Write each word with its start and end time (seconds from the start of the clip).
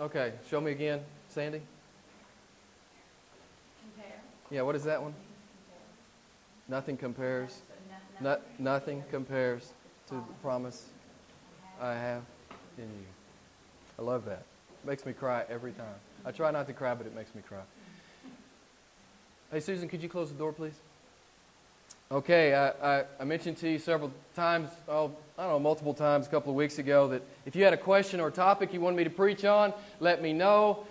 Okay, 0.00 0.32
show 0.50 0.60
me 0.60 0.72
again, 0.72 1.00
Sandy. 1.28 1.60
Compare. 3.80 4.20
Yeah, 4.50 4.62
what 4.62 4.74
is 4.74 4.82
that 4.84 5.00
one? 5.00 5.14
Nothing 6.68 6.96
compares. 6.96 7.60
Not, 8.20 8.40
nothing 8.58 9.04
compares 9.10 9.72
to 10.08 10.14
the 10.14 10.20
promise 10.42 10.86
I 11.80 11.94
have 11.94 12.22
in 12.76 12.84
you. 12.84 13.06
I 13.96 14.02
love 14.02 14.24
that. 14.24 14.42
Makes 14.84 15.06
me 15.06 15.12
cry 15.12 15.44
every 15.48 15.72
time. 15.72 15.94
I 16.24 16.32
try 16.32 16.50
not 16.50 16.66
to 16.66 16.72
cry, 16.72 16.94
but 16.94 17.06
it 17.06 17.14
makes 17.14 17.32
me 17.34 17.42
cry. 17.46 17.62
Hey, 19.52 19.60
Susan, 19.60 19.88
could 19.88 20.02
you 20.02 20.08
close 20.08 20.32
the 20.32 20.38
door, 20.38 20.52
please? 20.52 20.74
Okay, 22.12 22.54
I, 22.54 22.98
I, 22.98 23.04
I 23.18 23.24
mentioned 23.24 23.56
to 23.58 23.68
you 23.68 23.78
several 23.78 24.12
times, 24.36 24.68
oh, 24.88 25.10
I 25.38 25.44
don't 25.44 25.52
know, 25.52 25.58
multiple 25.58 25.94
times 25.94 26.26
a 26.26 26.30
couple 26.30 26.50
of 26.50 26.56
weeks 26.56 26.78
ago 26.78 27.08
that 27.08 27.22
if 27.46 27.56
you 27.56 27.64
had 27.64 27.72
a 27.72 27.78
question 27.78 28.20
or 28.20 28.30
topic 28.30 28.74
you 28.74 28.80
wanted 28.80 28.96
me 28.98 29.04
to 29.04 29.10
preach 29.10 29.44
on, 29.46 29.72
let 30.00 30.20
me 30.20 30.34
know. 30.34 30.84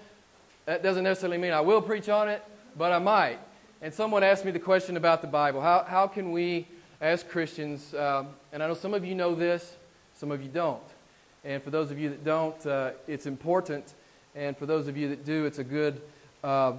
That 0.65 0.81
doesn't 0.81 1.03
necessarily 1.03 1.37
mean 1.37 1.53
I 1.53 1.61
will 1.61 1.83
preach 1.83 2.09
on 2.09 2.29
it, 2.29 2.43
but 2.75 2.91
I 2.91 2.97
might. 2.97 3.37
And 3.83 3.93
someone 3.93 4.23
asked 4.23 4.43
me 4.43 4.49
the 4.49 4.59
question 4.59 4.97
about 4.97 5.21
the 5.21 5.27
Bible. 5.27 5.61
How, 5.61 5.85
how 5.87 6.07
can 6.07 6.31
we, 6.31 6.67
as 6.99 7.21
Christians, 7.21 7.93
um, 7.93 8.29
and 8.51 8.63
I 8.63 8.67
know 8.67 8.73
some 8.73 8.95
of 8.95 9.05
you 9.05 9.13
know 9.13 9.35
this, 9.35 9.75
some 10.15 10.31
of 10.31 10.41
you 10.41 10.49
don't. 10.49 10.81
And 11.43 11.61
for 11.61 11.69
those 11.69 11.91
of 11.91 11.99
you 11.99 12.09
that 12.09 12.23
don't, 12.23 12.65
uh, 12.65 12.91
it's 13.07 13.27
important. 13.27 13.93
And 14.33 14.57
for 14.57 14.65
those 14.65 14.87
of 14.87 14.97
you 14.97 15.09
that 15.09 15.25
do, 15.25 15.45
it's 15.45 15.59
a 15.59 15.63
good 15.63 16.01
uh, 16.43 16.73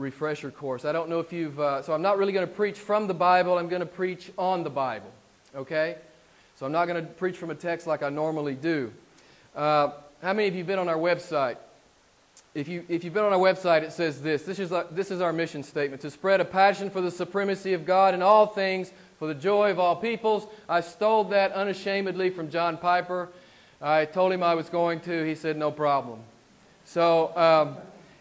refresher 0.00 0.50
course. 0.50 0.84
I 0.84 0.92
don't 0.92 1.08
know 1.08 1.20
if 1.20 1.32
you've, 1.32 1.60
uh, 1.60 1.82
so 1.82 1.92
I'm 1.92 2.02
not 2.02 2.18
really 2.18 2.32
going 2.32 2.46
to 2.46 2.52
preach 2.52 2.78
from 2.78 3.06
the 3.06 3.14
Bible, 3.14 3.58
I'm 3.58 3.68
going 3.68 3.80
to 3.80 3.86
preach 3.86 4.30
on 4.38 4.64
the 4.64 4.70
Bible. 4.70 5.10
Okay? 5.54 5.96
So 6.56 6.66
I'm 6.66 6.72
not 6.72 6.86
going 6.86 7.04
to 7.04 7.10
preach 7.12 7.36
from 7.36 7.50
a 7.50 7.54
text 7.54 7.86
like 7.86 8.02
I 8.02 8.08
normally 8.08 8.54
do. 8.54 8.92
Uh, 9.54 9.90
how 10.22 10.32
many 10.32 10.48
of 10.48 10.54
you 10.54 10.64
been 10.64 10.78
on 10.78 10.88
our 10.88 10.96
website? 10.96 11.56
If, 12.54 12.66
you, 12.66 12.84
if 12.88 13.04
you've 13.04 13.14
been 13.14 13.24
on 13.24 13.32
our 13.32 13.38
website, 13.38 13.82
it 13.82 13.92
says 13.92 14.20
this. 14.20 14.42
This 14.42 14.58
is, 14.58 14.72
this 14.90 15.10
is 15.10 15.20
our 15.20 15.32
mission 15.32 15.62
statement 15.62 16.02
to 16.02 16.10
spread 16.10 16.40
a 16.40 16.44
passion 16.44 16.90
for 16.90 17.00
the 17.00 17.10
supremacy 17.10 17.74
of 17.74 17.86
God 17.86 18.14
in 18.14 18.22
all 18.22 18.46
things, 18.46 18.92
for 19.18 19.28
the 19.28 19.34
joy 19.34 19.70
of 19.70 19.78
all 19.78 19.94
peoples. 19.94 20.46
I 20.68 20.80
stole 20.80 21.24
that 21.24 21.52
unashamedly 21.52 22.30
from 22.30 22.50
John 22.50 22.76
Piper. 22.76 23.28
I 23.80 24.04
told 24.04 24.32
him 24.32 24.42
I 24.42 24.54
was 24.54 24.68
going 24.68 25.00
to. 25.00 25.24
He 25.24 25.34
said, 25.34 25.56
no 25.56 25.70
problem. 25.70 26.20
So, 26.84 27.36
um, 27.36 27.76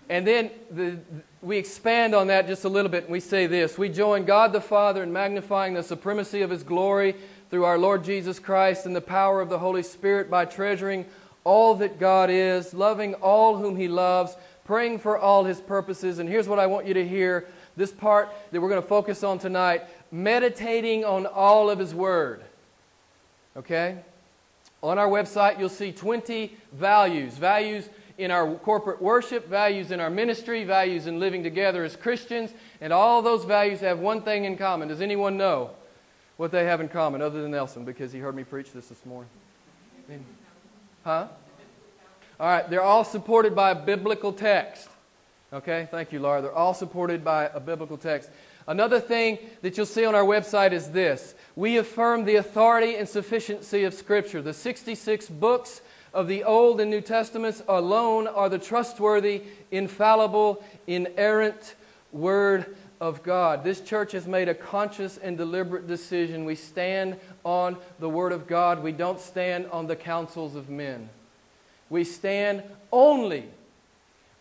and 0.09 0.25
then 0.25 0.49
the, 0.71 0.97
we 1.41 1.57
expand 1.57 2.15
on 2.15 2.27
that 2.27 2.47
just 2.47 2.65
a 2.65 2.69
little 2.69 2.89
bit 2.89 3.03
and 3.03 3.11
we 3.11 3.19
say 3.19 3.45
this 3.45 3.77
We 3.77 3.89
join 3.89 4.25
God 4.25 4.51
the 4.51 4.61
Father 4.61 5.03
in 5.03 5.13
magnifying 5.13 5.75
the 5.75 5.83
supremacy 5.83 6.41
of 6.41 6.49
His 6.49 6.63
glory 6.63 7.15
through 7.49 7.65
our 7.65 7.77
Lord 7.77 8.03
Jesus 8.03 8.39
Christ 8.39 8.85
and 8.85 8.95
the 8.95 9.01
power 9.01 9.39
of 9.39 9.49
the 9.49 9.59
Holy 9.59 9.83
Spirit 9.83 10.29
by 10.29 10.45
treasuring 10.45 11.05
all 11.43 11.75
that 11.75 11.99
God 11.99 12.29
is, 12.29 12.73
loving 12.73 13.13
all 13.15 13.57
whom 13.57 13.77
He 13.77 13.87
loves, 13.87 14.35
praying 14.65 14.99
for 14.99 15.17
all 15.17 15.43
His 15.43 15.61
purposes. 15.61 16.19
And 16.19 16.27
here's 16.27 16.47
what 16.47 16.59
I 16.59 16.65
want 16.65 16.85
you 16.87 16.93
to 16.95 17.07
hear 17.07 17.47
this 17.77 17.91
part 17.91 18.29
that 18.51 18.59
we're 18.59 18.69
going 18.69 18.81
to 18.81 18.87
focus 18.87 19.23
on 19.23 19.39
tonight 19.39 19.83
meditating 20.11 21.05
on 21.05 21.27
all 21.27 21.69
of 21.69 21.77
His 21.79 21.93
Word. 21.93 22.43
Okay? 23.55 23.97
On 24.81 24.97
our 24.97 25.07
website, 25.07 25.59
you'll 25.59 25.69
see 25.69 25.91
20 25.91 26.55
values. 26.73 27.33
Values 27.33 27.89
in 28.19 28.31
our 28.31 28.53
corporate 28.55 29.01
worship, 29.01 29.47
values 29.47 29.91
in 29.91 30.01
our 30.01 30.09
ministry, 30.09 30.65
values 30.65 31.07
in 31.07 31.19
living 31.19 31.41
together 31.41 31.85
as 31.85 31.95
Christians, 31.95 32.51
and 32.81 32.91
all 32.91 33.21
those 33.21 33.45
values 33.45 33.79
have 33.79 33.99
one 33.99 34.21
thing 34.21 34.43
in 34.43 34.57
common. 34.57 34.89
Does 34.89 34.99
anyone 34.99 35.37
know 35.37 35.71
what 36.35 36.51
they 36.51 36.65
have 36.65 36.81
in 36.81 36.89
common 36.89 37.21
other 37.21 37.41
than 37.41 37.51
Nelson 37.51 37.85
because 37.85 38.11
he 38.11 38.19
heard 38.19 38.35
me 38.35 38.43
preach 38.43 38.73
this 38.73 38.87
this 38.89 39.05
morning? 39.05 39.29
Huh? 41.05 41.27
All 42.41 42.47
right, 42.47 42.69
they're 42.69 42.83
all 42.83 43.05
supported 43.05 43.55
by 43.55 43.71
a 43.71 43.75
biblical 43.75 44.33
text. 44.33 44.89
Okay, 45.53 45.87
thank 45.89 46.11
you, 46.11 46.19
Laura. 46.19 46.41
They're 46.41 46.51
all 46.51 46.73
supported 46.73 47.23
by 47.23 47.45
a 47.45 47.59
biblical 47.61 47.97
text. 47.97 48.29
Another 48.67 48.99
thing 48.99 49.39
that 49.61 49.77
you'll 49.77 49.85
see 49.85 50.05
on 50.05 50.13
our 50.13 50.25
website 50.25 50.73
is 50.73 50.91
this 50.91 51.35
we 51.55 51.77
affirm 51.77 52.25
the 52.25 52.35
authority 52.35 52.95
and 52.95 53.07
sufficiency 53.07 53.85
of 53.85 53.93
Scripture. 53.93 54.41
The 54.41 54.53
66 54.53 55.29
books 55.29 55.81
of 56.13 56.27
the 56.27 56.43
Old 56.43 56.81
and 56.81 56.89
New 56.89 57.01
Testaments 57.01 57.61
alone 57.67 58.27
are 58.27 58.49
the 58.49 58.57
trustworthy, 58.57 59.43
infallible, 59.71 60.63
inerrant 60.87 61.75
Word 62.11 62.75
of 62.99 63.23
God. 63.23 63.63
This 63.63 63.81
church 63.81 64.11
has 64.13 64.27
made 64.27 64.49
a 64.49 64.53
conscious 64.53 65.17
and 65.17 65.37
deliberate 65.37 65.87
decision. 65.87 66.45
We 66.45 66.55
stand 66.55 67.17
on 67.43 67.77
the 67.99 68.09
Word 68.09 68.31
of 68.31 68.47
God, 68.47 68.83
we 68.83 68.91
don't 68.91 69.19
stand 69.19 69.67
on 69.67 69.87
the 69.87 69.95
counsels 69.95 70.55
of 70.55 70.69
men. 70.69 71.09
We 71.89 72.03
stand 72.03 72.63
only 72.91 73.45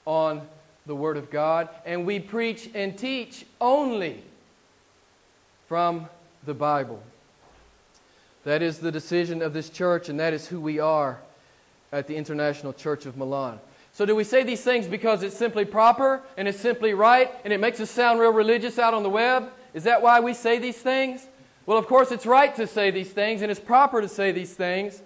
on 0.05 0.43
the 0.87 0.95
Word 0.95 1.17
of 1.17 1.31
God, 1.31 1.69
and 1.84 2.07
we 2.07 2.19
preach 2.19 2.71
and 2.75 2.97
teach 2.97 3.45
only 3.61 4.23
from 5.69 6.09
the 6.45 6.55
Bible. 6.55 7.03
That 8.45 8.62
is 8.62 8.78
the 8.78 8.91
decision 8.91 9.43
of 9.43 9.53
this 9.53 9.69
church, 9.69 10.09
and 10.09 10.19
that 10.19 10.33
is 10.33 10.47
who 10.49 10.61
we 10.61 10.78
are 10.78 11.19
at 11.93 12.06
the 12.06 12.16
International 12.16 12.72
Church 12.72 13.06
of 13.06 13.16
Milan. 13.16 13.60
So, 13.93 14.06
do 14.06 14.15
we 14.15 14.25
say 14.25 14.44
these 14.44 14.62
things 14.62 14.87
because 14.87 15.22
it's 15.22 15.37
simply 15.37 15.65
proper 15.65 16.22
and 16.37 16.47
it's 16.47 16.60
simply 16.60 16.94
right 16.94 17.32
and 17.44 17.53
it 17.53 17.59
makes 17.59 17.81
us 17.81 17.91
sound 17.91 18.21
real 18.21 18.32
religious 18.32 18.78
out 18.78 18.94
on 18.94 19.03
the 19.03 19.10
web? 19.10 19.50
Is 19.75 19.84
that 19.84 20.03
why 20.03 20.21
we 20.21 20.34
say 20.34 20.59
these 20.59 20.77
things? 20.77 21.27
Well, 21.66 21.78
of 21.78 21.87
course, 21.87 22.12
it's 22.12 22.25
right 22.25 22.54
to 22.56 22.66
say 22.66 22.91
these 22.91 23.10
things 23.10 23.43
and 23.43 23.50
it's 23.50 23.60
proper 23.60 24.00
to 24.00 24.09
say 24.09 24.32
these 24.32 24.54
things. 24.54 25.03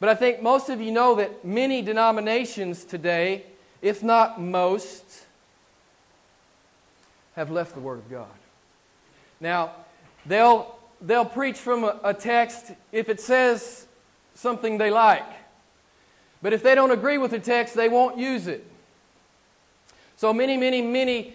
But 0.00 0.08
I 0.08 0.14
think 0.14 0.42
most 0.42 0.70
of 0.70 0.80
you 0.80 0.90
know 0.90 1.14
that 1.16 1.44
many 1.44 1.82
denominations 1.82 2.84
today, 2.84 3.44
if 3.82 4.02
not 4.02 4.40
most, 4.40 5.04
have 7.36 7.50
left 7.50 7.74
the 7.74 7.80
Word 7.80 7.98
of 7.98 8.10
God. 8.10 8.26
Now, 9.40 9.72
they'll, 10.26 10.78
they'll 11.00 11.24
preach 11.24 11.58
from 11.58 11.84
a, 11.84 12.00
a 12.02 12.14
text 12.14 12.72
if 12.92 13.08
it 13.08 13.20
says 13.20 13.86
something 14.34 14.78
they 14.78 14.90
like. 14.90 15.24
But 16.42 16.52
if 16.52 16.62
they 16.62 16.74
don't 16.74 16.90
agree 16.90 17.18
with 17.18 17.32
the 17.32 17.38
text, 17.38 17.74
they 17.74 17.88
won't 17.88 18.18
use 18.18 18.46
it. 18.46 18.66
So 20.16 20.32
many, 20.32 20.56
many, 20.56 20.82
many 20.82 21.34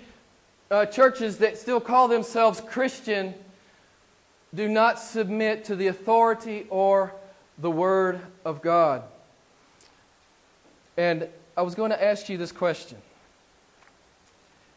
uh, 0.69 0.85
churches 0.85 1.37
that 1.39 1.57
still 1.57 1.79
call 1.79 2.07
themselves 2.07 2.61
Christian 2.61 3.33
do 4.53 4.67
not 4.67 4.99
submit 4.99 5.65
to 5.65 5.75
the 5.75 5.87
authority 5.87 6.65
or 6.69 7.13
the 7.57 7.69
Word 7.69 8.21
of 8.43 8.61
God. 8.61 9.03
And 10.97 11.27
I 11.57 11.61
was 11.61 11.75
going 11.75 11.91
to 11.91 12.03
ask 12.03 12.29
you 12.29 12.37
this 12.37 12.51
question 12.51 12.97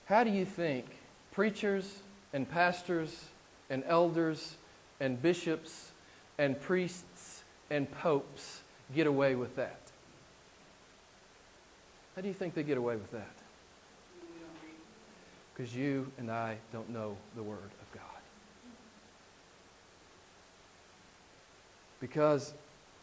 How 0.06 0.24
do 0.24 0.30
you 0.30 0.44
think 0.44 0.86
preachers 1.32 2.00
and 2.32 2.48
pastors 2.48 3.26
and 3.70 3.84
elders 3.86 4.56
and 5.00 5.20
bishops 5.20 5.92
and 6.38 6.60
priests 6.60 7.44
and 7.70 7.90
popes 7.90 8.62
get 8.94 9.06
away 9.06 9.34
with 9.34 9.56
that? 9.56 9.87
How 12.18 12.22
do 12.22 12.26
you 12.26 12.34
think 12.34 12.54
they 12.54 12.64
get 12.64 12.76
away 12.76 12.96
with 12.96 13.12
that? 13.12 13.30
Because 15.54 15.72
you 15.72 16.10
and 16.18 16.32
I 16.32 16.56
don't 16.72 16.90
know 16.90 17.16
the 17.36 17.44
Word 17.44 17.58
of 17.60 17.92
God. 17.94 18.02
Because 22.00 22.54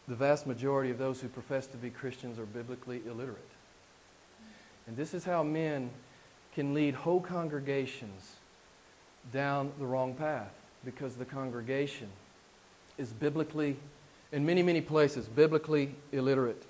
the 0.06 0.14
vast 0.14 0.46
majority 0.46 0.90
of 0.90 0.98
those 0.98 1.18
who 1.22 1.28
profess 1.28 1.66
to 1.68 1.78
be 1.78 1.88
Christians 1.88 2.38
are 2.38 2.44
biblically 2.44 3.00
illiterate. 3.06 3.38
And 4.86 4.98
this 4.98 5.14
is 5.14 5.24
how 5.24 5.42
men 5.42 5.88
can 6.54 6.74
lead 6.74 6.92
whole 6.92 7.22
congregations 7.22 8.34
down 9.32 9.72
the 9.78 9.86
wrong 9.86 10.12
path 10.12 10.52
because 10.84 11.16
the 11.16 11.24
congregation 11.24 12.10
is 12.98 13.14
biblically, 13.14 13.78
in 14.30 14.44
many, 14.44 14.62
many 14.62 14.82
places, 14.82 15.24
biblically 15.24 15.94
illiterate. 16.12 16.65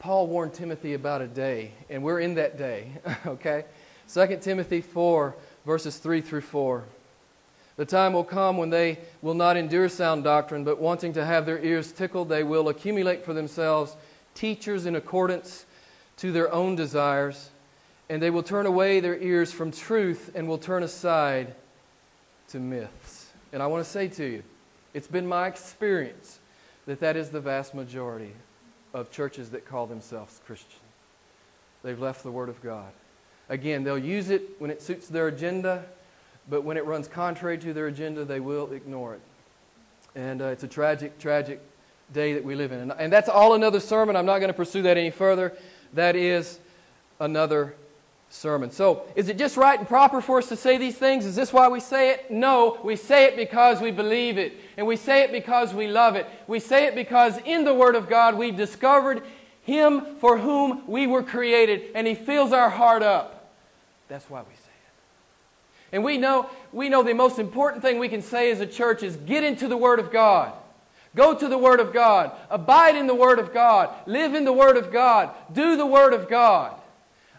Paul 0.00 0.28
warned 0.28 0.54
Timothy 0.54 0.94
about 0.94 1.20
a 1.20 1.26
day, 1.26 1.72
and 1.90 2.02
we're 2.02 2.20
in 2.20 2.34
that 2.36 2.56
day, 2.56 2.90
okay? 3.26 3.66
2 4.12 4.38
Timothy 4.40 4.80
4, 4.80 5.36
verses 5.66 5.98
3 5.98 6.22
through 6.22 6.40
4. 6.40 6.84
The 7.76 7.84
time 7.84 8.14
will 8.14 8.24
come 8.24 8.56
when 8.56 8.70
they 8.70 8.98
will 9.20 9.34
not 9.34 9.58
endure 9.58 9.90
sound 9.90 10.24
doctrine, 10.24 10.64
but 10.64 10.80
wanting 10.80 11.12
to 11.12 11.24
have 11.24 11.44
their 11.44 11.62
ears 11.62 11.92
tickled, 11.92 12.30
they 12.30 12.42
will 12.42 12.70
accumulate 12.70 13.26
for 13.26 13.34
themselves 13.34 13.94
teachers 14.34 14.86
in 14.86 14.96
accordance 14.96 15.66
to 16.16 16.32
their 16.32 16.50
own 16.50 16.76
desires, 16.76 17.50
and 18.08 18.22
they 18.22 18.30
will 18.30 18.42
turn 18.42 18.64
away 18.64 19.00
their 19.00 19.18
ears 19.18 19.52
from 19.52 19.70
truth 19.70 20.30
and 20.34 20.48
will 20.48 20.58
turn 20.58 20.82
aside 20.82 21.54
to 22.48 22.58
myths. 22.58 23.28
And 23.52 23.62
I 23.62 23.66
want 23.66 23.84
to 23.84 23.90
say 23.90 24.08
to 24.08 24.24
you, 24.24 24.42
it's 24.94 25.06
been 25.06 25.26
my 25.26 25.46
experience 25.46 26.38
that 26.86 27.00
that 27.00 27.16
is 27.16 27.28
the 27.28 27.40
vast 27.40 27.74
majority 27.74 28.32
of 28.92 29.10
churches 29.10 29.50
that 29.50 29.66
call 29.66 29.86
themselves 29.86 30.40
Christian. 30.46 30.80
They've 31.82 31.98
left 31.98 32.22
the 32.22 32.30
Word 32.30 32.48
of 32.48 32.62
God. 32.62 32.92
Again, 33.48 33.84
they'll 33.84 33.98
use 33.98 34.30
it 34.30 34.42
when 34.58 34.70
it 34.70 34.82
suits 34.82 35.08
their 35.08 35.28
agenda, 35.28 35.84
but 36.48 36.62
when 36.62 36.76
it 36.76 36.84
runs 36.84 37.08
contrary 37.08 37.58
to 37.58 37.72
their 37.72 37.86
agenda, 37.86 38.24
they 38.24 38.40
will 38.40 38.72
ignore 38.72 39.14
it. 39.14 39.20
And 40.14 40.42
uh, 40.42 40.46
it's 40.46 40.62
a 40.62 40.68
tragic, 40.68 41.18
tragic 41.18 41.60
day 42.12 42.34
that 42.34 42.44
we 42.44 42.54
live 42.54 42.72
in. 42.72 42.80
And, 42.80 42.92
and 42.92 43.12
that's 43.12 43.28
all 43.28 43.54
another 43.54 43.80
sermon. 43.80 44.16
I'm 44.16 44.26
not 44.26 44.38
going 44.38 44.48
to 44.48 44.54
pursue 44.54 44.82
that 44.82 44.96
any 44.96 45.10
further. 45.10 45.52
That 45.94 46.16
is 46.16 46.58
another 47.18 47.74
sermon. 48.30 48.70
So, 48.70 49.04
is 49.16 49.28
it 49.28 49.36
just 49.36 49.56
right 49.56 49.78
and 49.78 49.86
proper 49.86 50.20
for 50.20 50.38
us 50.38 50.48
to 50.48 50.56
say 50.56 50.78
these 50.78 50.96
things? 50.96 51.26
Is 51.26 51.36
this 51.36 51.52
why 51.52 51.68
we 51.68 51.80
say 51.80 52.10
it? 52.10 52.30
No, 52.30 52.78
we 52.82 52.96
say 52.96 53.24
it 53.24 53.36
because 53.36 53.80
we 53.80 53.90
believe 53.90 54.38
it. 54.38 54.54
And 54.80 54.86
we 54.86 54.96
say 54.96 55.24
it 55.24 55.30
because 55.30 55.74
we 55.74 55.88
love 55.88 56.16
it. 56.16 56.26
We 56.46 56.58
say 56.58 56.86
it 56.86 56.94
because 56.94 57.36
in 57.44 57.64
the 57.64 57.74
Word 57.74 57.94
of 57.94 58.08
God 58.08 58.34
we've 58.34 58.56
discovered 58.56 59.22
Him 59.62 60.16
for 60.20 60.38
whom 60.38 60.84
we 60.86 61.06
were 61.06 61.22
created, 61.22 61.90
and 61.94 62.06
He 62.06 62.14
fills 62.14 62.50
our 62.50 62.70
heart 62.70 63.02
up. 63.02 63.52
That's 64.08 64.30
why 64.30 64.40
we 64.40 64.54
say 64.54 64.70
it. 64.70 65.96
And 65.96 66.02
we 66.02 66.16
know, 66.16 66.48
we 66.72 66.88
know 66.88 67.02
the 67.02 67.12
most 67.12 67.38
important 67.38 67.82
thing 67.82 67.98
we 67.98 68.08
can 68.08 68.22
say 68.22 68.50
as 68.50 68.60
a 68.60 68.66
church 68.66 69.02
is 69.02 69.16
get 69.16 69.44
into 69.44 69.68
the 69.68 69.76
Word 69.76 69.98
of 69.98 70.10
God. 70.10 70.54
Go 71.14 71.34
to 71.34 71.46
the 71.46 71.58
Word 71.58 71.80
of 71.80 71.92
God. 71.92 72.32
Abide 72.48 72.96
in 72.96 73.06
the 73.06 73.14
Word 73.14 73.38
of 73.38 73.52
God. 73.52 73.90
Live 74.06 74.34
in 74.34 74.46
the 74.46 74.52
Word 74.54 74.78
of 74.78 74.90
God. 74.90 75.28
Do 75.52 75.76
the 75.76 75.84
Word 75.84 76.14
of 76.14 76.26
God. 76.26 76.74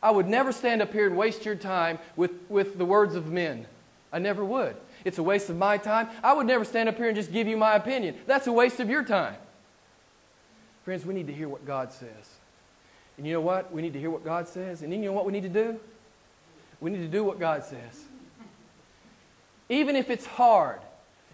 I 0.03 0.11
would 0.11 0.27
never 0.27 0.51
stand 0.51 0.83
up 0.83 0.93
here 0.93 1.07
and 1.07 1.17
waste 1.17 1.43
your 1.43 1.55
time 1.55 1.97
with, 2.15 2.33
with 2.49 2.77
the 2.77 2.85
words 2.85 3.15
of 3.15 3.31
men. 3.31 3.65
I 4.13 4.19
never 4.19 4.45
would. 4.45 4.75
It's 5.03 5.18
a 5.18 5.24
waste 5.24 5.50
of 5.50 5.57
my 5.57 5.77
time. 5.77 6.09
I 6.24 6.33
would 6.33 6.48
never 6.48 6.65
stand 6.65 6.89
up 6.89 6.98
here 6.98 7.07
and 7.07 7.15
just 7.15 7.31
give 7.31 7.48
you 7.48 7.57
my 7.57 7.75
opinion. 7.75 8.15
That's 8.27 8.48
a 8.48 8.51
waste 8.51 8.80
of 8.80 8.89
your 8.89 9.03
time. 9.03 9.36
Friends, 10.83 11.06
we 11.06 11.13
need 11.13 11.27
to 11.27 11.33
hear 11.33 11.48
what 11.48 11.65
God 11.65 11.92
says. 11.92 12.38
And 13.18 13.27
you 13.27 13.33
know 13.33 13.42
what? 13.42 13.71
We 13.71 13.81
need 13.81 13.94
to 13.94 14.00
hear 14.00 14.09
what 14.09 14.25
God 14.25 14.48
says. 14.48 14.81
And 14.81 14.92
you 14.92 15.00
know 15.00 15.13
what 15.13 15.25
we 15.25 15.31
need 15.31 15.44
to 15.44 15.50
do? 15.50 15.80
We 16.80 16.89
need 16.89 17.01
to 17.01 17.07
do 17.07 17.24
what 17.24 17.39
God 17.39 17.63
says. 17.63 18.06
Even 19.69 19.95
if 19.95 20.09
it's 20.09 20.25
hard, 20.25 20.80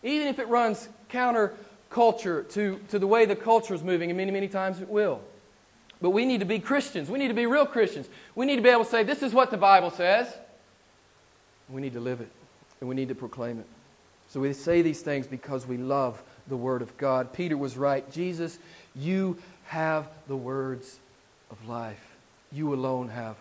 even 0.03 0.27
if 0.27 0.37
it 0.37 0.47
runs 0.47 0.89
counter 1.09 1.53
culture 1.89 2.43
to, 2.43 2.79
to 2.89 2.99
the 2.99 3.07
way 3.07 3.25
the 3.25 3.35
culture 3.35 3.73
is 3.73 3.83
moving, 3.83 4.09
and 4.09 4.17
many, 4.17 4.31
many 4.31 4.47
times 4.47 4.81
it 4.81 4.89
will. 4.89 5.21
But 6.01 6.11
we 6.11 6.25
need 6.25 6.41
to 6.41 6.45
be 6.45 6.59
Christians. 6.59 7.09
We 7.09 7.17
need 7.17 7.29
to 7.29 7.33
be 7.33 7.45
real 7.45 7.65
Christians. 7.65 8.07
We 8.35 8.45
need 8.45 8.57
to 8.57 8.61
be 8.61 8.69
able 8.69 8.83
to 8.83 8.89
say, 8.89 9.03
this 9.03 9.23
is 9.23 9.33
what 9.33 9.49
the 9.49 9.57
Bible 9.57 9.89
says. 9.89 10.31
We 11.69 11.81
need 11.81 11.93
to 11.93 11.99
live 11.99 12.21
it, 12.21 12.29
and 12.79 12.89
we 12.89 12.95
need 12.95 13.09
to 13.09 13.15
proclaim 13.15 13.59
it. 13.59 13.65
So 14.29 14.39
we 14.39 14.51
say 14.53 14.81
these 14.81 15.01
things 15.01 15.25
because 15.27 15.65
we 15.65 15.77
love 15.77 16.21
the 16.47 16.57
Word 16.57 16.81
of 16.81 16.95
God. 16.97 17.33
Peter 17.33 17.57
was 17.57 17.77
right. 17.77 18.09
Jesus, 18.11 18.59
you 18.95 19.37
have 19.65 20.09
the 20.27 20.35
words 20.35 20.99
of 21.49 21.67
life. 21.67 22.15
You 22.51 22.73
alone 22.73 23.09
have 23.09 23.35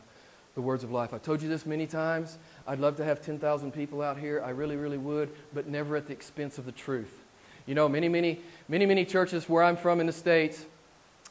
the 0.55 0.61
words 0.61 0.85
of 0.85 0.91
life. 0.91 1.13
I 1.13 1.19
told 1.19 1.43
you 1.43 1.49
this 1.49 1.67
many 1.67 1.87
times. 1.87 2.39
I'd 2.67 2.81
love 2.81 2.97
to 2.97 3.05
have 3.05 3.21
10,000 3.21 3.73
people 3.73 4.01
out 4.01 4.19
here. 4.19 4.43
I 4.45 4.51
really, 4.51 4.77
really 4.77 4.99
would, 4.99 5.31
but 5.53 5.67
never 5.67 5.97
at 5.97 6.07
the 6.07 6.13
expense 6.13 6.59
of 6.59 6.67
the 6.67 6.73
truth. 6.73 7.13
You 7.67 7.75
know, 7.75 7.89
many, 7.89 8.09
many, 8.09 8.41
many, 8.69 8.87
many 8.87 9.05
churches 9.05 9.49
where 9.49 9.63
I'm 9.63 9.77
from 9.77 10.01
in 10.01 10.07
the 10.07 10.13
States, 10.13 10.65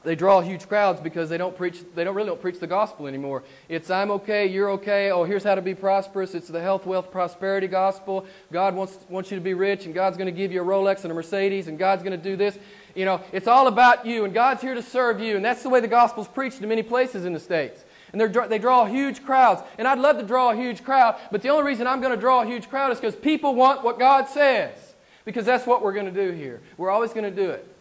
they 0.05 0.15
draw 0.15 0.39
huge 0.39 0.67
crowds 0.67 1.01
because 1.01 1.29
they 1.29 1.37
don't 1.37 1.57
preach 1.57 1.83
they 1.95 2.03
don't 2.03 2.15
really 2.15 2.29
don't 2.29 2.41
preach 2.41 2.59
the 2.59 2.67
gospel 2.67 3.07
anymore. 3.07 3.43
It's 3.67 3.89
i'm 3.89 4.11
okay 4.11 4.45
you're 4.45 4.69
okay 4.71 5.11
oh 5.11 5.23
here's 5.23 5.43
how 5.43 5.55
to 5.55 5.61
be 5.61 5.73
prosperous 5.73 6.35
it's 6.35 6.47
the 6.47 6.61
health 6.61 6.85
wealth 6.85 7.11
prosperity 7.11 7.67
gospel. 7.67 8.25
God 8.51 8.75
wants 8.75 8.97
wants 9.09 9.31
you 9.31 9.37
to 9.37 9.43
be 9.43 9.53
rich 9.53 9.85
and 9.85 9.93
god's 9.93 10.15
going 10.15 10.27
to 10.27 10.37
give 10.37 10.51
you 10.51 10.61
a 10.61 10.65
rolex 10.65 11.03
and 11.03 11.11
a 11.11 11.15
mercedes 11.15 11.67
and 11.67 11.77
god's 11.77 12.03
going 12.03 12.17
to 12.17 12.23
do 12.23 12.35
this. 12.35 12.57
You 12.93 13.05
know 13.05 13.21
it's 13.33 13.47
all 13.47 13.67
about 13.67 14.05
you 14.05 14.23
and 14.23 14.33
god's 14.33 14.61
here 14.61 14.75
to 14.75 14.83
serve 14.83 15.19
you 15.19 15.35
and 15.35 15.43
that's 15.43 15.63
the 15.63 15.69
way 15.69 15.79
the 15.79 15.87
gospel's 15.87 16.27
preached 16.27 16.61
in 16.61 16.69
many 16.69 16.83
places 16.83 17.25
in 17.25 17.33
the 17.33 17.39
states. 17.39 17.83
And 18.13 18.21
they 18.21 18.59
draw 18.59 18.85
huge 18.85 19.25
crowds. 19.25 19.61
And 19.77 19.87
i'd 19.87 19.99
love 19.99 20.17
to 20.19 20.23
draw 20.23 20.51
a 20.51 20.55
huge 20.55 20.83
crowd 20.83 21.15
but 21.31 21.41
the 21.41 21.49
only 21.49 21.65
reason 21.65 21.87
i'm 21.87 21.99
going 21.99 22.13
to 22.13 22.21
draw 22.21 22.43
a 22.43 22.45
huge 22.45 22.69
crowd 22.69 22.91
is 22.91 22.99
because 22.99 23.15
people 23.15 23.55
want 23.55 23.83
what 23.83 23.99
god 23.99 24.29
says 24.29 24.93
because 25.25 25.45
that's 25.45 25.65
what 25.65 25.81
we're 25.81 25.93
going 25.93 26.05
to 26.05 26.11
do 26.11 26.31
here. 26.31 26.61
We're 26.77 26.91
always 26.91 27.11
going 27.11 27.23
to 27.23 27.35
do 27.35 27.49
it 27.49 27.74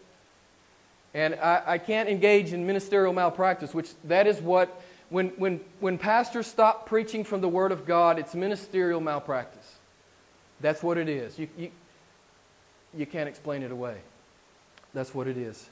and 1.15 1.37
I, 1.37 1.63
I 1.65 1.79
can't 1.79 2.09
engage 2.09 2.53
in 2.53 2.67
ministerial 2.67 3.13
malpractice, 3.13 3.73
which 3.73 3.91
that 4.05 4.27
is 4.27 4.41
what, 4.41 4.83
when, 5.11 5.29
when, 5.31 5.61
when 5.79 5.97
pastors 5.97 6.49
stop 6.49 6.87
preaching 6.87 7.23
from 7.23 7.41
the 7.41 7.49
Word 7.49 7.71
of 7.71 7.87
God, 7.87 8.19
it's 8.19 8.35
ministerial 8.35 9.01
malpractice. 9.01 9.79
That's 10.61 10.83
what 10.83 10.99
it 10.99 11.09
is. 11.09 11.39
You, 11.39 11.49
you, 11.57 11.71
you 12.97 13.07
can't 13.07 13.29
explain 13.29 13.63
it 13.63 13.71
away. 13.71 13.99
That's 14.93 15.15
what 15.15 15.29
it 15.29 15.37
is. 15.37 15.69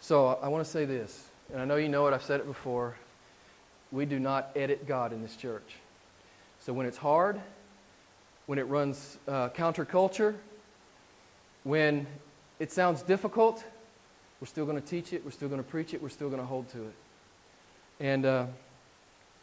So 0.00 0.38
I 0.42 0.48
want 0.48 0.64
to 0.64 0.70
say 0.70 0.84
this, 0.84 1.28
and 1.52 1.60
I 1.60 1.64
know 1.64 1.76
you 1.76 1.88
know 1.88 2.06
it, 2.08 2.14
I've 2.14 2.22
said 2.22 2.40
it 2.40 2.46
before. 2.46 2.96
We 3.92 4.06
do 4.06 4.18
not 4.18 4.50
edit 4.56 4.86
God 4.86 5.12
in 5.12 5.22
this 5.22 5.36
church. 5.36 5.76
So 6.60 6.72
when 6.72 6.86
it's 6.86 6.98
hard, 6.98 7.40
when 8.46 8.58
it 8.58 8.66
runs 8.66 9.18
uh, 9.28 9.50
counterculture, 9.50 10.34
when 11.64 12.06
it 12.58 12.72
sounds 12.72 13.02
difficult, 13.02 13.64
we're 14.40 14.46
still 14.46 14.64
going 14.64 14.80
to 14.80 14.86
teach 14.86 15.12
it. 15.12 15.24
We're 15.24 15.30
still 15.32 15.48
going 15.48 15.62
to 15.62 15.68
preach 15.68 15.92
it. 15.92 16.02
We're 16.02 16.08
still 16.08 16.28
going 16.28 16.40
to 16.40 16.46
hold 16.46 16.68
to 16.70 16.78
it. 16.78 16.94
And 18.00 18.24
uh, 18.24 18.46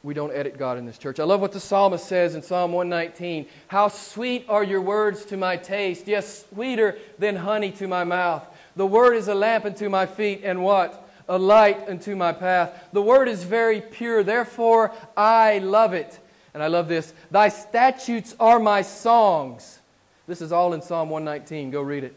we 0.02 0.14
don't 0.14 0.34
edit 0.34 0.58
God 0.58 0.78
in 0.78 0.86
this 0.86 0.98
church. 0.98 1.20
I 1.20 1.24
love 1.24 1.40
what 1.40 1.52
the 1.52 1.60
psalmist 1.60 2.08
says 2.08 2.34
in 2.34 2.42
Psalm 2.42 2.72
119 2.72 3.46
How 3.68 3.90
sweet 3.90 4.46
are 4.50 4.64
your 4.64 4.82
words 4.82 5.26
to 5.26 5.38
my 5.38 5.56
taste, 5.56 6.08
yes, 6.08 6.46
sweeter 6.50 6.98
than 7.20 7.36
honey 7.36 7.72
to 7.74 7.88
my 7.88 8.04
mouth. 8.04 8.46
The 8.76 8.88
word 8.88 9.16
is 9.16 9.28
a 9.28 9.36
lamp 9.36 9.66
unto 9.66 9.90
my 9.90 10.06
feet, 10.06 10.42
and 10.44 10.64
what? 10.64 11.08
A 11.30 11.38
light 11.38 11.90
unto 11.90 12.16
my 12.16 12.32
path. 12.32 12.88
The 12.94 13.02
word 13.02 13.28
is 13.28 13.44
very 13.44 13.82
pure, 13.82 14.24
therefore 14.24 14.92
I 15.16 15.60
love 15.60 15.94
it. 15.94 16.20
And 16.54 16.64
I 16.64 16.68
love 16.68 16.88
this. 16.88 17.14
Thy 17.30 17.50
statutes 17.50 18.36
are 18.40 18.58
my 18.60 18.82
songs. 18.82 19.80
This 20.26 20.42
is 20.42 20.52
all 20.52 20.74
in 20.74 20.82
Psalm 20.82 21.10
119. 21.10 21.70
Go 21.70 21.82
read 21.82 22.04
it. 22.04 22.16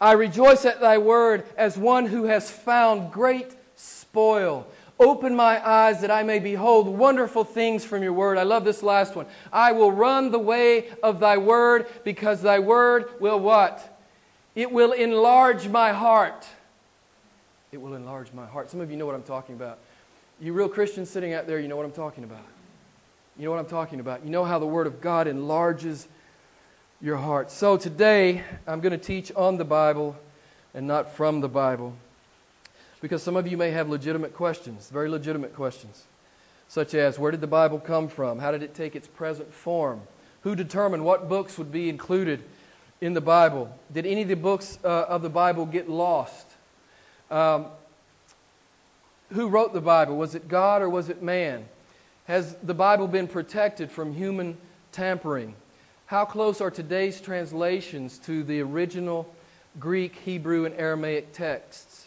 I 0.00 0.12
rejoice 0.12 0.64
at 0.64 0.80
thy 0.80 0.98
word 0.98 1.44
as 1.56 1.76
one 1.76 2.06
who 2.06 2.24
has 2.24 2.50
found 2.50 3.12
great 3.12 3.54
spoil. 3.76 4.66
Open 4.98 5.34
my 5.34 5.66
eyes 5.66 6.00
that 6.02 6.10
I 6.10 6.22
may 6.22 6.38
behold 6.38 6.86
wonderful 6.86 7.44
things 7.44 7.84
from 7.84 8.02
your 8.02 8.12
word. 8.12 8.38
I 8.38 8.42
love 8.42 8.64
this 8.64 8.82
last 8.82 9.16
one. 9.16 9.26
I 9.52 9.72
will 9.72 9.92
run 9.92 10.30
the 10.30 10.38
way 10.38 10.88
of 11.02 11.20
thy 11.20 11.38
word 11.38 11.86
because 12.04 12.42
thy 12.42 12.58
word 12.58 13.08
will 13.18 13.40
what? 13.40 13.98
It 14.54 14.70
will 14.70 14.92
enlarge 14.92 15.68
my 15.68 15.92
heart. 15.92 16.46
It 17.72 17.80
will 17.80 17.94
enlarge 17.94 18.32
my 18.32 18.46
heart. 18.46 18.70
Some 18.70 18.80
of 18.80 18.90
you 18.90 18.96
know 18.96 19.06
what 19.06 19.14
I'm 19.14 19.22
talking 19.22 19.54
about. 19.54 19.78
You 20.40 20.52
real 20.52 20.68
Christians 20.68 21.08
sitting 21.08 21.34
out 21.34 21.46
there, 21.46 21.60
you 21.60 21.68
know 21.68 21.76
what 21.76 21.86
I'm 21.86 21.92
talking 21.92 22.24
about. 22.24 22.44
You 23.38 23.44
know 23.44 23.52
what 23.52 23.60
I'm 23.60 23.66
talking 23.66 24.00
about. 24.00 24.24
You 24.24 24.30
know 24.30 24.44
how 24.44 24.58
the 24.58 24.66
word 24.66 24.86
of 24.86 25.00
God 25.00 25.28
enlarges 25.28 26.08
your 27.02 27.16
heart. 27.16 27.50
So 27.50 27.78
today, 27.78 28.44
I'm 28.66 28.80
going 28.80 28.92
to 28.92 28.98
teach 28.98 29.32
on 29.34 29.56
the 29.56 29.64
Bible 29.64 30.16
and 30.74 30.86
not 30.86 31.14
from 31.16 31.40
the 31.40 31.48
Bible. 31.48 31.94
Because 33.00 33.22
some 33.22 33.36
of 33.36 33.46
you 33.46 33.56
may 33.56 33.70
have 33.70 33.88
legitimate 33.88 34.34
questions, 34.34 34.90
very 34.90 35.08
legitimate 35.08 35.54
questions, 35.54 36.04
such 36.68 36.92
as 36.92 37.18
where 37.18 37.30
did 37.30 37.40
the 37.40 37.46
Bible 37.46 37.78
come 37.78 38.08
from? 38.08 38.38
How 38.38 38.52
did 38.52 38.62
it 38.62 38.74
take 38.74 38.94
its 38.94 39.08
present 39.08 39.50
form? 39.54 40.02
Who 40.42 40.54
determined 40.54 41.06
what 41.06 41.26
books 41.26 41.56
would 41.56 41.72
be 41.72 41.88
included 41.88 42.42
in 43.00 43.14
the 43.14 43.22
Bible? 43.22 43.74
Did 43.90 44.04
any 44.04 44.22
of 44.22 44.28
the 44.28 44.36
books 44.36 44.78
uh, 44.84 44.88
of 45.08 45.22
the 45.22 45.30
Bible 45.30 45.64
get 45.64 45.88
lost? 45.88 46.46
Um, 47.30 47.66
who 49.30 49.48
wrote 49.48 49.72
the 49.72 49.80
Bible? 49.80 50.18
Was 50.18 50.34
it 50.34 50.48
God 50.48 50.82
or 50.82 50.90
was 50.90 51.08
it 51.08 51.22
man? 51.22 51.64
Has 52.26 52.56
the 52.56 52.74
Bible 52.74 53.08
been 53.08 53.26
protected 53.26 53.90
from 53.90 54.12
human 54.12 54.58
tampering? 54.92 55.54
How 56.10 56.24
close 56.24 56.60
are 56.60 56.72
today's 56.72 57.20
translations 57.20 58.18
to 58.24 58.42
the 58.42 58.62
original 58.62 59.32
Greek, 59.78 60.16
Hebrew, 60.16 60.64
and 60.64 60.74
Aramaic 60.74 61.32
texts? 61.32 62.06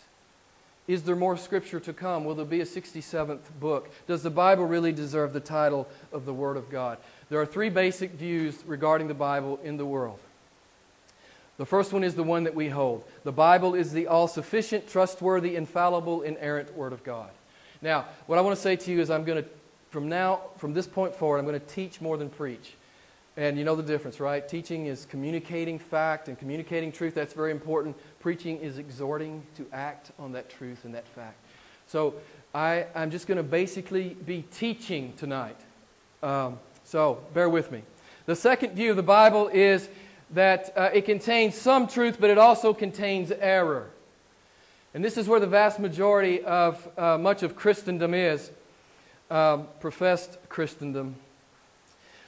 Is 0.90 1.04
there 1.04 1.16
more 1.16 1.38
scripture 1.38 1.80
to 1.80 1.94
come? 1.94 2.26
Will 2.26 2.36
there 2.36 2.44
be 2.44 2.60
a 2.60 2.66
67th 2.66 3.40
book? 3.62 3.90
Does 4.06 4.22
the 4.22 4.30
Bible 4.30 4.66
really 4.66 4.92
deserve 4.92 5.32
the 5.32 5.40
title 5.40 5.88
of 6.12 6.26
the 6.26 6.34
Word 6.34 6.58
of 6.58 6.70
God? 6.70 6.98
There 7.30 7.40
are 7.40 7.46
three 7.46 7.70
basic 7.70 8.12
views 8.12 8.62
regarding 8.68 9.08
the 9.08 9.14
Bible 9.14 9.58
in 9.64 9.78
the 9.78 9.86
world. 9.86 10.20
The 11.56 11.66
first 11.66 11.94
one 11.94 12.04
is 12.04 12.14
the 12.14 12.24
one 12.24 12.44
that 12.44 12.56
we 12.56 12.68
hold. 12.68 13.06
The 13.24 13.32
Bible 13.32 13.74
is 13.74 13.94
the 13.94 14.08
all 14.08 14.28
sufficient, 14.28 14.90
trustworthy, 14.90 15.56
infallible, 15.56 16.24
inerrant 16.24 16.76
Word 16.76 16.92
of 16.92 17.06
God. 17.06 17.30
Now, 17.82 18.08
what 18.26 18.38
I 18.38 18.42
want 18.42 18.58
to 18.58 18.62
say 18.62 18.76
to 18.76 18.92
you 18.92 19.00
is 19.00 19.10
I'm 19.10 19.24
going 19.24 19.46
to, 19.46 19.50
from 19.92 20.10
now, 20.10 20.42
from 20.58 20.74
this 20.74 20.88
point 20.88 21.16
forward, 21.16 21.38
I'm 21.38 21.46
going 21.46 21.58
to 21.58 21.66
teach 21.66 22.02
more 22.02 22.18
than 22.18 22.30
preach. 22.30 22.74
And 23.36 23.58
you 23.58 23.64
know 23.64 23.76
the 23.76 23.84
difference, 23.84 24.20
right? 24.20 24.48
Teaching 24.48 24.86
is 24.86 25.06
communicating 25.06 25.80
fact 25.80 26.28
and 26.28 26.38
communicating 26.38 26.92
truth. 26.92 27.16
That's 27.16 27.34
very 27.34 27.52
important. 27.52 27.96
Preaching 28.20 28.60
is 28.60 28.78
exhorting 28.78 29.44
to 29.58 29.66
act 29.74 30.12
on 30.20 30.34
that 30.34 30.50
truth 30.50 30.86
and 30.86 30.94
that 30.94 31.08
fact. 31.08 31.38
So 31.88 32.14
I, 32.54 32.86
I'm 32.94 33.10
just 33.10 33.26
going 33.26 33.38
to 33.38 33.44
basically 33.44 34.10
be 34.10 34.44
teaching 34.52 35.14
tonight. 35.18 35.60
Um, 36.22 36.60
so 36.84 37.24
bear 37.34 37.50
with 37.50 37.72
me. 37.72 37.82
The 38.28 38.36
second 38.36 38.76
view 38.76 38.92
of 38.92 38.98
the 38.98 39.04
Bible 39.04 39.48
is 39.48 39.90
that 40.32 40.72
uh, 40.76 40.90
it 40.94 41.06
contains 41.06 41.56
some 41.56 41.88
truth, 41.88 42.18
but 42.20 42.30
it 42.30 42.38
also 42.38 42.74
contains 42.74 43.32
error. 43.32 43.90
And 44.94 45.04
this 45.04 45.18
is 45.18 45.28
where 45.28 45.40
the 45.40 45.48
vast 45.48 45.80
majority 45.80 46.44
of 46.44 46.88
uh, 46.98 47.18
much 47.18 47.42
of 47.42 47.56
Christendom 47.56 48.14
is 48.14 48.52
um, 49.32 49.68
professed 49.80 50.38
Christendom. 50.50 51.16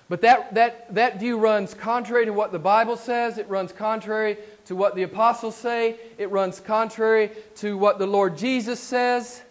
But 0.07 0.21
that, 0.21 0.53
that, 0.53 0.93
that 0.93 1.19
view 1.19 1.38
runs 1.38 1.74
contrary 1.74 2.25
to 2.25 2.33
what 2.33 2.51
the 2.51 2.59
Bible 2.59 2.95
says. 2.95 3.38
It 3.38 3.50
runs 3.50 3.71
contrary 3.71 4.38
to 4.65 4.75
what 4.75 4.95
the 4.95 5.03
apostles 5.03 5.55
say. 5.55 5.95
It 6.17 6.29
runs 6.29 6.59
contrary 6.59 7.31
to 7.55 7.77
what 7.77 7.97
the 7.97 8.05
Lord 8.05 8.38
Jesus 8.38 8.79
says. 8.79 9.41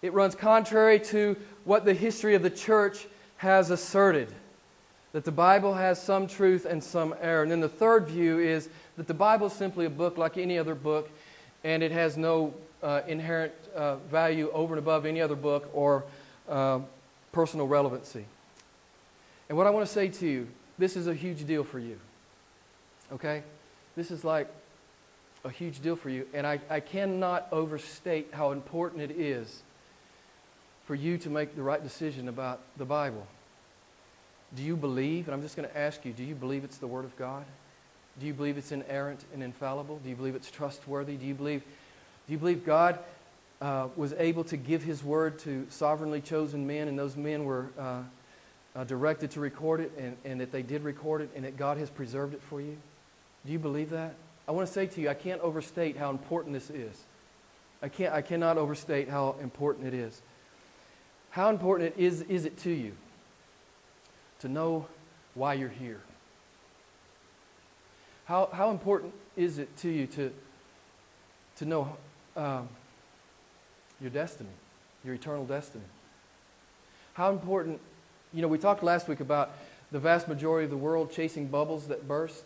It 0.00 0.12
runs 0.12 0.36
contrary 0.36 1.00
to 1.00 1.36
what 1.64 1.84
the 1.84 1.94
history 1.94 2.36
of 2.36 2.42
the 2.42 2.50
church 2.50 3.06
has 3.38 3.70
asserted 3.70 4.32
that 5.12 5.24
the 5.24 5.32
Bible 5.32 5.74
has 5.74 6.00
some 6.00 6.26
truth 6.26 6.64
and 6.64 6.82
some 6.82 7.14
error. 7.20 7.42
And 7.42 7.50
then 7.50 7.60
the 7.60 7.68
third 7.68 8.06
view 8.06 8.38
is 8.38 8.68
that 8.96 9.06
the 9.06 9.14
Bible 9.14 9.46
is 9.46 9.52
simply 9.52 9.86
a 9.86 9.90
book 9.90 10.18
like 10.18 10.36
any 10.36 10.58
other 10.58 10.74
book, 10.74 11.10
and 11.64 11.82
it 11.82 11.92
has 11.92 12.16
no 12.16 12.52
uh, 12.82 13.00
inherent 13.08 13.52
uh, 13.74 13.96
value 13.96 14.50
over 14.52 14.74
and 14.74 14.78
above 14.78 15.06
any 15.06 15.20
other 15.20 15.34
book 15.34 15.68
or 15.72 16.04
uh, 16.48 16.80
personal 17.32 17.66
relevancy. 17.66 18.26
And 19.48 19.56
what 19.56 19.66
I 19.66 19.70
want 19.70 19.86
to 19.86 19.92
say 19.92 20.08
to 20.08 20.26
you, 20.26 20.48
this 20.78 20.96
is 20.96 21.06
a 21.06 21.14
huge 21.14 21.46
deal 21.46 21.64
for 21.64 21.78
you. 21.78 21.98
Okay? 23.12 23.42
This 23.96 24.10
is 24.10 24.24
like 24.24 24.48
a 25.44 25.50
huge 25.50 25.80
deal 25.80 25.96
for 25.96 26.10
you. 26.10 26.26
And 26.34 26.46
I, 26.46 26.60
I 26.68 26.80
cannot 26.80 27.48
overstate 27.52 28.28
how 28.32 28.52
important 28.52 29.02
it 29.02 29.12
is 29.12 29.62
for 30.86 30.94
you 30.94 31.18
to 31.18 31.30
make 31.30 31.54
the 31.54 31.62
right 31.62 31.82
decision 31.82 32.28
about 32.28 32.60
the 32.76 32.84
Bible. 32.84 33.26
Do 34.56 34.62
you 34.62 34.76
believe, 34.76 35.26
and 35.26 35.34
I'm 35.34 35.42
just 35.42 35.56
going 35.56 35.68
to 35.68 35.76
ask 35.76 36.04
you, 36.04 36.12
do 36.12 36.24
you 36.24 36.34
believe 36.34 36.64
it's 36.64 36.78
the 36.78 36.86
Word 36.86 37.04
of 37.04 37.16
God? 37.16 37.44
Do 38.18 38.26
you 38.26 38.32
believe 38.32 38.56
it's 38.56 38.72
inerrant 38.72 39.24
and 39.32 39.42
infallible? 39.42 40.00
Do 40.02 40.08
you 40.08 40.16
believe 40.16 40.34
it's 40.34 40.50
trustworthy? 40.50 41.16
Do 41.16 41.26
you 41.26 41.34
believe, 41.34 41.62
do 42.26 42.32
you 42.32 42.38
believe 42.38 42.64
God 42.64 42.98
uh, 43.60 43.88
was 43.96 44.12
able 44.14 44.44
to 44.44 44.56
give 44.56 44.82
His 44.82 45.04
Word 45.04 45.38
to 45.40 45.66
sovereignly 45.70 46.20
chosen 46.20 46.66
men, 46.66 46.88
and 46.88 46.98
those 46.98 47.16
men 47.16 47.44
were 47.44 47.66
uh, 47.78 48.02
uh, 48.76 48.84
directed 48.84 49.30
to 49.32 49.40
record 49.40 49.80
it, 49.80 49.92
and, 49.98 50.16
and 50.24 50.40
that 50.40 50.52
they 50.52 50.62
did 50.62 50.82
record 50.84 51.22
it, 51.22 51.30
and 51.34 51.44
that 51.44 51.56
God 51.56 51.78
has 51.78 51.90
preserved 51.90 52.34
it 52.34 52.42
for 52.42 52.60
you? 52.60 52.76
Do 53.44 53.52
you 53.52 53.58
believe 53.58 53.90
that? 53.90 54.14
I 54.46 54.52
want 54.52 54.66
to 54.66 54.72
say 54.72 54.86
to 54.86 55.00
you, 55.00 55.08
I 55.08 55.14
can't 55.14 55.40
overstate 55.40 55.96
how 55.96 56.10
important 56.10 56.54
this 56.54 56.70
is. 56.70 56.96
I, 57.82 57.88
can't, 57.88 58.12
I 58.12 58.22
cannot 58.22 58.58
overstate 58.58 59.08
how 59.08 59.36
important 59.42 59.86
it 59.86 59.94
is. 59.94 60.20
How 61.30 61.50
important 61.50 61.94
it 61.94 62.00
is, 62.02 62.22
is 62.22 62.44
it 62.44 62.56
to 62.58 62.70
you 62.70 62.92
to 64.40 64.48
know 64.48 64.86
why 65.34 65.54
you're 65.54 65.68
here? 65.68 66.00
How, 68.24 68.48
how 68.52 68.70
important 68.70 69.14
is 69.36 69.58
it 69.58 69.74
to 69.78 69.88
you 69.88 70.06
to, 70.08 70.32
to 71.56 71.64
know 71.64 71.96
um, 72.36 72.68
your 74.00 74.10
destiny, 74.10 74.50
your 75.04 75.14
eternal 75.14 75.44
destiny? 75.44 75.84
How 77.14 77.30
important, 77.30 77.80
you 78.32 78.42
know, 78.42 78.48
we 78.48 78.58
talked 78.58 78.82
last 78.82 79.08
week 79.08 79.20
about 79.20 79.50
the 79.90 79.98
vast 79.98 80.28
majority 80.28 80.64
of 80.64 80.70
the 80.70 80.76
world 80.76 81.10
chasing 81.10 81.46
bubbles 81.46 81.88
that 81.88 82.06
burst. 82.06 82.44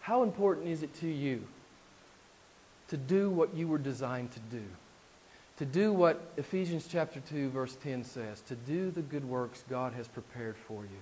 How 0.00 0.22
important 0.22 0.68
is 0.68 0.82
it 0.82 0.94
to 1.00 1.08
you 1.08 1.46
to 2.88 2.96
do 2.96 3.30
what 3.30 3.54
you 3.54 3.68
were 3.68 3.78
designed 3.78 4.32
to 4.32 4.40
do? 4.50 4.62
To 5.58 5.64
do 5.66 5.92
what 5.92 6.20
Ephesians 6.36 6.88
chapter 6.90 7.20
2 7.20 7.50
verse 7.50 7.76
10 7.82 8.04
says, 8.04 8.40
to 8.42 8.54
do 8.54 8.90
the 8.90 9.02
good 9.02 9.24
works 9.24 9.64
God 9.68 9.92
has 9.94 10.08
prepared 10.08 10.56
for 10.56 10.82
you. 10.82 11.00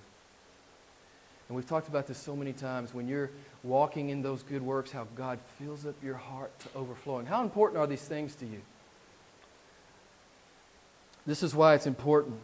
And 1.47 1.55
we've 1.55 1.67
talked 1.67 1.87
about 1.87 2.05
this 2.05 2.17
so 2.17 2.35
many 2.35 2.53
times 2.53 2.93
when 2.93 3.07
you're 3.07 3.31
walking 3.63 4.09
in 4.09 4.21
those 4.21 4.43
good 4.43 4.61
works, 4.61 4.91
how 4.91 5.07
God 5.15 5.39
fills 5.57 5.85
up 5.85 5.95
your 6.03 6.15
heart 6.15 6.57
to 6.59 6.69
overflowing. 6.75 7.25
How 7.25 7.41
important 7.41 7.79
are 7.79 7.87
these 7.87 8.03
things 8.03 8.35
to 8.35 8.45
you? 8.45 8.61
This 11.25 11.41
is 11.41 11.55
why 11.55 11.73
it's 11.73 11.87
important 11.87 12.35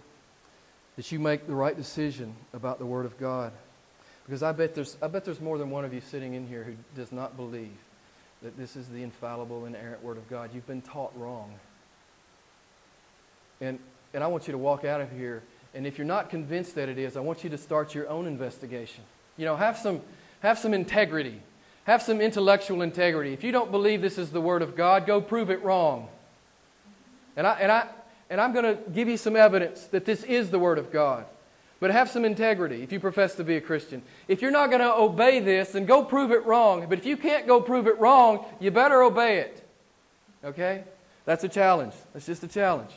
that 0.95 1.11
you 1.11 1.19
make 1.19 1.47
the 1.47 1.55
right 1.55 1.75
decision 1.75 2.35
about 2.53 2.79
the 2.79 2.85
Word 2.85 3.05
of 3.05 3.17
God. 3.19 3.51
Because 4.25 4.41
I 4.41 4.51
bet 4.51 4.73
there's, 4.73 4.97
I 5.01 5.07
bet 5.07 5.25
there's 5.25 5.41
more 5.41 5.57
than 5.57 5.69
one 5.69 5.85
of 5.85 5.93
you 5.93 6.01
sitting 6.01 6.33
in 6.33 6.47
here 6.47 6.63
who 6.63 6.73
does 6.95 7.11
not 7.11 7.37
believe 7.37 7.77
that 8.41 8.57
this 8.57 8.75
is 8.75 8.87
the 8.87 9.03
infallible, 9.03 9.65
inerrant 9.65 10.03
Word 10.03 10.17
of 10.17 10.29
God. 10.29 10.51
You've 10.53 10.67
been 10.67 10.81
taught 10.81 11.11
wrong. 11.15 11.53
And, 13.61 13.79
and 14.13 14.23
I 14.23 14.27
want 14.27 14.47
you 14.47 14.51
to 14.51 14.57
walk 14.57 14.83
out 14.85 15.01
of 15.01 15.11
here 15.11 15.43
and 15.75 15.85
if 15.85 15.97
you're 15.97 16.07
not 16.07 16.29
convinced 16.29 16.75
that 16.75 16.87
it 16.87 16.97
is, 16.97 17.17
I 17.17 17.19
want 17.19 17.43
you 17.43 17.49
to 17.49 17.57
start 17.57 17.93
your 17.93 18.07
own 18.07 18.25
investigation. 18.25 19.03
You 19.35 19.43
know, 19.43 19.57
have 19.57 19.77
some, 19.77 20.01
have 20.39 20.57
some 20.57 20.73
integrity, 20.73 21.41
have 21.83 22.01
some 22.01 22.21
intellectual 22.21 22.81
integrity. 22.81 23.33
If 23.33 23.43
you 23.43 23.51
don't 23.51 23.71
believe 23.71 24.01
this 24.01 24.17
is 24.17 24.31
the 24.31 24.39
Word 24.39 24.61
of 24.61 24.77
God, 24.77 25.05
go 25.05 25.19
prove 25.19 25.49
it 25.49 25.61
wrong. 25.61 26.07
And, 27.35 27.45
I, 27.45 27.53
and, 27.59 27.69
I, 27.69 27.87
and 28.29 28.41
I'm 28.41 28.53
going 28.53 28.65
to 28.65 28.81
give 28.91 29.07
you 29.07 29.17
some 29.17 29.35
evidence 29.35 29.85
that 29.87 30.05
this 30.05 30.23
is 30.23 30.49
the 30.49 30.59
Word 30.59 30.77
of 30.77 30.91
God. 30.91 31.25
But 31.79 31.91
have 31.91 32.09
some 32.09 32.25
integrity 32.25 32.81
if 32.81 32.91
you 32.91 32.99
profess 32.99 33.35
to 33.35 33.43
be 33.43 33.57
a 33.57 33.61
Christian. 33.61 34.01
If 34.27 34.41
you're 34.41 34.51
not 34.51 34.69
going 34.69 34.81
to 34.81 34.93
obey 34.93 35.39
this, 35.39 35.73
then 35.73 35.85
go 35.85 36.03
prove 36.03 36.31
it 36.31 36.45
wrong. 36.45 36.87
But 36.89 36.97
if 36.97 37.05
you 37.05 37.17
can't 37.17 37.45
go 37.45 37.61
prove 37.61 37.85
it 37.87 37.99
wrong, 37.99 38.45
you 38.59 38.71
better 38.71 39.03
obey 39.03 39.39
it. 39.39 39.67
Okay? 40.43 40.83
That's 41.25 41.43
a 41.43 41.49
challenge. 41.49 41.93
That's 42.13 42.25
just 42.25 42.43
a 42.43 42.47
challenge. 42.47 42.91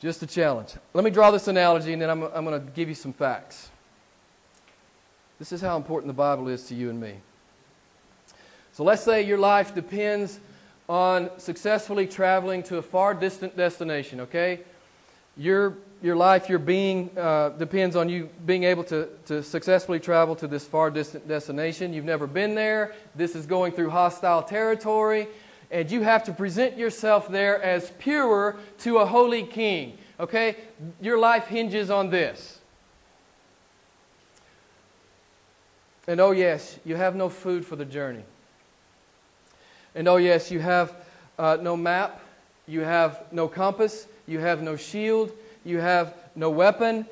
Just 0.00 0.22
a 0.22 0.26
challenge. 0.26 0.74
Let 0.92 1.04
me 1.04 1.10
draw 1.10 1.30
this 1.30 1.48
analogy 1.48 1.92
and 1.92 2.00
then 2.00 2.10
I'm, 2.10 2.22
I'm 2.22 2.44
going 2.44 2.64
to 2.64 2.70
give 2.72 2.88
you 2.88 2.94
some 2.94 3.12
facts. 3.12 3.70
This 5.38 5.50
is 5.50 5.60
how 5.60 5.76
important 5.76 6.08
the 6.08 6.14
Bible 6.14 6.48
is 6.48 6.64
to 6.68 6.74
you 6.74 6.90
and 6.90 7.00
me. 7.00 7.16
So 8.72 8.84
let's 8.84 9.02
say 9.02 9.22
your 9.22 9.38
life 9.38 9.74
depends 9.74 10.38
on 10.88 11.30
successfully 11.38 12.06
traveling 12.06 12.62
to 12.64 12.76
a 12.78 12.82
far 12.82 13.14
distant 13.14 13.56
destination, 13.56 14.20
okay? 14.20 14.60
Your, 15.36 15.78
your 16.02 16.14
life, 16.14 16.48
your 16.48 16.58
being, 16.58 17.10
uh, 17.16 17.50
depends 17.50 17.96
on 17.96 18.08
you 18.08 18.28
being 18.44 18.64
able 18.64 18.84
to, 18.84 19.08
to 19.26 19.42
successfully 19.42 19.98
travel 19.98 20.36
to 20.36 20.46
this 20.46 20.64
far 20.66 20.90
distant 20.90 21.26
destination. 21.26 21.92
You've 21.92 22.04
never 22.04 22.26
been 22.26 22.54
there. 22.54 22.94
This 23.14 23.34
is 23.34 23.46
going 23.46 23.72
through 23.72 23.90
hostile 23.90 24.42
territory 24.42 25.28
and 25.70 25.90
you 25.90 26.02
have 26.02 26.22
to 26.24 26.32
present 26.32 26.78
yourself 26.78 27.28
there 27.28 27.60
as 27.60 27.90
pure 27.98 28.56
to 28.78 28.98
a 28.98 29.06
holy 29.06 29.42
king. 29.42 29.98
Okay? 30.20 30.56
Your 31.00 31.18
life 31.18 31.46
hinges 31.46 31.90
on 31.90 32.10
this. 32.10 32.60
And 36.06 36.20
oh, 36.20 36.30
yes, 36.30 36.78
you 36.84 36.94
have 36.94 37.16
no 37.16 37.28
food 37.28 37.64
for 37.64 37.74
the 37.76 37.84
journey. 37.84 38.22
And 39.94 40.08
oh, 40.08 40.16
yes, 40.16 40.50
you 40.50 40.60
have 40.60 40.94
uh, 41.38 41.58
no 41.60 41.76
map, 41.76 42.20
you 42.66 42.80
have 42.80 43.24
no 43.30 43.48
compass, 43.48 44.06
you 44.26 44.40
have 44.40 44.62
no 44.62 44.76
shield, 44.76 45.32
you 45.64 45.78
have 45.78 46.14
no 46.34 46.50
weapon. 46.50 47.06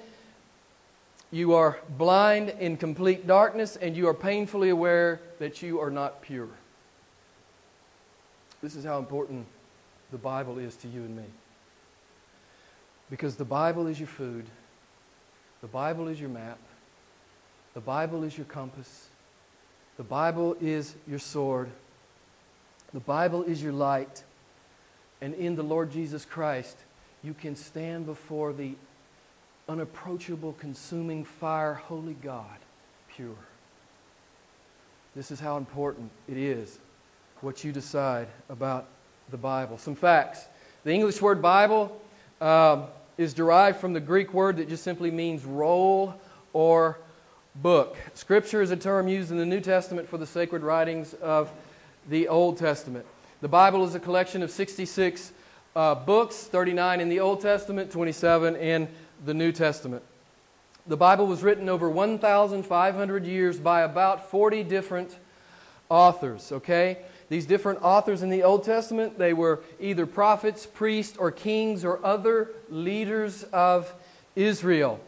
You 1.30 1.54
are 1.54 1.78
blind 1.96 2.50
in 2.60 2.76
complete 2.76 3.26
darkness, 3.26 3.76
and 3.76 3.96
you 3.96 4.06
are 4.06 4.14
painfully 4.14 4.68
aware 4.68 5.20
that 5.38 5.62
you 5.62 5.80
are 5.80 5.90
not 5.90 6.20
pure. 6.20 6.48
This 8.62 8.76
is 8.76 8.84
how 8.84 8.98
important 8.98 9.46
the 10.10 10.18
Bible 10.18 10.58
is 10.58 10.76
to 10.76 10.88
you 10.88 11.00
and 11.00 11.16
me. 11.16 11.24
Because 13.08 13.36
the 13.36 13.46
Bible 13.46 13.86
is 13.86 13.98
your 13.98 14.08
food, 14.08 14.44
the 15.62 15.66
Bible 15.68 16.08
is 16.08 16.20
your 16.20 16.28
map, 16.28 16.58
the 17.72 17.80
Bible 17.80 18.24
is 18.24 18.36
your 18.36 18.46
compass, 18.46 19.08
the 19.96 20.02
Bible 20.02 20.56
is 20.60 20.94
your 21.08 21.18
sword, 21.18 21.70
the 22.92 23.00
Bible 23.00 23.42
is 23.42 23.62
your 23.62 23.72
light, 23.72 24.22
and 25.20 25.34
in 25.34 25.56
the 25.56 25.62
Lord 25.62 25.90
Jesus 25.90 26.24
Christ, 26.24 26.76
you 27.22 27.34
can 27.34 27.56
stand 27.56 28.06
before 28.06 28.52
the 28.52 28.74
unapproachable, 29.68 30.54
consuming 30.58 31.24
fire, 31.24 31.74
holy 31.74 32.14
God, 32.14 32.58
pure. 33.14 33.36
This 35.14 35.30
is 35.30 35.40
how 35.40 35.56
important 35.56 36.10
it 36.28 36.36
is 36.36 36.78
what 37.42 37.64
you 37.64 37.72
decide 37.72 38.28
about 38.48 38.86
the 39.30 39.36
Bible. 39.36 39.76
Some 39.76 39.94
facts. 39.94 40.46
The 40.84 40.92
English 40.92 41.20
word 41.20 41.42
Bible 41.42 42.00
um, 42.40 42.84
is 43.18 43.34
derived 43.34 43.78
from 43.78 43.92
the 43.92 44.00
Greek 44.00 44.32
word 44.32 44.56
that 44.56 44.68
just 44.68 44.82
simply 44.82 45.10
means 45.10 45.44
roll 45.44 46.14
or 46.52 46.98
book. 47.56 47.96
Scripture 48.14 48.62
is 48.62 48.70
a 48.70 48.76
term 48.76 49.08
used 49.08 49.30
in 49.30 49.38
the 49.38 49.46
New 49.46 49.60
Testament 49.60 50.08
for 50.08 50.18
the 50.18 50.26
sacred 50.26 50.62
writings 50.62 51.14
of 51.14 51.52
the 52.08 52.28
Old 52.28 52.58
Testament. 52.58 53.06
The 53.40 53.48
Bible 53.48 53.84
is 53.84 53.94
a 53.94 54.00
collection 54.00 54.42
of 54.42 54.50
66 54.50 55.32
uh, 55.74 55.94
books, 55.94 56.44
39 56.44 57.00
in 57.00 57.08
the 57.08 57.20
Old 57.20 57.40
Testament, 57.40 57.90
27 57.90 58.56
in 58.56 58.88
the 59.24 59.34
New 59.34 59.52
Testament. 59.52 60.02
The 60.86 60.96
Bible 60.96 61.26
was 61.26 61.42
written 61.42 61.68
over 61.68 61.88
1,500 61.88 63.24
years 63.24 63.58
by 63.58 63.82
about 63.82 64.30
40 64.30 64.64
different 64.64 65.16
authors, 65.88 66.50
okay? 66.50 66.98
These 67.28 67.46
different 67.46 67.82
authors 67.82 68.22
in 68.22 68.30
the 68.30 68.42
Old 68.42 68.64
Testament, 68.64 69.18
they 69.18 69.32
were 69.32 69.60
either 69.80 70.06
prophets, 70.06 70.66
priests, 70.66 71.16
or 71.16 71.30
kings, 71.30 71.84
or 71.84 72.04
other 72.04 72.50
leaders 72.68 73.44
of 73.52 73.92
Israel. 74.34 75.00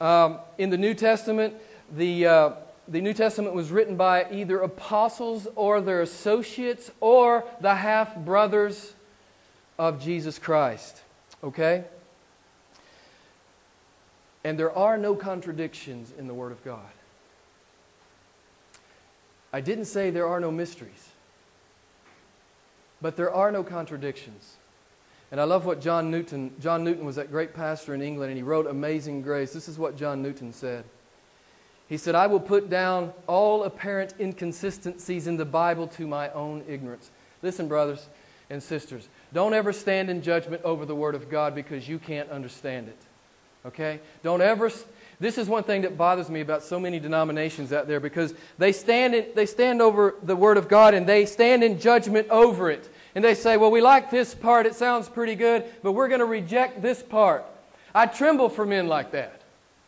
Um, 0.00 0.38
in 0.58 0.70
the 0.70 0.78
New 0.78 0.94
Testament, 0.94 1.54
the, 1.96 2.26
uh, 2.26 2.50
the 2.88 3.00
New 3.00 3.14
Testament 3.14 3.54
was 3.54 3.70
written 3.70 3.96
by 3.96 4.26
either 4.30 4.60
apostles 4.60 5.46
or 5.54 5.80
their 5.80 6.02
associates 6.02 6.90
or 7.00 7.44
the 7.60 7.74
half 7.74 8.16
brothers 8.16 8.94
of 9.78 10.02
Jesus 10.02 10.38
Christ. 10.38 11.00
Okay? 11.42 11.84
And 14.44 14.58
there 14.58 14.76
are 14.76 14.98
no 14.98 15.14
contradictions 15.14 16.12
in 16.18 16.26
the 16.26 16.34
Word 16.34 16.52
of 16.52 16.64
God. 16.64 16.90
I 19.52 19.60
didn't 19.60 19.84
say 19.84 20.10
there 20.10 20.26
are 20.26 20.40
no 20.40 20.50
mysteries, 20.50 21.10
but 23.00 23.16
there 23.16 23.30
are 23.30 23.52
no 23.52 23.62
contradictions. 23.62 24.56
And 25.30 25.40
I 25.40 25.44
love 25.44 25.64
what 25.64 25.80
John 25.80 26.10
Newton, 26.10 26.52
John 26.60 26.84
Newton 26.84 27.04
was 27.04 27.16
that 27.16 27.30
great 27.30 27.54
pastor 27.54 27.94
in 27.94 28.02
England, 28.02 28.30
and 28.30 28.36
he 28.36 28.42
wrote 28.42 28.66
Amazing 28.66 29.22
Grace. 29.22 29.52
This 29.52 29.68
is 29.68 29.78
what 29.78 29.96
John 29.96 30.22
Newton 30.22 30.52
said. 30.52 30.84
He 31.92 31.98
said, 31.98 32.14
I 32.14 32.26
will 32.26 32.40
put 32.40 32.70
down 32.70 33.12
all 33.26 33.64
apparent 33.64 34.14
inconsistencies 34.18 35.26
in 35.26 35.36
the 35.36 35.44
Bible 35.44 35.86
to 35.88 36.06
my 36.06 36.30
own 36.30 36.64
ignorance. 36.66 37.10
Listen, 37.42 37.68
brothers 37.68 38.06
and 38.48 38.62
sisters, 38.62 39.10
don't 39.34 39.52
ever 39.52 39.74
stand 39.74 40.08
in 40.08 40.22
judgment 40.22 40.62
over 40.64 40.86
the 40.86 40.94
Word 40.94 41.14
of 41.14 41.28
God 41.28 41.54
because 41.54 41.86
you 41.86 41.98
can't 41.98 42.30
understand 42.30 42.88
it. 42.88 42.96
Okay? 43.66 44.00
Don't 44.22 44.40
ever. 44.40 44.70
This 45.20 45.36
is 45.36 45.48
one 45.48 45.64
thing 45.64 45.82
that 45.82 45.98
bothers 45.98 46.30
me 46.30 46.40
about 46.40 46.62
so 46.62 46.80
many 46.80 46.98
denominations 46.98 47.74
out 47.74 47.88
there 47.88 48.00
because 48.00 48.32
they 48.56 48.72
stand, 48.72 49.14
in, 49.14 49.26
they 49.34 49.44
stand 49.44 49.82
over 49.82 50.14
the 50.22 50.34
Word 50.34 50.56
of 50.56 50.68
God 50.70 50.94
and 50.94 51.06
they 51.06 51.26
stand 51.26 51.62
in 51.62 51.78
judgment 51.78 52.26
over 52.30 52.70
it. 52.70 52.88
And 53.14 53.22
they 53.22 53.34
say, 53.34 53.58
well, 53.58 53.70
we 53.70 53.82
like 53.82 54.10
this 54.10 54.34
part, 54.34 54.64
it 54.64 54.76
sounds 54.76 55.10
pretty 55.10 55.34
good, 55.34 55.66
but 55.82 55.92
we're 55.92 56.08
going 56.08 56.20
to 56.20 56.24
reject 56.24 56.80
this 56.80 57.02
part. 57.02 57.44
I 57.94 58.06
tremble 58.06 58.48
for 58.48 58.64
men 58.64 58.88
like 58.88 59.12
that. 59.12 59.41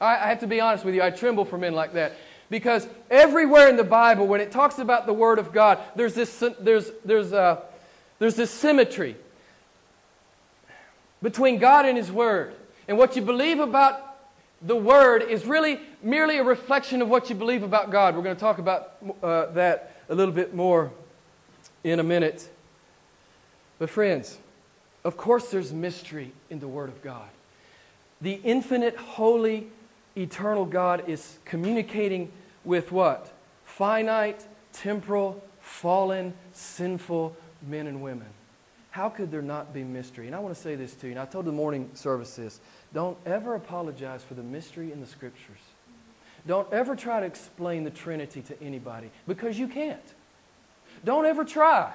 I, 0.04 0.25
I 0.25 0.28
have 0.28 0.40
to 0.40 0.46
be 0.46 0.61
honest 0.61 0.84
with 0.84 0.94
you, 0.94 1.02
I 1.02 1.11
tremble 1.11 1.44
for 1.44 1.58
men 1.58 1.75
like 1.75 1.94
that. 1.94 2.12
Because 2.50 2.87
everywhere 3.11 3.68
in 3.68 3.76
the 3.76 3.84
Bible, 3.84 4.26
when 4.26 4.40
it 4.40 4.52
talks 4.52 4.78
about 4.78 5.06
the 5.06 5.12
Word 5.12 5.38
of 5.38 5.52
God, 5.52 5.78
there's 5.96 6.14
this, 6.14 6.44
there's, 6.61 6.90
there's, 7.04 7.32
uh, 7.32 7.61
there's 8.18 8.37
this 8.37 8.50
symmetry 8.50 9.16
between 11.23 11.58
God 11.58 11.87
and 11.87 11.96
His 11.96 12.12
Word. 12.12 12.54
And 12.87 12.99
what 12.99 13.16
you 13.16 13.23
believe 13.23 13.61
about 13.61 14.16
the 14.61 14.76
Word 14.76 15.23
is 15.23 15.46
really 15.46 15.80
merely 16.02 16.38
a 16.38 16.44
reflection 16.44 17.00
of 17.02 17.08
what 17.08 17.30
you 17.30 17.34
believe 17.34 17.62
about 17.62 17.90
God. 17.90 18.14
We're 18.14 18.23
going 18.23 18.37
to 18.37 18.40
talk 18.40 18.58
about 18.58 18.92
uh, 19.23 19.46
that 19.52 19.96
a 20.08 20.14
little 20.14 20.34
bit 20.34 20.54
more 20.54 20.90
in 21.82 21.99
a 21.99 22.04
minute. 22.04 22.49
But, 23.78 23.90
friends, 23.90 24.38
of 25.02 25.16
course, 25.16 25.50
there's 25.50 25.73
mystery 25.73 26.32
in 26.50 26.61
the 26.61 26.68
Word 26.68 26.90
of 26.90 27.02
God. 27.02 27.28
The 28.20 28.40
infinite, 28.44 28.96
holy, 28.96 29.66
eternal 30.16 30.64
God 30.64 31.09
is 31.09 31.38
communicating 31.44 32.30
with 32.64 32.92
what? 32.92 33.33
Finite, 33.64 34.47
temporal, 34.73 35.42
fallen, 35.61 36.35
sinful 36.52 37.37
men 37.66 37.87
and 37.87 38.02
women. 38.02 38.28
How 38.90 39.09
could 39.09 39.30
there 39.30 39.42
not 39.42 39.75
be 39.75 39.83
mystery? 39.83 40.26
And 40.26 40.37
I 40.37 40.38
want 40.38 40.54
to 40.54 40.61
say 40.61 40.76
this 40.76 40.94
to 40.94 41.06
you, 41.06 41.12
and 41.12 41.21
I 41.21 41.25
told 41.25 41.47
the 41.47 41.52
morning 41.52 41.90
service 41.94 42.37
this. 42.37 42.61
Don't 42.92 43.18
ever 43.26 43.56
apologize 43.56 44.23
for 44.23 44.35
the 44.35 44.42
mystery 44.42 44.92
in 44.92 45.00
the 45.00 45.06
Scriptures. 45.06 45.59
Don't 46.47 46.71
ever 46.73 46.94
try 46.94 47.21
to 47.21 47.26
explain 47.26 47.85
the 47.85 47.90
Trinity 47.90 48.42
to 48.42 48.62
anybody 48.62 49.11
because 49.26 49.59
you 49.59 49.66
can't. 49.66 50.14
Don't 51.04 51.26
ever 51.26 51.44
try 51.44 51.92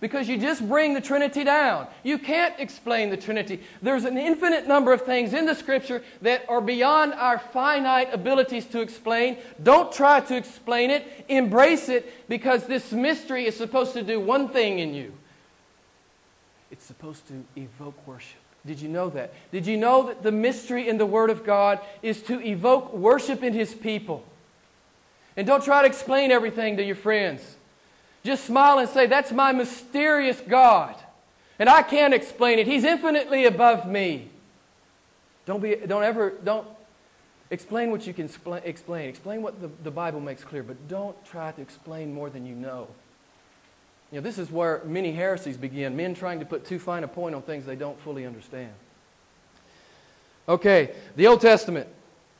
because 0.00 0.28
you 0.28 0.38
just 0.38 0.66
bring 0.68 0.94
the 0.94 1.00
Trinity 1.00 1.44
down. 1.44 1.86
You 2.02 2.18
can't 2.18 2.54
explain 2.58 3.10
the 3.10 3.16
Trinity. 3.16 3.60
There's 3.82 4.04
an 4.04 4.18
infinite 4.18 4.66
number 4.66 4.92
of 4.92 5.02
things 5.02 5.34
in 5.34 5.46
the 5.46 5.54
Scripture 5.54 6.02
that 6.22 6.44
are 6.48 6.60
beyond 6.60 7.14
our 7.14 7.38
finite 7.38 8.12
abilities 8.12 8.66
to 8.66 8.80
explain. 8.80 9.38
Don't 9.62 9.92
try 9.92 10.20
to 10.20 10.36
explain 10.36 10.90
it, 10.90 11.24
embrace 11.28 11.88
it, 11.88 12.28
because 12.28 12.66
this 12.66 12.92
mystery 12.92 13.46
is 13.46 13.56
supposed 13.56 13.92
to 13.94 14.02
do 14.02 14.20
one 14.20 14.48
thing 14.48 14.78
in 14.78 14.94
you 14.94 15.12
it's 16.70 16.84
supposed 16.84 17.26
to 17.28 17.44
evoke 17.56 18.06
worship. 18.06 18.40
Did 18.66 18.80
you 18.80 18.88
know 18.88 19.08
that? 19.10 19.32
Did 19.52 19.66
you 19.66 19.76
know 19.76 20.08
that 20.08 20.22
the 20.22 20.32
mystery 20.32 20.88
in 20.88 20.98
the 20.98 21.06
Word 21.06 21.30
of 21.30 21.44
God 21.44 21.80
is 22.02 22.20
to 22.22 22.40
evoke 22.44 22.92
worship 22.92 23.42
in 23.42 23.52
His 23.52 23.74
people? 23.74 24.24
And 25.36 25.46
don't 25.46 25.64
try 25.64 25.82
to 25.82 25.86
explain 25.86 26.30
everything 26.30 26.76
to 26.76 26.84
your 26.84 26.96
friends. 26.96 27.55
Just 28.26 28.44
smile 28.44 28.80
and 28.80 28.88
say, 28.88 29.06
That's 29.06 29.30
my 29.30 29.52
mysterious 29.52 30.40
God. 30.40 30.96
And 31.60 31.68
I 31.68 31.82
can't 31.82 32.12
explain 32.12 32.58
it. 32.58 32.66
He's 32.66 32.82
infinitely 32.82 33.44
above 33.46 33.88
me. 33.88 34.28
Don't, 35.46 35.62
be, 35.62 35.76
don't 35.76 36.02
ever, 36.02 36.34
don't 36.42 36.66
explain 37.52 37.92
what 37.92 38.04
you 38.04 38.12
can 38.12 38.28
explain. 38.64 39.08
Explain 39.08 39.42
what 39.42 39.60
the, 39.60 39.70
the 39.84 39.92
Bible 39.92 40.20
makes 40.20 40.42
clear, 40.42 40.64
but 40.64 40.88
don't 40.88 41.16
try 41.24 41.52
to 41.52 41.62
explain 41.62 42.12
more 42.12 42.28
than 42.28 42.44
you 42.44 42.56
know. 42.56 42.88
You 44.10 44.18
know, 44.18 44.22
this 44.22 44.38
is 44.38 44.50
where 44.50 44.82
many 44.84 45.12
heresies 45.12 45.56
begin 45.56 45.96
men 45.96 46.14
trying 46.14 46.40
to 46.40 46.46
put 46.46 46.66
too 46.66 46.80
fine 46.80 47.04
a 47.04 47.08
point 47.08 47.36
on 47.36 47.42
things 47.42 47.64
they 47.64 47.76
don't 47.76 47.98
fully 48.00 48.26
understand. 48.26 48.72
Okay, 50.48 50.90
the 51.14 51.28
Old 51.28 51.40
Testament. 51.40 51.88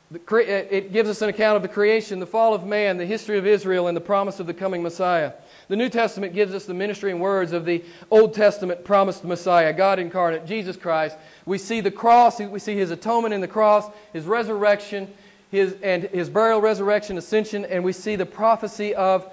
It 0.09 0.93
gives 0.93 1.09
us 1.09 1.21
an 1.21 1.27
account 1.27 1.57
of 1.57 1.61
the 1.61 1.67
creation, 1.67 2.19
the 2.19 2.25
fall 2.25 2.53
of 2.53 2.65
man, 2.65 2.97
the 2.97 3.05
history 3.05 3.37
of 3.37 3.45
Israel, 3.45 3.87
and 3.87 3.97
the 3.97 4.01
promise 4.01 4.39
of 4.39 4.47
the 4.47 4.53
coming 4.53 4.81
Messiah. 4.81 5.33
The 5.67 5.75
New 5.75 5.89
Testament 5.89 6.33
gives 6.33 6.53
us 6.53 6.63
the 6.63 6.73
ministry 6.73 7.11
and 7.11 7.19
words 7.19 7.51
of 7.51 7.65
the 7.65 7.83
Old 8.09 8.33
Testament 8.33 8.85
promised 8.85 9.25
Messiah, 9.25 9.73
God 9.73 9.99
incarnate, 9.99 10.45
Jesus 10.45 10.77
Christ. 10.77 11.17
We 11.45 11.57
see 11.57 11.81
the 11.81 11.91
cross, 11.91 12.39
we 12.39 12.59
see 12.59 12.77
his 12.77 12.89
atonement 12.89 13.33
in 13.33 13.41
the 13.41 13.49
cross, 13.49 13.89
his 14.13 14.23
resurrection, 14.23 15.13
his, 15.51 15.75
and 15.83 16.03
his 16.03 16.29
burial, 16.29 16.61
resurrection, 16.61 17.17
ascension, 17.17 17.65
and 17.65 17.83
we 17.83 17.91
see 17.91 18.15
the 18.15 18.25
prophecy 18.25 18.95
of 18.95 19.29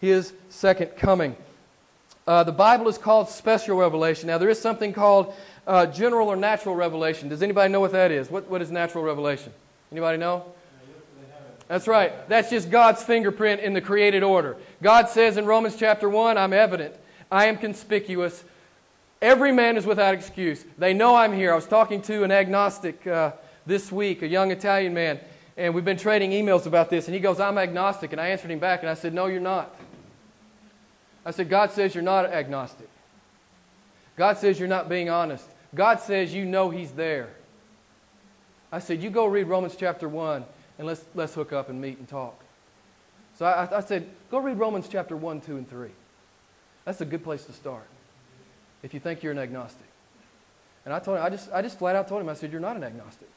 his 0.00 0.32
second 0.48 0.96
coming. 0.96 1.34
Uh, 2.24 2.44
the 2.44 2.52
Bible 2.52 2.86
is 2.86 2.98
called 2.98 3.28
special 3.28 3.76
revelation. 3.76 4.28
Now, 4.28 4.38
there 4.38 4.48
is 4.48 4.60
something 4.60 4.92
called 4.92 5.34
uh, 5.66 5.86
general 5.86 6.28
or 6.28 6.36
natural 6.36 6.76
revelation. 6.76 7.28
Does 7.28 7.42
anybody 7.42 7.72
know 7.72 7.80
what 7.80 7.92
that 7.92 8.12
is? 8.12 8.30
What, 8.30 8.48
what 8.48 8.62
is 8.62 8.70
natural 8.70 9.02
revelation? 9.02 9.52
Anybody 9.94 10.18
know? 10.18 10.44
That's 11.68 11.86
right. 11.86 12.28
That's 12.28 12.50
just 12.50 12.68
God's 12.68 13.04
fingerprint 13.04 13.60
in 13.60 13.74
the 13.74 13.80
created 13.80 14.24
order. 14.24 14.56
God 14.82 15.08
says 15.08 15.36
in 15.36 15.46
Romans 15.46 15.76
chapter 15.76 16.08
1, 16.08 16.36
I'm 16.36 16.52
evident. 16.52 16.96
I 17.30 17.46
am 17.46 17.56
conspicuous. 17.56 18.42
Every 19.22 19.52
man 19.52 19.76
is 19.76 19.86
without 19.86 20.12
excuse. 20.12 20.64
They 20.78 20.94
know 20.94 21.14
I'm 21.14 21.32
here. 21.32 21.52
I 21.52 21.54
was 21.54 21.66
talking 21.66 22.02
to 22.02 22.24
an 22.24 22.32
agnostic 22.32 23.06
uh, 23.06 23.34
this 23.66 23.92
week, 23.92 24.22
a 24.22 24.26
young 24.26 24.50
Italian 24.50 24.94
man, 24.94 25.20
and 25.56 25.72
we've 25.72 25.84
been 25.84 25.96
trading 25.96 26.32
emails 26.32 26.66
about 26.66 26.90
this. 26.90 27.06
And 27.06 27.14
he 27.14 27.20
goes, 27.20 27.38
I'm 27.38 27.56
agnostic. 27.56 28.10
And 28.10 28.20
I 28.20 28.30
answered 28.30 28.50
him 28.50 28.58
back, 28.58 28.80
and 28.80 28.90
I 28.90 28.94
said, 28.94 29.14
No, 29.14 29.26
you're 29.26 29.38
not. 29.38 29.72
I 31.24 31.30
said, 31.30 31.48
God 31.48 31.70
says 31.70 31.94
you're 31.94 32.02
not 32.02 32.26
agnostic. 32.26 32.88
God 34.16 34.38
says 34.38 34.58
you're 34.58 34.66
not 34.66 34.88
being 34.88 35.08
honest. 35.08 35.48
God 35.72 36.00
says 36.00 36.34
you 36.34 36.46
know 36.46 36.70
He's 36.70 36.90
there. 36.90 37.30
I 38.74 38.80
said, 38.80 39.02
You 39.02 39.10
go 39.10 39.26
read 39.26 39.44
Romans 39.44 39.76
chapter 39.78 40.08
1 40.08 40.44
and 40.78 40.86
let's, 40.86 41.04
let's 41.14 41.34
hook 41.34 41.52
up 41.52 41.68
and 41.68 41.80
meet 41.80 41.98
and 41.98 42.08
talk. 42.08 42.42
So 43.38 43.46
I, 43.46 43.78
I 43.78 43.80
said, 43.80 44.08
go 44.30 44.38
read 44.38 44.58
Romans 44.58 44.88
chapter 44.88 45.16
1, 45.16 45.40
2, 45.42 45.56
and 45.56 45.68
3. 45.68 45.90
That's 46.84 47.00
a 47.00 47.04
good 47.04 47.22
place 47.22 47.44
to 47.44 47.52
start 47.52 47.86
if 48.82 48.92
you 48.92 49.00
think 49.00 49.22
you're 49.22 49.32
an 49.32 49.38
agnostic. 49.38 49.86
And 50.84 50.92
I 50.92 50.98
told 50.98 51.18
him, 51.18 51.24
I 51.24 51.30
just, 51.30 51.50
I 51.52 51.62
just 51.62 51.78
flat 51.78 51.96
out 51.96 52.08
told 52.08 52.20
him, 52.20 52.28
I 52.28 52.34
said, 52.34 52.52
you're 52.52 52.60
not 52.60 52.76
an 52.76 52.84
agnostic. 52.84 53.28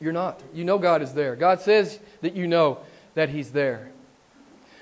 You're 0.00 0.12
not. 0.12 0.42
You 0.54 0.64
know 0.64 0.78
God 0.78 1.02
is 1.02 1.12
there. 1.12 1.36
God 1.36 1.60
says 1.60 1.98
that 2.20 2.34
you 2.34 2.46
know 2.46 2.78
that 3.14 3.30
He's 3.30 3.50
there. 3.50 3.90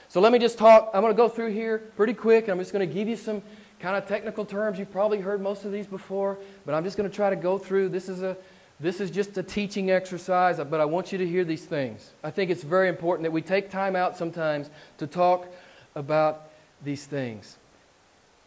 So 0.08 0.20
let 0.20 0.32
me 0.32 0.38
just 0.38 0.58
talk. 0.58 0.90
I'm 0.92 1.00
going 1.00 1.12
to 1.12 1.16
go 1.16 1.28
through 1.28 1.52
here 1.52 1.78
pretty 1.96 2.14
quick. 2.14 2.44
And 2.44 2.52
I'm 2.52 2.58
just 2.58 2.72
going 2.72 2.86
to 2.86 2.92
give 2.92 3.08
you 3.08 3.16
some 3.16 3.42
kind 3.80 3.96
of 3.96 4.06
technical 4.06 4.44
terms. 4.44 4.78
You've 4.78 4.92
probably 4.92 5.20
heard 5.20 5.40
most 5.40 5.64
of 5.64 5.72
these 5.72 5.86
before, 5.86 6.38
but 6.66 6.74
I'm 6.74 6.84
just 6.84 6.96
going 6.96 7.08
to 7.08 7.14
try 7.14 7.30
to 7.30 7.36
go 7.36 7.58
through. 7.58 7.90
This 7.90 8.08
is 8.08 8.22
a 8.22 8.36
this 8.84 9.00
is 9.00 9.10
just 9.10 9.38
a 9.38 9.42
teaching 9.42 9.90
exercise, 9.90 10.58
but 10.58 10.78
I 10.78 10.84
want 10.84 11.10
you 11.10 11.16
to 11.16 11.26
hear 11.26 11.42
these 11.42 11.64
things. 11.64 12.12
I 12.22 12.30
think 12.30 12.50
it's 12.50 12.62
very 12.62 12.90
important 12.90 13.22
that 13.22 13.30
we 13.30 13.40
take 13.40 13.70
time 13.70 13.96
out 13.96 14.14
sometimes 14.14 14.68
to 14.98 15.06
talk 15.06 15.46
about 15.94 16.50
these 16.84 17.06
things. 17.06 17.56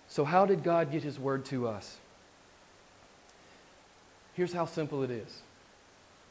So, 0.07 0.23
how 0.23 0.45
did 0.45 0.63
God 0.63 0.91
get 0.91 1.01
His 1.01 1.17
word 1.17 1.43
to 1.45 1.67
us? 1.67 1.97
Here's 4.35 4.53
how 4.53 4.67
simple 4.67 5.01
it 5.01 5.09
is 5.09 5.41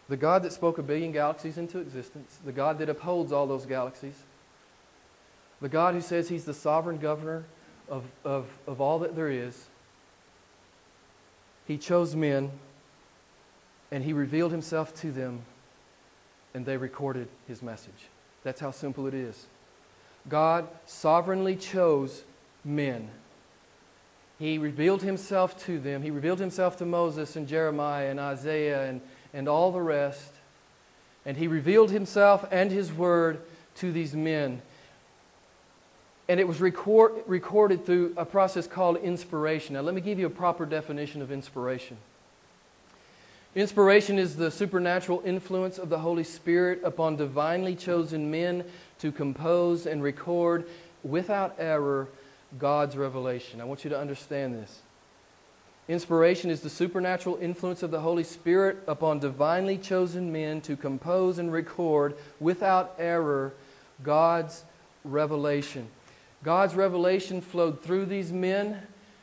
the 0.08 0.16
God 0.16 0.44
that 0.44 0.52
spoke 0.52 0.78
a 0.78 0.84
billion 0.84 1.10
galaxies 1.10 1.58
into 1.58 1.80
existence, 1.80 2.38
the 2.44 2.52
God 2.52 2.78
that 2.78 2.88
upholds 2.88 3.32
all 3.32 3.48
those 3.48 3.66
galaxies, 3.66 4.22
the 5.60 5.68
God 5.68 5.94
who 5.94 6.00
says 6.00 6.28
He's 6.28 6.44
the 6.44 6.54
sovereign 6.54 6.98
governor 6.98 7.42
of, 7.88 8.04
of, 8.24 8.46
of 8.68 8.80
all 8.80 9.00
that 9.00 9.16
there 9.16 9.30
is, 9.30 9.66
He 11.66 11.76
chose 11.76 12.14
men 12.14 12.52
and 13.90 14.04
he 14.04 14.12
revealed 14.12 14.52
himself 14.52 14.94
to 15.00 15.12
them, 15.12 15.42
and 16.54 16.66
they 16.66 16.76
recorded 16.76 17.28
his 17.46 17.62
message. 17.62 18.08
That's 18.42 18.60
how 18.60 18.70
simple 18.70 19.06
it 19.06 19.14
is. 19.14 19.46
God 20.28 20.68
sovereignly 20.86 21.56
chose 21.56 22.24
men. 22.64 23.08
He 24.38 24.58
revealed 24.58 25.02
himself 25.02 25.58
to 25.64 25.78
them. 25.78 26.02
He 26.02 26.10
revealed 26.10 26.40
himself 26.40 26.76
to 26.78 26.86
Moses 26.86 27.36
and 27.36 27.48
Jeremiah 27.48 28.10
and 28.10 28.20
Isaiah 28.20 28.88
and, 28.88 29.00
and 29.32 29.48
all 29.48 29.72
the 29.72 29.80
rest. 29.80 30.32
And 31.24 31.36
he 31.36 31.48
revealed 31.48 31.90
himself 31.90 32.46
and 32.50 32.70
his 32.70 32.92
word 32.92 33.40
to 33.76 33.92
these 33.92 34.14
men. 34.14 34.60
And 36.28 36.40
it 36.40 36.46
was 36.46 36.60
record, 36.60 37.12
recorded 37.26 37.86
through 37.86 38.14
a 38.16 38.24
process 38.24 38.66
called 38.66 38.96
inspiration. 38.98 39.74
Now, 39.74 39.80
let 39.80 39.94
me 39.94 40.00
give 40.00 40.18
you 40.18 40.26
a 40.26 40.30
proper 40.30 40.66
definition 40.66 41.22
of 41.22 41.30
inspiration. 41.30 41.96
Inspiration 43.56 44.18
is 44.18 44.36
the 44.36 44.50
supernatural 44.50 45.22
influence 45.24 45.78
of 45.78 45.88
the 45.88 46.00
Holy 46.00 46.24
Spirit 46.24 46.82
upon 46.84 47.16
divinely 47.16 47.74
chosen 47.74 48.30
men 48.30 48.62
to 48.98 49.10
compose 49.10 49.86
and 49.86 50.02
record 50.02 50.68
without 51.02 51.56
error 51.58 52.06
God's 52.58 52.98
revelation. 52.98 53.62
I 53.62 53.64
want 53.64 53.82
you 53.82 53.88
to 53.88 53.98
understand 53.98 54.54
this. 54.54 54.82
Inspiration 55.88 56.50
is 56.50 56.60
the 56.60 56.68
supernatural 56.68 57.38
influence 57.40 57.82
of 57.82 57.90
the 57.90 58.00
Holy 58.00 58.24
Spirit 58.24 58.76
upon 58.86 59.20
divinely 59.20 59.78
chosen 59.78 60.30
men 60.30 60.60
to 60.60 60.76
compose 60.76 61.38
and 61.38 61.50
record 61.50 62.14
without 62.38 62.94
error 62.98 63.54
God's 64.02 64.64
revelation. 65.02 65.88
God's 66.42 66.74
revelation 66.74 67.40
flowed 67.40 67.82
through 67.82 68.04
these 68.04 68.30
men, 68.30 68.82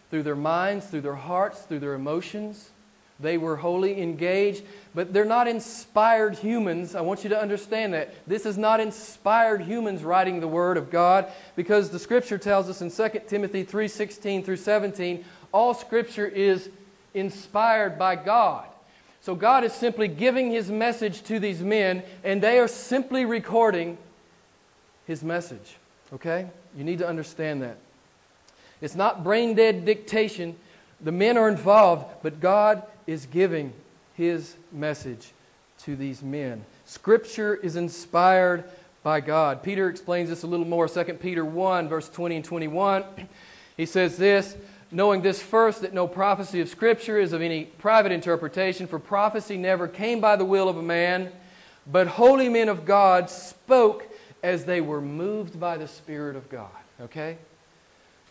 through 0.10 0.24
their 0.24 0.36
minds, 0.36 0.88
through 0.88 1.02
their 1.02 1.13
hearts, 1.13 1.62
through 1.62 1.82
their 1.82 1.93
emotions. 1.93 2.72
They 3.19 3.38
were 3.38 3.56
wholly 3.56 4.02
engaged, 4.02 4.63
but 4.95 5.13
they're 5.13 5.26
not 5.26 5.47
inspired 5.47 6.38
humans. 6.38 6.95
I 6.95 7.02
want 7.02 7.23
you 7.23 7.30
to 7.30 7.39
understand 7.39 7.93
that. 7.93 8.13
This 8.28 8.45
is 8.45 8.58
not 8.58 8.80
inspired 8.80 9.62
humans 9.62 10.04
writing 10.04 10.39
the 10.39 10.47
Word 10.47 10.78
of 10.78 10.89
God 10.89 11.32
because 11.56 11.89
the 11.89 11.99
Scripture 11.99 12.38
tells 12.38 12.69
us 12.69 12.82
in 12.82 12.89
2 12.89 13.28
Timothy 13.28 13.63
3:16 13.63 14.43
through 14.43 14.58
17 14.58 15.23
all 15.54 15.73
Scripture 15.73 16.26
is 16.26 16.69
inspired 17.13 17.97
by 17.97 18.15
God. 18.15 18.65
So 19.21 19.36
God 19.36 19.63
is 19.63 19.71
simply 19.71 20.10
giving 20.10 20.52
His 20.52 20.69
message 20.69 21.23
to 21.23 21.39
these 21.39 21.62
men, 21.62 22.04
and 22.23 22.41
they 22.41 22.60
are 22.60 22.67
simply 22.67 23.23
recording 23.23 23.97
His 25.06 25.23
message. 25.23 25.78
Okay? 26.12 26.47
You 26.76 26.84
need 26.84 26.99
to 26.99 27.08
understand 27.08 27.62
that. 27.62 27.78
It's 28.82 28.95
not 28.95 29.23
brain 29.23 29.56
dead 29.56 29.86
dictation. 29.86 30.58
The 30.99 31.12
men 31.12 31.38
are 31.38 31.47
involved, 31.47 32.06
but 32.21 32.41
God 32.41 32.84
is 33.07 33.25
giving 33.25 33.73
his 34.15 34.55
message 34.71 35.31
to 35.79 35.95
these 35.95 36.21
men. 36.21 36.63
Scripture 36.85 37.55
is 37.55 37.75
inspired 37.75 38.63
by 39.03 39.19
God. 39.19 39.63
Peter 39.63 39.89
explains 39.89 40.29
this 40.29 40.43
a 40.43 40.47
little 40.47 40.65
more. 40.65 40.87
2 40.87 41.03
Peter 41.15 41.43
1, 41.43 41.89
verse 41.89 42.09
20 42.09 42.37
and 42.37 42.45
21. 42.45 43.03
He 43.75 43.87
says 43.87 44.17
this 44.17 44.55
Knowing 44.91 45.23
this 45.23 45.41
first, 45.41 45.81
that 45.81 45.91
no 45.91 46.07
prophecy 46.07 46.61
of 46.61 46.69
Scripture 46.69 47.17
is 47.17 47.33
of 47.33 47.41
any 47.41 47.65
private 47.65 48.11
interpretation, 48.11 48.85
for 48.85 48.99
prophecy 48.99 49.57
never 49.57 49.87
came 49.87 50.21
by 50.21 50.35
the 50.35 50.45
will 50.45 50.69
of 50.69 50.77
a 50.77 50.83
man, 50.83 51.31
but 51.91 52.05
holy 52.05 52.47
men 52.47 52.69
of 52.69 52.85
God 52.85 53.27
spoke 53.31 54.07
as 54.43 54.65
they 54.65 54.81
were 54.81 55.01
moved 55.01 55.59
by 55.59 55.77
the 55.77 55.87
Spirit 55.87 56.35
of 56.35 56.47
God. 56.47 56.69
Okay? 57.01 57.37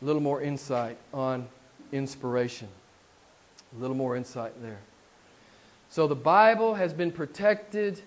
A 0.00 0.04
little 0.04 0.22
more 0.22 0.40
insight 0.40 0.96
on 1.12 1.48
inspiration. 1.90 2.68
A 3.76 3.80
little 3.80 3.96
more 3.96 4.16
insight 4.16 4.52
there. 4.62 4.78
So 5.90 6.06
the 6.06 6.14
Bible 6.14 6.74
has 6.74 6.92
been 6.92 7.12
protected 7.12 8.00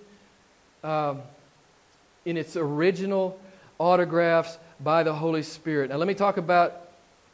um, 0.84 1.21
in 2.25 2.38
its 2.38 2.56
original 2.56 3.39
autographs 3.80 4.58
by 4.80 5.04
the 5.04 5.13
Holy 5.13 5.43
Spirit. 5.43 5.89
Now, 5.89 5.97
let 5.97 6.08
me 6.08 6.13
talk 6.13 6.38
about 6.38 6.82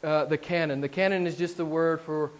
uh, 0.02 0.24
the 0.26 0.38
canon. 0.38 0.80
The 0.80 0.88
canon 0.88 1.26
is 1.26 1.36
just 1.36 1.56
the 1.56 1.64
word 1.64 2.00
for 2.00 2.30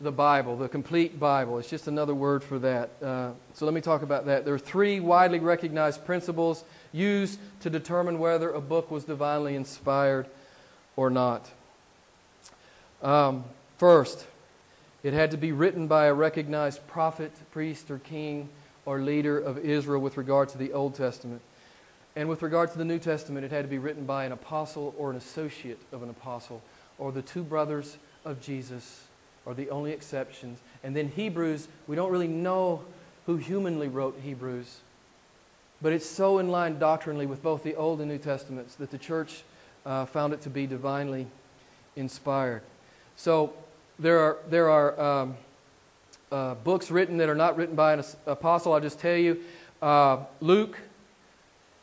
the 0.00 0.10
Bible, 0.12 0.56
the 0.56 0.68
complete 0.68 1.20
Bible. 1.20 1.58
It's 1.58 1.70
just 1.70 1.86
another 1.86 2.14
word 2.14 2.42
for 2.42 2.58
that. 2.58 2.90
Uh, 3.00 3.30
so 3.54 3.64
let 3.64 3.74
me 3.74 3.80
talk 3.80 4.02
about 4.02 4.26
that. 4.26 4.44
There 4.44 4.54
are 4.54 4.58
three 4.58 4.98
widely 4.98 5.38
recognized 5.38 6.04
principles 6.04 6.64
used 6.92 7.38
to 7.60 7.70
determine 7.70 8.18
whether 8.18 8.50
a 8.50 8.60
book 8.60 8.90
was 8.90 9.04
divinely 9.04 9.54
inspired 9.54 10.26
or 10.96 11.10
not. 11.10 11.48
Um, 13.02 13.44
first, 13.78 14.26
it 15.02 15.12
had 15.12 15.30
to 15.32 15.36
be 15.36 15.52
written 15.52 15.86
by 15.86 16.06
a 16.06 16.14
recognized 16.14 16.86
prophet, 16.86 17.32
priest, 17.50 17.90
or 17.90 17.98
king 17.98 18.48
or 18.84 19.00
leader 19.00 19.38
of 19.38 19.58
Israel 19.58 20.00
with 20.00 20.16
regard 20.16 20.48
to 20.50 20.58
the 20.58 20.72
Old 20.72 20.94
Testament. 20.94 21.40
And 22.14 22.28
with 22.28 22.42
regard 22.42 22.70
to 22.72 22.78
the 22.78 22.84
New 22.84 22.98
Testament, 22.98 23.44
it 23.44 23.50
had 23.50 23.62
to 23.62 23.68
be 23.68 23.78
written 23.78 24.04
by 24.04 24.24
an 24.24 24.32
apostle 24.32 24.94
or 24.98 25.10
an 25.10 25.16
associate 25.16 25.78
of 25.92 26.02
an 26.02 26.10
apostle, 26.10 26.62
or 26.98 27.10
the 27.10 27.22
two 27.22 27.42
brothers 27.42 27.96
of 28.24 28.40
Jesus 28.40 29.04
are 29.46 29.54
the 29.54 29.70
only 29.70 29.92
exceptions. 29.92 30.58
And 30.84 30.94
then 30.94 31.08
Hebrews, 31.08 31.68
we 31.86 31.96
don't 31.96 32.12
really 32.12 32.28
know 32.28 32.82
who 33.26 33.36
humanly 33.36 33.88
wrote 33.88 34.20
Hebrews, 34.22 34.78
but 35.80 35.92
it's 35.92 36.06
so 36.06 36.38
in 36.38 36.48
line 36.48 36.78
doctrinally 36.78 37.26
with 37.26 37.42
both 37.42 37.64
the 37.64 37.74
Old 37.74 38.00
and 38.00 38.10
New 38.10 38.18
Testaments 38.18 38.74
that 38.76 38.90
the 38.90 38.98
church 38.98 39.42
uh, 39.84 40.04
found 40.06 40.32
it 40.32 40.40
to 40.42 40.50
be 40.50 40.66
divinely 40.66 41.26
inspired. 41.96 42.62
So 43.16 43.52
there 43.98 44.18
are, 44.20 44.36
there 44.48 44.70
are 44.70 45.00
um, 45.00 45.36
uh, 46.30 46.54
books 46.56 46.90
written 46.90 47.18
that 47.18 47.28
are 47.28 47.34
not 47.34 47.56
written 47.56 47.74
by 47.74 47.94
an 47.94 48.04
apostle. 48.26 48.72
I'll 48.72 48.80
just 48.80 48.98
tell 48.98 49.16
you. 49.16 49.42
Uh, 49.80 50.18
Luke 50.40 50.78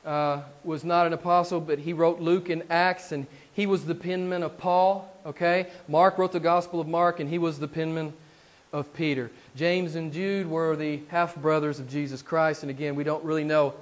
uh, 0.05 0.41
was 0.63 0.83
not 0.83 1.05
an 1.05 1.13
apostle, 1.13 1.59
but 1.59 1.79
he 1.79 1.93
wrote 1.93 2.19
Luke 2.19 2.49
in 2.49 2.63
Acts, 2.69 3.11
and 3.11 3.27
he 3.53 3.65
was 3.65 3.85
the 3.85 3.95
penman 3.95 4.43
of 4.43 4.57
Paul. 4.57 5.13
Okay? 5.25 5.67
Mark 5.87 6.17
wrote 6.17 6.31
the 6.31 6.39
Gospel 6.39 6.79
of 6.79 6.87
Mark, 6.87 7.19
and 7.19 7.29
he 7.29 7.37
was 7.37 7.59
the 7.59 7.67
penman 7.67 8.13
of 8.71 8.93
Peter. 8.93 9.29
James 9.55 9.95
and 9.95 10.13
Jude 10.13 10.49
were 10.49 10.75
the 10.75 11.01
half 11.09 11.35
brothers 11.35 11.79
of 11.79 11.89
Jesus 11.89 12.21
Christ, 12.21 12.63
and 12.63 12.69
again, 12.69 12.95
we 12.95 13.03
don't 13.03 13.23
really 13.23 13.43
know 13.43 13.73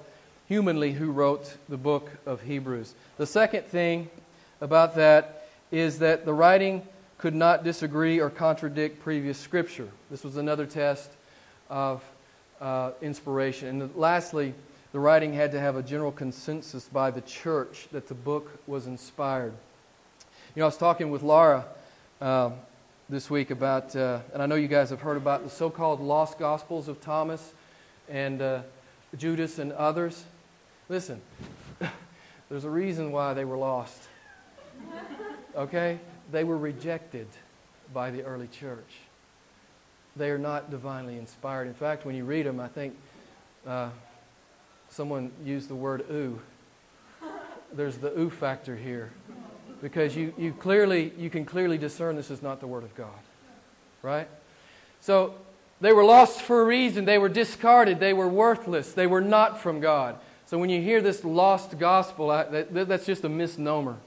humanly 0.48 0.94
who 0.94 1.12
wrote 1.12 1.56
the 1.70 1.78
book 1.78 2.10
of 2.26 2.42
Hebrews. 2.42 2.94
The 3.18 3.26
second 3.26 3.66
thing 3.66 4.10
about 4.62 4.96
that 4.96 5.48
is 5.72 6.00
that 6.00 6.26
the 6.26 6.34
writing 6.34 6.82
could 7.18 7.34
not 7.34 7.64
disagree 7.64 8.20
or 8.20 8.30
contradict 8.30 9.02
previous 9.02 9.38
scripture. 9.38 9.90
This 10.12 10.24
was 10.24 10.38
another 10.38 10.66
test 10.66 11.12
of 11.70 12.04
uh, 12.62 12.92
inspiration. 13.02 13.82
And 13.82 13.96
lastly, 13.96 14.54
the 14.92 15.00
writing 15.00 15.34
had 15.34 15.52
to 15.52 15.60
have 15.60 15.76
a 15.76 15.84
general 15.84 16.12
consensus 16.12 16.86
by 16.86 17.12
the 17.12 17.22
church 17.22 17.88
that 17.92 18.08
the 18.08 18.14
book 18.14 18.60
was 18.68 18.88
inspired. 18.88 19.54
You 20.56 20.62
know, 20.62 20.66
I 20.66 20.68
was 20.68 20.78
talking 20.78 21.12
with 21.12 21.24
Laura 21.24 21.66
uh, 22.22 22.52
this 23.10 23.30
week 23.30 23.52
about, 23.52 23.96
uh, 23.96 24.20
and 24.34 24.42
I 24.42 24.46
know 24.46 24.56
you 24.56 24.68
guys 24.68 24.90
have 24.92 25.02
heard 25.02 25.18
about 25.18 25.44
the 25.44 25.50
so 25.50 25.70
called 25.70 26.00
lost 26.00 26.40
gospels 26.40 26.88
of 26.88 27.02
Thomas 27.02 27.54
and 28.10 28.42
uh, 28.42 28.62
Judas 29.18 29.60
and 29.60 29.72
others. 29.74 30.24
Listen, 30.90 31.22
there's 32.50 32.64
a 32.64 32.70
reason 32.70 33.12
why 33.12 33.34
they 33.34 33.46
were 33.46 33.58
lost. 33.58 34.04
Okay? 35.56 36.00
They 36.32 36.44
were 36.44 36.58
rejected 36.58 37.28
by 37.94 38.12
the 38.12 38.24
early 38.24 38.48
church. 38.48 38.96
They 40.16 40.30
are 40.30 40.38
not 40.38 40.72
divinely 40.72 41.18
inspired. 41.18 41.68
In 41.68 41.74
fact, 41.74 42.06
when 42.06 42.16
you 42.16 42.26
read 42.26 42.46
them, 42.46 42.60
I 42.60 42.68
think 42.68 42.96
uh, 43.66 43.90
someone 44.90 45.32
used 45.44 45.70
the 45.70 45.76
word 45.76 46.06
ooh. 46.12 46.40
There's 47.74 47.98
the 47.98 48.18
ooh 48.18 48.30
factor 48.30 48.76
here. 48.76 49.12
Because 49.82 50.16
you, 50.16 50.34
you 50.38 50.54
clearly 50.54 51.14
you 51.18 51.30
can 51.30 51.46
clearly 51.46 51.78
discern 51.78 52.16
this 52.16 52.32
is 52.32 52.42
not 52.42 52.60
the 52.60 52.68
word 52.68 52.84
of 52.84 52.96
God. 52.96 53.10
Right? 54.02 54.28
So 55.02 55.36
they 55.80 55.94
were 55.94 56.04
lost 56.04 56.42
for 56.42 56.62
a 56.62 56.66
reason. 56.66 57.06
They 57.06 57.20
were 57.20 57.30
discarded. 57.30 58.00
They 58.00 58.14
were 58.14 58.28
worthless. 58.28 58.94
They 58.94 59.08
were 59.08 59.22
not 59.22 59.62
from 59.62 59.80
God. 59.80 60.18
So 60.48 60.58
when 60.58 60.70
you 60.70 60.82
hear 60.82 61.02
this 61.02 61.24
lost 61.24 61.78
gospel, 61.78 62.30
that, 62.30 62.74
that's 62.74 63.06
just 63.06 63.24
a 63.24 63.30
misnomer. 63.30 63.98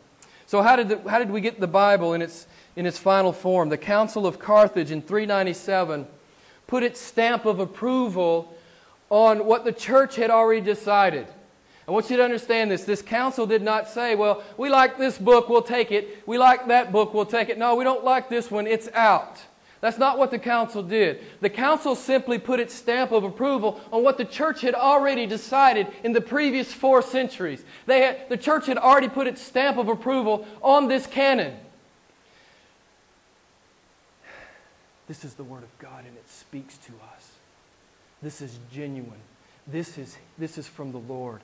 So, 0.50 0.62
how 0.62 0.74
did, 0.74 0.88
the, 0.88 1.08
how 1.08 1.20
did 1.20 1.30
we 1.30 1.40
get 1.40 1.60
the 1.60 1.68
Bible 1.68 2.12
in 2.12 2.20
its, 2.20 2.48
in 2.74 2.84
its 2.84 2.98
final 2.98 3.32
form? 3.32 3.68
The 3.68 3.78
Council 3.78 4.26
of 4.26 4.40
Carthage 4.40 4.90
in 4.90 5.00
397 5.00 6.08
put 6.66 6.82
its 6.82 7.00
stamp 7.00 7.44
of 7.44 7.60
approval 7.60 8.52
on 9.10 9.46
what 9.46 9.64
the 9.64 9.70
church 9.70 10.16
had 10.16 10.28
already 10.28 10.60
decided. 10.60 11.28
I 11.86 11.92
want 11.92 12.10
you 12.10 12.16
to 12.16 12.24
understand 12.24 12.68
this. 12.68 12.82
This 12.82 13.00
council 13.00 13.46
did 13.46 13.62
not 13.62 13.88
say, 13.88 14.16
well, 14.16 14.42
we 14.56 14.68
like 14.68 14.98
this 14.98 15.18
book, 15.18 15.48
we'll 15.48 15.62
take 15.62 15.92
it. 15.92 16.26
We 16.26 16.36
like 16.36 16.66
that 16.66 16.90
book, 16.90 17.14
we'll 17.14 17.26
take 17.26 17.48
it. 17.48 17.56
No, 17.56 17.76
we 17.76 17.84
don't 17.84 18.02
like 18.02 18.28
this 18.28 18.50
one, 18.50 18.66
it's 18.66 18.88
out. 18.92 19.40
That's 19.80 19.98
not 19.98 20.18
what 20.18 20.30
the 20.30 20.38
council 20.38 20.82
did. 20.82 21.24
The 21.40 21.48
council 21.48 21.94
simply 21.94 22.38
put 22.38 22.60
its 22.60 22.74
stamp 22.74 23.12
of 23.12 23.24
approval 23.24 23.80
on 23.90 24.02
what 24.02 24.18
the 24.18 24.26
church 24.26 24.60
had 24.60 24.74
already 24.74 25.26
decided 25.26 25.86
in 26.04 26.12
the 26.12 26.20
previous 26.20 26.72
four 26.72 27.00
centuries. 27.00 27.64
They 27.86 28.02
had, 28.02 28.28
the 28.28 28.36
church 28.36 28.66
had 28.66 28.76
already 28.76 29.08
put 29.08 29.26
its 29.26 29.40
stamp 29.40 29.78
of 29.78 29.88
approval 29.88 30.46
on 30.62 30.88
this 30.88 31.06
canon. 31.06 31.56
This 35.08 35.24
is 35.24 35.34
the 35.34 35.44
Word 35.44 35.62
of 35.62 35.78
God, 35.78 36.04
and 36.06 36.16
it 36.16 36.28
speaks 36.28 36.76
to 36.78 36.92
us. 37.14 37.32
This 38.22 38.42
is 38.42 38.58
genuine. 38.70 39.18
This 39.66 39.96
is, 39.96 40.18
this 40.36 40.58
is 40.58 40.68
from 40.68 40.92
the 40.92 40.98
Lord. 40.98 41.40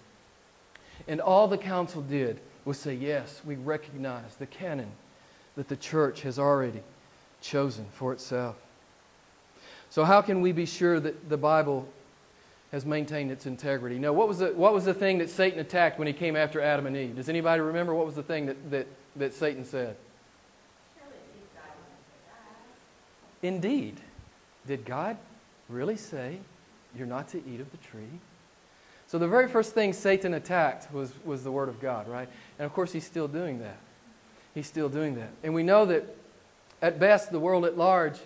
And 1.09 1.23
all 1.23 1.49
the 1.49 1.59
council 1.59 2.03
did 2.03 2.39
was 2.67 2.79
say, 2.79 2.95
Yes, 2.95 3.41
we 3.45 3.57
recognize 3.57 4.37
the 4.39 4.47
canon 4.47 4.93
that 5.57 5.69
the 5.69 5.77
church 5.77 6.21
has 6.23 6.39
already 6.39 6.83
chosen 7.41 7.87
for 7.93 8.13
itself. 8.13 8.57
So, 9.91 10.05
how 10.05 10.21
can 10.21 10.41
we 10.41 10.53
be 10.53 10.67
sure 10.67 11.01
that 11.01 11.29
the 11.29 11.37
Bible 11.37 11.89
has 12.73 12.85
maintained 12.85 13.31
its 13.31 13.47
integrity? 13.47 13.99
Now, 13.99 14.13
what 14.13 14.29
was 14.29 14.39
the, 14.39 14.49
what 14.49 14.73
was 14.73 14.85
the 14.85 14.95
thing 14.95 15.19
that 15.19 15.31
Satan 15.31 15.61
attacked 15.61 15.99
when 15.99 16.07
he 16.07 16.13
came 16.13 16.37
after 16.37 16.61
Adam 16.61 16.87
and 16.87 16.97
Eve? 16.97 17.17
Does 17.17 17.29
anybody 17.29 17.61
remember 17.61 17.95
what 17.95 18.07
was 18.07 18.15
the 18.15 18.23
thing 18.23 18.47
that, 18.47 18.71
that, 18.71 18.87
that 19.17 19.35
Satan 19.35 19.65
said? 19.65 19.97
Indeed. 23.43 24.01
Did 24.67 24.85
God? 24.85 25.17
really 25.69 25.97
say 25.97 26.39
you're 26.97 27.07
not 27.07 27.29
to 27.29 27.39
eat 27.47 27.61
of 27.61 27.71
the 27.71 27.77
tree? 27.79 28.21
So 29.07 29.19
the 29.19 29.29
very 29.29 29.49
first 29.49 29.73
thing 29.73 29.93
Satan 29.93 30.35
attacked 30.35 30.93
was, 30.93 31.13
was 31.25 31.45
the 31.45 31.53
Word 31.53 31.69
of 31.69 31.81
God, 31.81 32.09
right? 32.09 32.29
And 32.59 32.67
of 32.67 32.73
course, 32.73 32.93
he's 32.93 33.07
still 33.07 33.29
doing 33.29 33.61
that. 33.61 33.79
He's 34.55 34.67
still 34.67 34.89
doing 34.89 35.15
that. 35.17 35.31
And 35.43 35.55
we 35.55 35.63
know 35.63 35.85
that 35.87 36.17
at 36.83 36.99
best, 36.99 37.31
the 37.31 37.41
world 37.41 37.65
at 37.65 37.77
large 37.77 38.19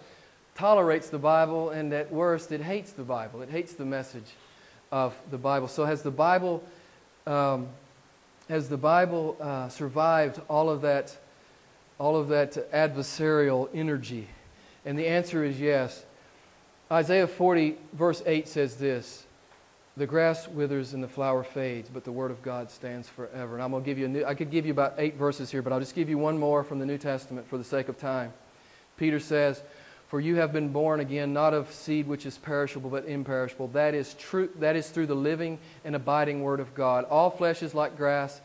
tolerates 0.54 1.08
the 1.08 1.18
Bible, 1.18 1.70
and 1.70 1.92
at 1.92 2.12
worst, 2.12 2.52
it 2.52 2.60
hates 2.60 2.92
the 2.92 3.02
Bible. 3.02 3.42
It 3.42 3.48
hates 3.48 3.72
the 3.72 3.84
message 3.84 4.34
of 4.92 5.14
the 5.30 5.38
Bible. 5.38 5.68
So 5.68 5.84
has 5.84 6.02
the 6.02 6.10
Bible, 6.10 6.62
um, 7.26 7.68
has 8.48 8.68
the 8.68 8.76
Bible 8.76 9.36
uh, 9.40 9.68
survived 9.68 10.40
all 10.48 10.68
of 10.68 10.82
that, 10.82 11.16
all 11.98 12.16
of 12.16 12.28
that 12.28 12.70
adversarial 12.72 13.68
energy? 13.72 14.28
And 14.84 14.98
the 14.98 15.06
answer 15.06 15.44
is 15.44 15.60
yes. 15.60 16.04
Isaiah 16.90 17.26
40, 17.26 17.76
verse 17.92 18.22
8 18.26 18.48
says 18.48 18.76
this 18.76 19.24
The 20.00 20.06
grass 20.06 20.48
withers 20.48 20.94
and 20.94 21.04
the 21.04 21.08
flower 21.08 21.44
fades, 21.44 21.90
but 21.92 22.04
the 22.04 22.10
word 22.10 22.30
of 22.30 22.40
God 22.40 22.70
stands 22.70 23.06
forever. 23.06 23.52
And 23.52 23.62
I'm 23.62 23.70
going 23.70 23.82
to 23.82 23.86
give 23.86 23.98
you 23.98 24.06
a 24.06 24.08
new, 24.08 24.24
I 24.24 24.34
could 24.34 24.50
give 24.50 24.64
you 24.64 24.72
about 24.72 24.94
eight 24.96 25.16
verses 25.16 25.50
here, 25.50 25.60
but 25.60 25.74
I'll 25.74 25.78
just 25.78 25.94
give 25.94 26.08
you 26.08 26.16
one 26.16 26.38
more 26.38 26.64
from 26.64 26.78
the 26.78 26.86
New 26.86 26.96
Testament 26.96 27.46
for 27.46 27.58
the 27.58 27.64
sake 27.64 27.90
of 27.90 27.98
time. 27.98 28.32
Peter 28.96 29.20
says, 29.20 29.62
For 30.08 30.18
you 30.18 30.36
have 30.36 30.54
been 30.54 30.72
born 30.72 31.00
again, 31.00 31.34
not 31.34 31.52
of 31.52 31.70
seed 31.70 32.06
which 32.06 32.24
is 32.24 32.38
perishable, 32.38 32.88
but 32.88 33.04
imperishable. 33.04 33.68
That 33.68 33.92
is, 33.92 34.14
true, 34.14 34.48
that 34.58 34.74
is 34.74 34.88
through 34.88 35.08
the 35.08 35.14
living 35.14 35.58
and 35.84 35.94
abiding 35.94 36.40
word 36.40 36.60
of 36.60 36.74
God. 36.74 37.04
All 37.04 37.28
flesh 37.28 37.62
is 37.62 37.74
like 37.74 37.98
grass, 37.98 38.40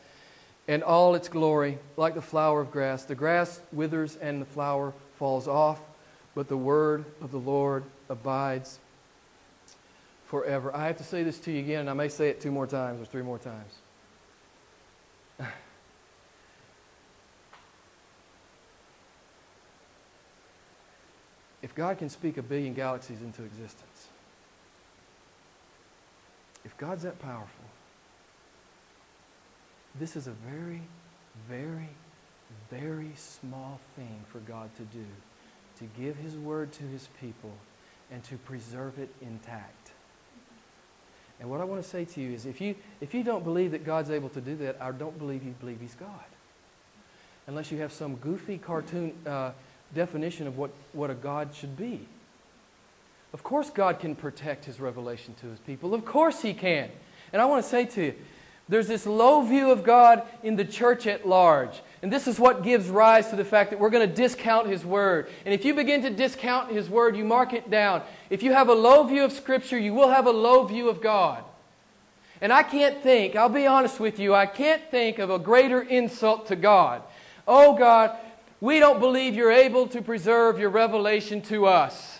and 0.67 0.83
all 0.83 1.15
its 1.15 1.29
glory 1.29 1.77
like 1.95 2.15
the 2.15 2.21
flower 2.21 2.59
of 2.59 2.69
grass. 2.69 3.05
The 3.05 3.15
grass 3.15 3.61
withers 3.71 4.17
and 4.17 4.41
the 4.41 4.45
flower 4.45 4.91
falls 5.17 5.47
off, 5.47 5.79
but 6.35 6.49
the 6.49 6.57
word 6.57 7.05
of 7.21 7.31
the 7.31 7.39
Lord 7.39 7.85
abides 8.09 8.79
forever. 10.35 10.75
I 10.75 10.87
have 10.87 10.97
to 10.97 11.03
say 11.05 11.23
this 11.23 11.39
to 11.39 11.51
you 11.51 11.59
again, 11.59 11.79
and 11.81 11.89
I 11.89 11.93
may 11.93 12.09
say 12.09 12.27
it 12.27 12.41
two 12.41 12.51
more 12.51 12.67
times 12.67 13.01
or 13.01 13.05
three 13.05 13.21
more 13.21 13.39
times. 13.39 13.71
if 21.61 21.73
God 21.73 21.97
can 21.97 22.09
speak 22.09 22.35
a 22.35 22.41
billion 22.41 22.73
galaxies 22.73 23.21
into 23.21 23.43
existence, 23.43 24.09
if 26.65 26.77
God's 26.77 27.03
that 27.03 27.17
powerful, 27.19 27.63
this 29.97 30.17
is 30.17 30.27
a 30.27 30.33
very, 30.45 30.81
very, 31.47 31.87
very 32.69 33.13
small 33.15 33.79
thing 33.95 34.19
for 34.29 34.39
God 34.39 34.69
to 34.75 34.83
do 34.83 35.05
to 35.79 35.85
give 35.97 36.17
His 36.17 36.35
word 36.35 36.73
to 36.73 36.83
His 36.83 37.07
people 37.21 37.53
and 38.11 38.21
to 38.25 38.35
preserve 38.35 38.99
it 38.99 39.15
intact. 39.21 39.84
And 41.39 41.49
what 41.49 41.59
I 41.59 41.65
want 41.65 41.83
to 41.83 41.87
say 41.87 42.05
to 42.05 42.21
you 42.21 42.31
is 42.31 42.45
if 42.45 42.61
you, 42.61 42.75
if 43.01 43.13
you 43.13 43.23
don't 43.23 43.43
believe 43.43 43.71
that 43.71 43.85
God's 43.85 44.09
able 44.09 44.29
to 44.29 44.41
do 44.41 44.55
that, 44.57 44.77
I 44.81 44.91
don't 44.91 45.17
believe 45.17 45.43
you 45.43 45.53
believe 45.59 45.79
He's 45.81 45.95
God. 45.95 46.09
Unless 47.47 47.71
you 47.71 47.79
have 47.79 47.91
some 47.91 48.15
goofy 48.15 48.57
cartoon 48.57 49.13
uh, 49.25 49.51
definition 49.93 50.47
of 50.47 50.57
what, 50.57 50.71
what 50.93 51.09
a 51.09 51.13
God 51.13 51.49
should 51.53 51.77
be. 51.77 52.07
Of 53.33 53.43
course, 53.43 53.69
God 53.69 53.99
can 53.99 54.15
protect 54.15 54.65
His 54.65 54.79
revelation 54.79 55.35
to 55.41 55.47
His 55.47 55.59
people. 55.59 55.93
Of 55.93 56.05
course, 56.05 56.41
He 56.41 56.53
can. 56.53 56.89
And 57.33 57.41
I 57.41 57.45
want 57.45 57.63
to 57.63 57.69
say 57.69 57.85
to 57.85 58.05
you, 58.05 58.15
there's 58.67 58.87
this 58.87 59.05
low 59.05 59.41
view 59.43 59.71
of 59.71 59.83
God 59.83 60.23
in 60.41 60.55
the 60.55 60.65
church 60.65 61.05
at 61.05 61.27
large. 61.27 61.81
And 62.01 62.11
this 62.11 62.27
is 62.27 62.39
what 62.39 62.63
gives 62.63 62.89
rise 62.89 63.29
to 63.29 63.35
the 63.35 63.45
fact 63.45 63.69
that 63.69 63.79
we're 63.79 63.91
going 63.91 64.07
to 64.07 64.15
discount 64.15 64.67
His 64.67 64.83
Word. 64.83 65.27
And 65.45 65.53
if 65.53 65.63
you 65.65 65.75
begin 65.75 66.01
to 66.01 66.09
discount 66.09 66.71
His 66.71 66.89
Word, 66.89 67.15
you 67.15 67.23
mark 67.23 67.53
it 67.53 67.69
down. 67.69 68.01
If 68.29 68.41
you 68.41 68.53
have 68.53 68.69
a 68.69 68.73
low 68.73 69.03
view 69.03 69.23
of 69.23 69.31
Scripture, 69.31 69.77
you 69.77 69.93
will 69.93 70.09
have 70.09 70.25
a 70.25 70.31
low 70.31 70.65
view 70.65 70.89
of 70.89 71.01
God. 71.01 71.43
And 72.41 72.51
I 72.51 72.63
can't 72.63 73.01
think, 73.01 73.35
I'll 73.35 73.49
be 73.49 73.67
honest 73.67 73.99
with 73.99 74.19
you, 74.19 74.33
I 74.33 74.45
can't 74.45 74.81
think 74.89 75.19
of 75.19 75.29
a 75.29 75.39
greater 75.39 75.81
insult 75.81 76.47
to 76.47 76.55
God. 76.55 77.01
Oh 77.47 77.77
God, 77.77 78.17
we 78.59 78.79
don't 78.79 78.99
believe 78.99 79.35
you're 79.35 79.51
able 79.51 79.87
to 79.89 80.01
preserve 80.01 80.59
your 80.59 80.69
revelation 80.69 81.41
to 81.43 81.67
us. 81.67 82.19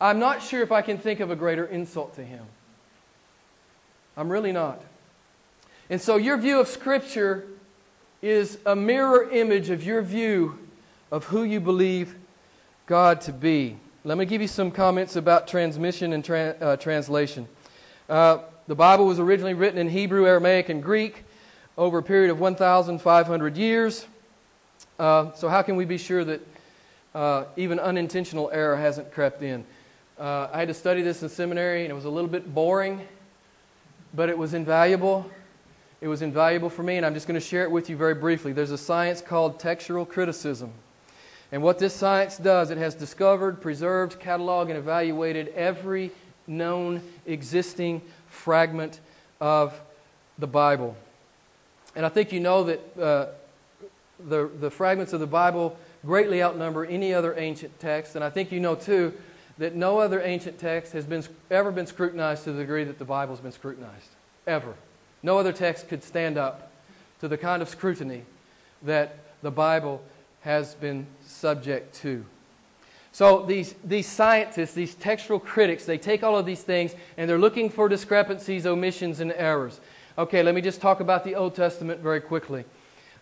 I'm 0.00 0.20
not 0.20 0.42
sure 0.42 0.62
if 0.62 0.70
I 0.70 0.82
can 0.82 0.98
think 0.98 1.20
of 1.20 1.30
a 1.30 1.36
greater 1.36 1.64
insult 1.64 2.14
to 2.16 2.24
Him. 2.24 2.44
I'm 4.16 4.30
really 4.30 4.52
not. 4.52 4.80
And 5.90 6.00
so 6.00 6.16
your 6.16 6.38
view 6.38 6.60
of 6.60 6.68
Scripture 6.68 7.46
is 8.22 8.58
a 8.64 8.74
mirror 8.74 9.28
image 9.30 9.68
of 9.68 9.84
your 9.84 10.00
view 10.00 10.58
of 11.12 11.24
who 11.24 11.42
you 11.42 11.60
believe 11.60 12.14
God 12.86 13.20
to 13.22 13.32
be. 13.32 13.76
Let 14.02 14.16
me 14.16 14.24
give 14.24 14.40
you 14.40 14.48
some 14.48 14.70
comments 14.70 15.16
about 15.16 15.46
transmission 15.46 16.14
and 16.14 16.24
tra- 16.24 16.56
uh, 16.60 16.76
translation. 16.76 17.46
Uh, 18.08 18.38
the 18.66 18.74
Bible 18.74 19.04
was 19.04 19.18
originally 19.18 19.52
written 19.52 19.78
in 19.78 19.90
Hebrew, 19.90 20.26
Aramaic, 20.26 20.70
and 20.70 20.82
Greek 20.82 21.22
over 21.76 21.98
a 21.98 22.02
period 22.02 22.30
of 22.30 22.40
1,500 22.40 23.56
years. 23.56 24.06
Uh, 24.98 25.32
so, 25.32 25.48
how 25.48 25.60
can 25.60 25.76
we 25.76 25.84
be 25.84 25.98
sure 25.98 26.24
that 26.24 26.40
uh, 27.14 27.44
even 27.56 27.78
unintentional 27.78 28.50
error 28.52 28.76
hasn't 28.76 29.12
crept 29.12 29.42
in? 29.42 29.64
Uh, 30.18 30.48
I 30.50 30.60
had 30.60 30.68
to 30.68 30.74
study 30.74 31.02
this 31.02 31.22
in 31.22 31.28
seminary, 31.28 31.82
and 31.82 31.90
it 31.90 31.94
was 31.94 32.06
a 32.06 32.10
little 32.10 32.30
bit 32.30 32.54
boring, 32.54 33.06
but 34.14 34.30
it 34.30 34.38
was 34.38 34.54
invaluable. 34.54 35.30
It 36.00 36.08
was 36.08 36.22
invaluable 36.22 36.68
for 36.70 36.82
me, 36.82 36.96
and 36.96 37.06
I'm 37.06 37.14
just 37.14 37.26
going 37.26 37.40
to 37.40 37.46
share 37.46 37.64
it 37.64 37.70
with 37.70 37.88
you 37.88 37.96
very 37.96 38.14
briefly. 38.14 38.52
There's 38.52 38.70
a 38.70 38.78
science 38.78 39.20
called 39.20 39.58
textual 39.58 40.04
criticism. 40.04 40.72
And 41.52 41.62
what 41.62 41.78
this 41.78 41.94
science 41.94 42.36
does, 42.36 42.70
it 42.70 42.78
has 42.78 42.94
discovered, 42.94 43.60
preserved, 43.60 44.20
cataloged, 44.20 44.68
and 44.68 44.76
evaluated 44.76 45.48
every 45.48 46.10
known 46.46 47.00
existing 47.26 48.02
fragment 48.28 49.00
of 49.40 49.80
the 50.38 50.46
Bible. 50.46 50.96
And 51.96 52.04
I 52.04 52.08
think 52.08 52.32
you 52.32 52.40
know 52.40 52.64
that 52.64 52.98
uh, 53.00 53.26
the, 54.28 54.50
the 54.60 54.70
fragments 54.70 55.12
of 55.12 55.20
the 55.20 55.26
Bible 55.26 55.76
greatly 56.04 56.42
outnumber 56.42 56.84
any 56.84 57.14
other 57.14 57.38
ancient 57.38 57.78
text. 57.78 58.16
And 58.16 58.24
I 58.24 58.30
think 58.30 58.52
you 58.52 58.60
know, 58.60 58.74
too, 58.74 59.14
that 59.58 59.74
no 59.74 59.98
other 59.98 60.20
ancient 60.20 60.58
text 60.58 60.92
has 60.92 61.06
been, 61.06 61.24
ever 61.50 61.70
been 61.70 61.86
scrutinized 61.86 62.44
to 62.44 62.52
the 62.52 62.60
degree 62.60 62.84
that 62.84 62.98
the 62.98 63.04
Bible 63.04 63.34
has 63.34 63.40
been 63.40 63.52
scrutinized. 63.52 64.08
Ever. 64.46 64.74
No 65.24 65.38
other 65.38 65.52
text 65.52 65.88
could 65.88 66.04
stand 66.04 66.36
up 66.36 66.70
to 67.20 67.28
the 67.28 67.38
kind 67.38 67.62
of 67.62 67.68
scrutiny 67.70 68.24
that 68.82 69.16
the 69.40 69.50
Bible 69.50 70.02
has 70.42 70.74
been 70.74 71.06
subject 71.24 71.94
to. 72.02 72.26
So 73.10 73.42
these, 73.46 73.74
these 73.82 74.06
scientists, 74.06 74.74
these 74.74 74.94
textual 74.94 75.40
critics, 75.40 75.86
they 75.86 75.96
take 75.96 76.22
all 76.22 76.36
of 76.36 76.44
these 76.44 76.62
things 76.62 76.94
and 77.16 77.28
they're 77.28 77.38
looking 77.38 77.70
for 77.70 77.88
discrepancies, 77.88 78.66
omissions, 78.66 79.20
and 79.20 79.32
errors. 79.32 79.80
Okay, 80.18 80.42
let 80.42 80.54
me 80.54 80.60
just 80.60 80.82
talk 80.82 81.00
about 81.00 81.24
the 81.24 81.34
Old 81.36 81.54
Testament 81.54 82.00
very 82.00 82.20
quickly. 82.20 82.66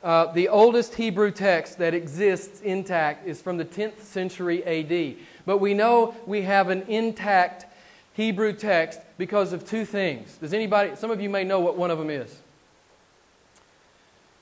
Uh, 0.02 0.32
the 0.32 0.48
oldest 0.48 0.96
Hebrew 0.96 1.30
text 1.30 1.78
that 1.78 1.94
exists 1.94 2.62
intact 2.62 3.28
is 3.28 3.40
from 3.40 3.58
the 3.58 3.64
10th 3.64 4.00
century 4.00 4.64
AD. 4.64 5.18
But 5.46 5.58
we 5.58 5.72
know 5.72 6.16
we 6.26 6.42
have 6.42 6.68
an 6.68 6.82
intact 6.88 7.66
Hebrew 8.14 8.54
text 8.54 8.98
because 9.22 9.52
of 9.52 9.64
two 9.64 9.85
things. 9.85 10.37
Does 10.38 10.52
anybody, 10.52 10.96
some 10.96 11.12
of 11.12 11.20
you 11.20 11.30
may 11.30 11.44
know 11.44 11.61
what 11.61 11.76
one 11.76 11.92
of 11.92 11.98
them 11.98 12.11
is. 12.11 12.40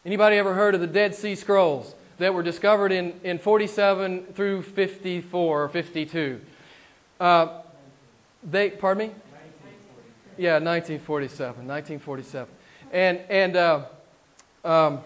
Anybody 0.07 0.37
ever 0.37 0.55
heard 0.55 0.75
of 0.75 0.81
the 0.81 0.87
Dead 0.87 1.15
Sea 1.15 1.35
Scrolls 1.35 1.95
that 2.17 2.33
were 2.33 2.43
discovered 2.43 2.91
in, 2.91 3.13
in 3.23 3.39
47 3.39 4.29
through 4.33 4.63
54 4.63 5.65
or 5.65 5.69
52? 5.69 6.41
Uh, 7.21 7.61
they, 8.43 8.71
pardon 8.71 9.09
me? 9.09 9.15
Yeah, 10.39 10.53
1947. 10.53 11.69
1947. 11.69 12.49
And, 12.91 13.21
and 13.29 13.57
uh, 13.57 13.85
um, 14.65 15.01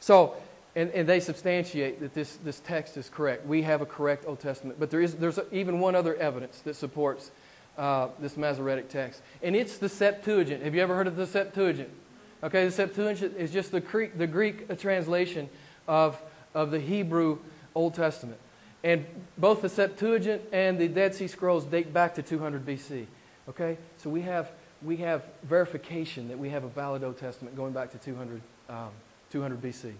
so, 0.00 0.36
and, 0.74 0.90
and 0.92 1.06
they 1.06 1.20
substantiate 1.20 2.00
that 2.00 2.14
this, 2.14 2.36
this 2.36 2.60
text 2.60 2.96
is 2.96 3.10
correct. 3.10 3.44
We 3.44 3.60
have 3.60 3.82
a 3.82 3.86
correct 3.86 4.24
Old 4.26 4.40
Testament. 4.40 4.80
But 4.80 4.90
there 4.90 5.02
is, 5.02 5.16
there's 5.16 5.38
even 5.52 5.80
one 5.80 5.94
other 5.94 6.14
evidence 6.14 6.60
that 6.60 6.76
supports 6.76 7.30
uh, 7.78 8.08
this 8.18 8.36
Masoretic 8.36 8.88
text. 8.88 9.22
And 9.42 9.54
it's 9.54 9.78
the 9.78 9.88
Septuagint. 9.88 10.62
Have 10.62 10.74
you 10.74 10.82
ever 10.82 10.94
heard 10.94 11.06
of 11.06 11.16
the 11.16 11.26
Septuagint? 11.26 11.90
Okay, 12.42 12.64
the 12.64 12.70
Septuagint 12.70 13.36
is 13.36 13.50
just 13.50 13.70
the 13.70 13.80
Greek, 13.80 14.18
the 14.18 14.26
Greek 14.26 14.78
translation 14.78 15.48
of, 15.88 16.20
of 16.54 16.70
the 16.70 16.80
Hebrew 16.80 17.38
Old 17.74 17.94
Testament. 17.94 18.38
And 18.84 19.04
both 19.38 19.62
the 19.62 19.68
Septuagint 19.68 20.42
and 20.52 20.78
the 20.78 20.88
Dead 20.88 21.14
Sea 21.14 21.26
Scrolls 21.26 21.64
date 21.64 21.92
back 21.92 22.14
to 22.14 22.22
200 22.22 22.64
BC. 22.64 23.06
Okay, 23.48 23.78
so 23.96 24.10
we 24.10 24.22
have, 24.22 24.50
we 24.82 24.96
have 24.98 25.24
verification 25.42 26.28
that 26.28 26.38
we 26.38 26.50
have 26.50 26.64
a 26.64 26.68
valid 26.68 27.02
Old 27.04 27.18
Testament 27.18 27.56
going 27.56 27.72
back 27.72 27.90
to 27.92 27.98
200, 27.98 28.40
um, 28.68 28.90
200 29.30 29.62
BC. 29.62 29.92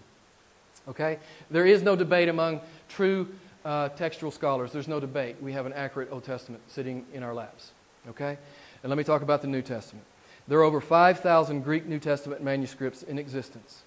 Okay, 0.87 1.19
there 1.49 1.65
is 1.65 1.81
no 1.81 1.95
debate 1.95 2.29
among 2.29 2.61
true 2.87 3.27
uh, 3.67 3.89
textual 3.89 4.31
scholars, 4.31 4.71
there's 4.71 4.87
no 4.87 5.01
debate. 5.01 5.35
We 5.41 5.51
have 5.51 5.65
an 5.65 5.73
accurate 5.73 6.07
Old 6.09 6.23
Testament 6.23 6.63
sitting 6.67 7.05
in 7.13 7.21
our 7.21 7.33
laps. 7.33 7.73
Okay? 8.07 8.37
And 8.81 8.89
let 8.89 8.97
me 8.97 9.03
talk 9.03 9.21
about 9.21 9.41
the 9.41 9.47
New 9.47 9.61
Testament. 9.61 10.05
There 10.47 10.57
are 10.59 10.63
over 10.63 10.79
5,000 10.79 11.63
Greek 11.63 11.85
New 11.85 11.99
Testament 11.99 12.41
manuscripts 12.41 13.03
in 13.03 13.19
existence. 13.19 13.83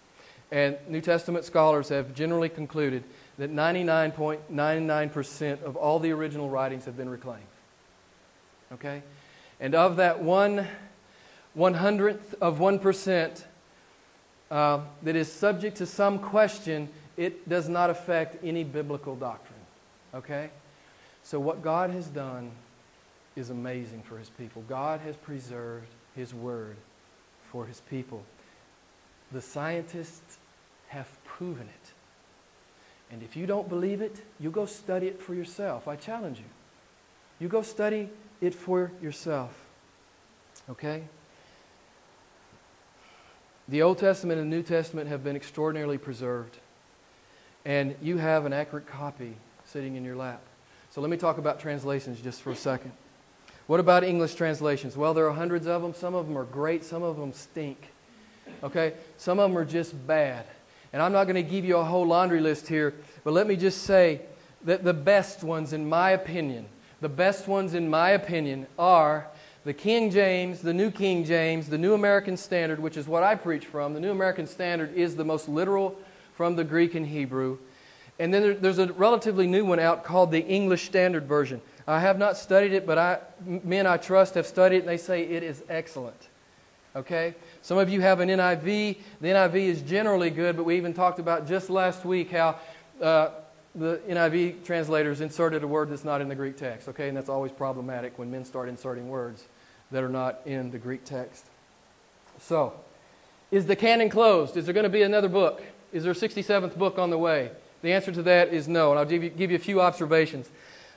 And 0.53 0.77
New 0.87 1.01
Testament 1.01 1.47
scholars 1.47 1.88
have 1.88 2.14
generally 2.14 2.51
concluded 2.51 3.05
that 3.38 3.51
99.99% 3.51 5.62
of 5.62 5.77
all 5.77 5.99
the 5.99 6.11
original 6.11 6.51
writings 6.51 6.85
have 6.85 6.99
been 6.99 7.09
reclaimed. 7.09 7.40
Okay? 8.73 9.03
And 9.61 9.75
of 9.75 9.97
that 9.97 10.23
one 10.23 10.69
one 11.55 11.75
hundredth 11.75 12.35
of 12.40 12.59
1% 12.59 13.45
uh, 14.51 14.81
that 15.03 15.16
is 15.16 15.33
subject 15.33 15.77
to 15.79 15.87
some 15.87 16.19
question, 16.19 16.88
it 17.16 17.49
does 17.49 17.69
not 17.69 17.90
affect 17.90 18.37
any 18.45 18.62
biblical 18.62 19.16
doctrine. 19.16 19.60
Okay? 20.14 20.51
So, 21.23 21.38
what 21.38 21.62
God 21.62 21.90
has 21.90 22.07
done 22.07 22.51
is 23.37 23.51
amazing 23.51 24.03
for 24.03 24.18
his 24.18 24.29
people. 24.31 24.62
God 24.68 25.01
has 25.01 25.16
preserved 25.16 25.88
his 26.16 26.35
word 26.35 26.77
for 27.51 27.66
his 27.66 27.81
people. 27.81 28.23
The 29.33 29.40
scientists 29.40 30.38
have 30.88 31.09
proven 31.25 31.68
it. 31.68 31.92
And 33.12 33.23
if 33.23 33.37
you 33.37 33.46
don't 33.46 33.68
believe 33.68 34.01
it, 34.01 34.23
you 34.38 34.51
go 34.51 34.66
study 34.66 35.07
it 35.07 35.20
for 35.20 35.35
yourself. 35.35 35.88
I 35.88 35.96
challenge 35.96 36.38
you. 36.38 36.44
You 37.38 37.49
go 37.49 37.62
study 37.62 38.09
it 38.40 38.55
for 38.55 38.92
yourself. 39.03 39.57
Okay? 40.68 41.05
The 43.68 43.83
Old 43.83 43.99
Testament 43.99 44.40
and 44.40 44.51
New 44.51 44.62
Testament 44.62 45.09
have 45.09 45.23
been 45.23 45.37
extraordinarily 45.37 45.99
preserved. 45.99 46.59
And 47.64 47.94
you 48.01 48.18
have 48.18 48.46
an 48.46 48.53
accurate 48.53 48.87
copy 48.87 49.37
sitting 49.71 49.95
in 49.95 50.05
your 50.05 50.17
lap. 50.17 50.41
So 50.91 51.01
let 51.01 51.11
me 51.11 51.17
talk 51.17 51.39
about 51.39 51.61
translations 51.61 52.21
just 52.21 52.43
for 52.43 52.51
a 52.51 52.57
second. 52.57 52.91
What 53.69 53.79
about 53.79 54.03
English 54.03 54.35
translations? 54.35 54.97
Well, 54.97 55.15
there 55.15 55.29
are 55.29 55.33
hundreds 55.33 55.69
of 55.69 55.81
them. 55.81 55.95
Some 55.95 56.17
of 56.17 56.27
them 56.27 56.37
are 56.37 56.45
great, 56.45 56.83
some 56.85 57.05
of 57.05 57.17
them 57.17 57.33
stink. 57.33 57.79
Okay? 58.65 58.95
Some 59.17 59.39
of 59.39 59.49
them 59.49 59.57
are 59.57 59.65
just 59.65 60.07
bad. 60.09 60.45
And 60.93 61.01
I'm 61.01 61.13
not 61.13 61.25
going 61.25 61.37
to 61.37 61.49
give 61.49 61.65
you 61.65 61.77
a 61.77 61.85
whole 61.85 62.05
laundry 62.05 62.41
list 62.41 62.67
here, 62.67 62.95
but 63.23 63.33
let 63.33 63.47
me 63.47 63.55
just 63.55 63.83
say 63.83 64.23
that 64.65 64.83
the 64.83 64.93
best 64.93 65.45
ones, 65.45 65.73
in 65.73 65.89
my 65.89 66.11
opinion, 66.11 66.67
the 67.01 67.09
best 67.09 67.47
ones, 67.47 67.75
in 67.75 67.89
my 67.89 68.11
opinion, 68.11 68.67
are 68.77 69.29
the 69.65 69.73
King 69.73 70.11
James, 70.11 70.63
the 70.63 70.75
New 70.75 70.91
King 70.91 71.25
James, 71.25 71.69
the 71.69 71.79
New 71.79 71.95
American 71.95 72.37
Standard, 72.37 72.81
which 72.81 72.97
is 72.97 73.07
what 73.07 73.23
I 73.23 73.37
preach 73.37 73.67
from. 73.67 73.95
The 73.95 74.01
New 74.01 74.11
American 74.11 74.49
Standard 74.49 74.93
is 74.95 75.15
the 75.15 75.25
most 75.25 75.49
literal 75.49 75.97
from 76.35 76.57
the 76.57 76.65
Greek 76.65 76.97
and 76.97 77.07
Hebrew. 77.07 77.59
And 78.21 78.35
then 78.35 78.59
there's 78.61 78.79
a 78.79 78.93
relatively 78.93 79.47
new 79.47 79.65
one 79.65 79.81
out 79.81 80.05
called 80.05 80.31
the 80.31 80.45
English 80.47 80.85
Standard 80.85 81.27
Version. 81.27 81.63
I 81.87 82.01
have 82.01 82.19
not 82.19 82.37
studied 82.37 82.75
it, 82.75 82.87
but 82.87 82.99
I, 82.99 83.19
men 83.47 83.87
I 83.87 83.97
trust 83.97 84.35
have 84.35 84.47
studied 84.47 84.77
it, 84.77 84.81
and 84.81 84.89
they 84.89 84.99
say 84.99 85.23
it 85.23 85.43
is 85.43 85.65
excellent. 85.71 86.29
Okay? 86.95 87.35
Some 87.63 87.79
of 87.79 87.89
you 87.89 88.03
have 88.03 88.21
an 88.21 88.29
NIV. 88.29 88.99
The 89.23 89.29
NIV 89.29 89.55
is 89.55 89.81
generally 89.81 90.29
good, 90.29 90.55
but 90.55 90.65
we 90.65 90.77
even 90.77 90.93
talked 90.93 91.19
about 91.19 91.49
just 91.49 91.71
last 91.71 92.05
week 92.05 92.31
how 92.31 92.57
uh, 93.01 93.31
the 93.75 94.03
NIV 94.07 94.67
translators 94.67 95.23
inserted 95.23 95.63
a 95.63 95.67
word 95.67 95.89
that's 95.89 96.05
not 96.05 96.21
in 96.21 96.29
the 96.29 96.35
Greek 96.35 96.59
text, 96.59 96.89
okay? 96.89 97.09
And 97.09 97.17
that's 97.17 97.31
always 97.31 97.53
problematic 97.53 98.19
when 98.19 98.31
men 98.31 98.45
start 98.45 98.69
inserting 98.69 99.09
words 99.09 99.45
that 99.93 100.05
are 100.05 100.11
not 100.11 100.41
in 100.45 100.71
the 100.71 100.79
Greek 100.79 101.07
text. 101.07 101.47
So, 102.39 102.75
is 103.51 103.65
the 103.65 103.77
canon 103.77 104.11
closed? 104.11 104.59
Is 104.59 104.67
there 104.67 104.75
going 104.75 104.85
to 104.85 104.91
be 104.91 105.03
another 105.03 105.29
book? 105.31 105.63
Is 105.91 106.03
there 106.03 106.13
a 106.13 106.15
67th 106.15 106.77
book 106.77 106.99
on 106.99 107.09
the 107.09 107.19
way? 107.19 107.51
The 107.83 107.93
answer 107.93 108.12
to 108.12 108.23
that 108.23 108.53
is 108.53 108.69
no, 108.69 108.90
and 108.90 108.99
I'll 108.99 109.07
give 109.07 109.23
you, 109.23 109.31
give 109.31 109.51
you 109.51 109.57
a 109.57 109.61
few 109.61 109.81
observations. 109.81 110.51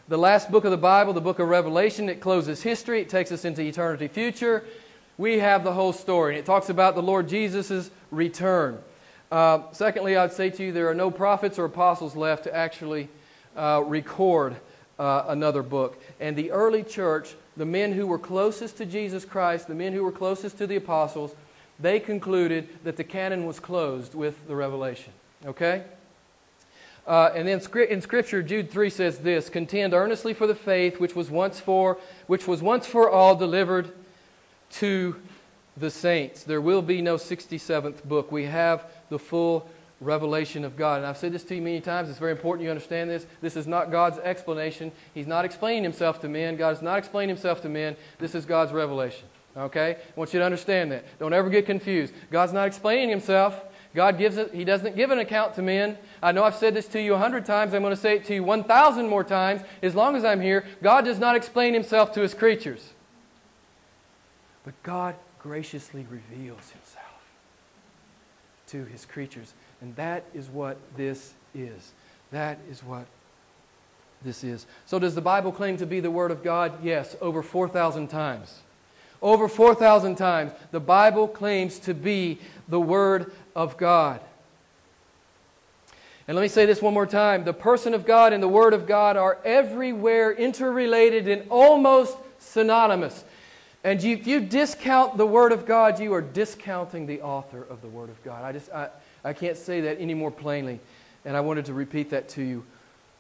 The 0.10 0.18
last 0.18 0.52
book 0.52 0.66
of 0.66 0.72
the 0.72 0.78
Bible, 0.78 1.14
the 1.14 1.22
book 1.22 1.40
of 1.40 1.48
Revelation, 1.48 2.10
it 2.10 2.20
closes 2.20 2.62
history, 2.62 3.02
it 3.02 3.10
takes 3.10 3.32
us 3.32 3.46
into 3.46 3.62
eternity 3.62 4.10
future. 4.10 4.66
We 5.18 5.40
have 5.40 5.64
the 5.64 5.72
whole 5.72 5.94
story, 5.94 6.34
and 6.34 6.40
it 6.40 6.46
talks 6.46 6.70
about 6.70 6.96
the 6.96 7.02
Lord 7.02 7.30
Jesus' 7.30 7.90
return. 8.12 8.80
Uh, 9.32 9.62
secondly, 9.72 10.18
I'd 10.18 10.34
say 10.34 10.50
to 10.50 10.64
you 10.64 10.72
there 10.72 10.90
are 10.90 10.96
no 10.96 11.10
prophets 11.10 11.58
or 11.58 11.66
apostles 11.66 12.16
left 12.16 12.44
to 12.44 12.56
actually 12.56 13.08
uh, 13.56 13.82
record 13.86 14.58
uh, 15.00 15.26
another 15.28 15.64
book. 15.64 16.02
And 16.20 16.36
the 16.36 16.52
early 16.52 16.84
church, 16.84 17.34
the 17.56 17.66
men 17.66 17.94
who 17.94 18.06
were 18.06 18.20
closest 18.20 18.78
to 18.78 18.86
Jesus 18.86 19.26
Christ, 19.26 19.68
the 19.68 19.76
men 19.76 19.94
who 19.94 20.04
were 20.04 20.12
closest 20.12 20.58
to 20.58 20.68
the 20.68 20.76
apostles, 20.76 21.34
they 21.80 22.00
concluded 22.00 22.68
that 22.84 22.98
the 22.98 23.04
canon 23.04 23.46
was 23.46 23.60
closed 23.60 24.14
with 24.14 24.48
the 24.48 24.56
revelation. 24.56 25.14
Okay? 25.46 25.84
Uh, 27.06 27.32
and 27.36 27.48
then 27.48 27.62
in 27.90 28.02
Scripture, 28.02 28.42
Jude 28.42 28.72
3 28.72 28.90
says 28.90 29.20
this 29.20 29.50
Contend 29.50 29.94
earnestly 29.94 30.34
for 30.34 30.48
the 30.48 30.56
faith 30.56 31.00
which 31.00 31.16
was 31.16 31.30
once 31.30 31.60
for, 31.60 31.98
which 32.28 32.48
was 32.48 32.62
once 32.62 32.88
for 32.88 33.10
all 33.10 33.36
delivered 33.36 33.92
to 34.72 35.16
the 35.76 35.90
saints. 35.90 36.44
There 36.44 36.62
will 36.62 36.82
be 36.82 37.02
no 37.02 37.16
67th 37.16 38.04
book. 38.04 38.32
We 38.32 38.46
have 38.46 38.86
the 39.10 39.20
full 39.20 39.70
revelation 40.00 40.64
of 40.64 40.78
God. 40.78 40.98
And 40.98 41.06
I've 41.06 41.18
said 41.18 41.34
this 41.34 41.44
to 41.46 41.56
you 41.56 41.62
many 41.62 41.82
times. 41.82 42.10
It's 42.10 42.20
very 42.20 42.32
important 42.32 42.64
you 42.64 42.70
understand 42.70 43.10
this. 43.10 43.26
This 43.42 43.56
is 43.56 43.68
not 43.68 43.92
God's 43.92 44.20
explanation. 44.20 44.92
He's 45.14 45.28
not 45.28 45.46
explaining 45.46 45.84
himself 45.84 46.22
to 46.22 46.30
men. 46.30 46.56
God 46.56 46.76
is 46.76 46.82
not 46.82 46.98
explaining 46.98 47.36
himself 47.36 47.62
to 47.62 47.70
men. 47.70 47.96
This 48.20 48.36
is 48.36 48.46
God's 48.46 48.72
revelation. 48.72 49.28
Okay? 49.56 49.98
I 50.00 50.20
want 50.20 50.34
you 50.34 50.40
to 50.40 50.46
understand 50.46 50.92
that. 50.92 51.06
Don't 51.20 51.34
ever 51.34 51.50
get 51.50 51.66
confused. 51.66 52.14
God's 52.32 52.54
not 52.54 52.68
explaining 52.68 53.10
himself. 53.10 53.62
God 53.96 54.18
gives 54.18 54.38
it, 54.38 54.54
He 54.54 54.64
doesn't 54.64 54.96
give 54.96 55.12
an 55.12 55.20
account 55.20 55.54
to 55.56 55.62
men. 55.62 55.98
I 56.22 56.32
know 56.32 56.44
I've 56.44 56.56
said 56.56 56.74
this 56.74 56.88
to 56.90 57.02
you 57.02 57.14
a 57.14 57.18
hundred 57.18 57.46
times. 57.46 57.74
I'm 57.74 57.82
going 57.82 57.96
to 57.96 58.02
say 58.02 58.16
it 58.16 58.26
to 58.26 58.34
you 58.34 58.44
1,000 58.44 59.08
more 59.08 59.24
times. 59.24 59.62
As 59.82 59.96
long 59.96 60.16
as 60.16 60.26
I'm 60.26 60.42
here, 60.42 60.66
God 60.82 61.06
does 61.06 61.20
not 61.20 61.36
explain 61.36 61.74
Himself 61.74 62.12
to 62.14 62.22
His 62.22 62.34
creatures. 62.34 62.94
But 64.64 64.74
God 64.84 65.16
graciously 65.40 66.06
reveals 66.10 66.72
Himself 66.72 67.04
to 68.74 68.84
his 68.86 69.06
creatures. 69.06 69.54
And 69.82 69.96
that 69.96 70.24
is 70.34 70.50
what 70.50 70.78
this 70.98 71.34
is. 71.54 71.94
That 72.32 72.58
is 72.70 72.84
what 72.84 73.06
this 74.24 74.44
is. 74.44 74.66
So, 74.86 74.98
does 75.00 75.16
the 75.16 75.22
Bible 75.22 75.52
claim 75.52 75.78
to 75.78 75.86
be 75.86 76.00
the 76.00 76.12
Word 76.12 76.32
of 76.32 76.44
God? 76.44 76.84
Yes, 76.84 77.16
over 77.22 77.44
4,000 77.44 78.08
times. 78.08 78.62
Over 79.22 79.48
4,000 79.48 80.16
times, 80.16 80.52
the 80.72 80.80
Bible 80.80 81.28
claims 81.28 81.80
to 81.80 81.94
be 81.94 82.40
the 82.68 82.80
Word 82.80 83.32
of 83.56 83.78
God. 83.78 84.20
And 86.28 86.36
let 86.36 86.42
me 86.42 86.48
say 86.48 86.66
this 86.66 86.82
one 86.82 86.94
more 86.94 87.06
time 87.06 87.44
the 87.44 87.54
person 87.54 87.94
of 87.94 88.06
God 88.06 88.34
and 88.34 88.42
the 88.42 88.48
Word 88.48 88.74
of 88.74 88.88
God 88.88 89.18
are 89.18 89.38
everywhere 89.44 90.32
interrelated 90.32 91.28
and 91.28 91.50
almost 91.50 92.18
synonymous. 92.40 93.24
And 93.84 94.02
you, 94.02 94.16
if 94.16 94.26
you 94.26 94.40
discount 94.40 95.18
the 95.18 95.26
Word 95.26 95.52
of 95.52 95.66
God, 95.66 96.00
you 96.00 96.14
are 96.14 96.22
discounting 96.22 97.06
the 97.06 97.22
author 97.22 97.64
of 97.70 97.82
the 97.82 97.90
Word 97.90 98.10
of 98.10 98.24
God. 98.24 98.44
I, 98.44 98.54
just, 98.54 98.72
I, 98.72 98.90
I 99.24 99.34
can't 99.34 99.58
say 99.58 99.82
that 99.82 100.00
any 100.00 100.14
more 100.14 100.32
plainly. 100.32 100.80
And 101.26 101.36
I 101.36 101.42
wanted 101.42 101.66
to 101.66 101.74
repeat 101.74 102.10
that 102.12 102.30
to 102.30 102.42
you 102.42 102.64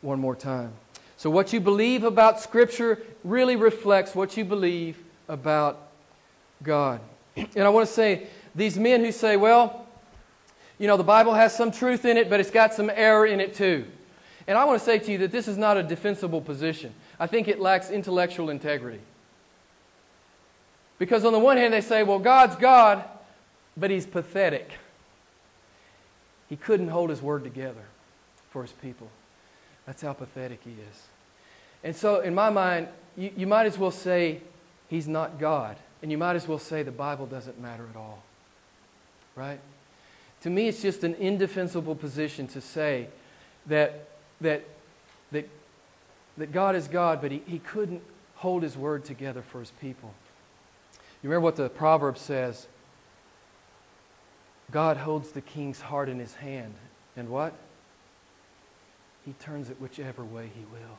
one 0.01 0.19
more 0.19 0.35
time. 0.35 0.71
So, 1.17 1.29
what 1.29 1.53
you 1.53 1.59
believe 1.59 2.03
about 2.03 2.39
Scripture 2.39 3.01
really 3.23 3.55
reflects 3.55 4.15
what 4.15 4.35
you 4.37 4.45
believe 4.45 4.97
about 5.27 5.79
God. 6.61 7.01
And 7.35 7.65
I 7.65 7.69
want 7.69 7.87
to 7.87 7.93
say, 7.93 8.27
these 8.55 8.77
men 8.77 9.01
who 9.01 9.11
say, 9.11 9.37
well, 9.37 9.82
you 10.83 10.87
know, 10.87 10.97
the 10.97 11.03
Bible 11.05 11.33
has 11.33 11.55
some 11.55 11.71
truth 11.71 12.03
in 12.03 12.17
it, 12.17 12.29
but 12.29 12.41
it's 12.41 12.51
got 12.51 12.73
some 12.73 12.91
error 12.93 13.25
in 13.25 13.39
it 13.39 13.55
too. 13.55 13.85
And 14.47 14.57
I 14.57 14.65
want 14.65 14.79
to 14.79 14.85
say 14.85 14.99
to 14.99 15.11
you 15.13 15.17
that 15.19 15.31
this 15.31 15.47
is 15.47 15.57
not 15.57 15.77
a 15.77 15.81
defensible 15.81 16.41
position. 16.41 16.93
I 17.17 17.25
think 17.25 17.47
it 17.47 17.61
lacks 17.61 17.89
intellectual 17.89 18.49
integrity. 18.49 18.99
Because 20.99 21.23
on 21.23 21.31
the 21.31 21.39
one 21.39 21.55
hand, 21.55 21.73
they 21.73 21.79
say, 21.79 22.03
well, 22.03 22.19
God's 22.19 22.57
God, 22.57 23.05
but 23.77 23.91
he's 23.91 24.05
pathetic. 24.05 24.71
He 26.49 26.57
couldn't 26.57 26.89
hold 26.89 27.11
his 27.11 27.21
word 27.21 27.45
together 27.45 27.85
for 28.49 28.61
his 28.61 28.73
people. 28.73 29.07
That's 29.85 30.01
how 30.01 30.11
pathetic 30.11 30.59
he 30.65 30.71
is. 30.71 31.03
And 31.81 31.95
so, 31.95 32.19
in 32.19 32.35
my 32.35 32.49
mind, 32.49 32.89
you, 33.15 33.31
you 33.37 33.47
might 33.47 33.67
as 33.67 33.77
well 33.77 33.89
say 33.89 34.41
he's 34.89 35.07
not 35.07 35.39
God. 35.39 35.77
And 36.01 36.11
you 36.11 36.17
might 36.17 36.35
as 36.35 36.45
well 36.45 36.59
say 36.59 36.83
the 36.83 36.91
Bible 36.91 37.25
doesn't 37.25 37.57
matter 37.57 37.87
at 37.89 37.95
all. 37.95 38.21
Right? 39.37 39.61
To 40.43 40.49
me, 40.49 40.67
it's 40.67 40.81
just 40.81 41.03
an 41.03 41.15
indefensible 41.15 41.95
position 41.95 42.47
to 42.47 42.61
say 42.61 43.07
that, 43.67 44.07
that, 44.41 44.63
that, 45.31 45.47
that 46.37 46.51
God 46.51 46.75
is 46.75 46.87
God, 46.87 47.21
but 47.21 47.31
he, 47.31 47.41
he 47.45 47.59
couldn't 47.59 48.01
hold 48.35 48.61
his 48.61 48.75
word 48.75 49.05
together 49.05 49.41
for 49.41 49.59
his 49.59 49.71
people. 49.79 50.13
You 51.21 51.29
remember 51.29 51.45
what 51.45 51.55
the 51.55 51.69
proverb 51.69 52.17
says? 52.17 52.67
God 54.69 54.97
holds 54.97 55.31
the 55.31 55.39
king's 55.39 55.79
heart 55.79 56.09
in 56.09 56.19
his 56.19 56.35
hand. 56.35 56.73
And 57.15 57.29
what? 57.29 57.53
He 59.25 59.31
turns 59.33 59.69
it 59.69 59.79
whichever 59.79 60.25
way 60.25 60.49
he 60.53 60.65
will. 60.65 60.97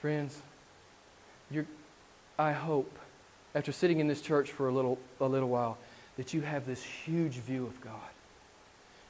Friends, 0.00 0.40
I 2.38 2.52
hope, 2.52 2.98
after 3.54 3.72
sitting 3.72 4.00
in 4.00 4.08
this 4.08 4.22
church 4.22 4.50
for 4.50 4.68
a 4.68 4.72
little, 4.72 4.98
a 5.20 5.26
little 5.26 5.50
while, 5.50 5.76
that 6.20 6.34
you 6.34 6.42
have 6.42 6.66
this 6.66 6.82
huge 6.82 7.36
view 7.36 7.64
of 7.64 7.80
God. 7.80 7.94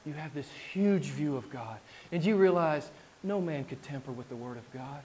You 0.05 0.13
have 0.13 0.33
this 0.33 0.47
huge 0.71 1.07
view 1.07 1.35
of 1.35 1.49
God. 1.49 1.77
And 2.09 2.23
you 2.23 2.37
realize 2.37 2.89
no 3.21 3.41
man 3.41 3.65
could 3.65 3.83
temper 3.83 4.13
with 4.13 4.29
the 4.29 4.35
Word 4.37 4.55
of 4.55 4.63
God. 4.71 5.01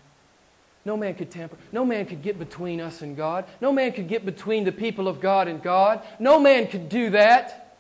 No 0.85 0.97
man 0.97 1.17
could 1.17 1.33
tamper. 1.33 1.57
No 1.73 1.85
man 1.85 2.07
could 2.07 2.23
get 2.23 2.39
between 2.39 2.81
us 2.81 3.03
and 3.03 3.17
God. 3.17 3.45
No 3.61 3.73
man 3.73 3.91
could 3.91 4.07
get 4.07 4.25
between 4.25 4.63
the 4.63 4.71
people 4.71 5.09
of 5.09 5.21
God 5.21 5.49
and 5.49 5.61
God. 5.61 6.01
No 6.21 6.39
man 6.39 6.69
could 6.69 6.89
do 6.89 7.11
that. 7.11 7.77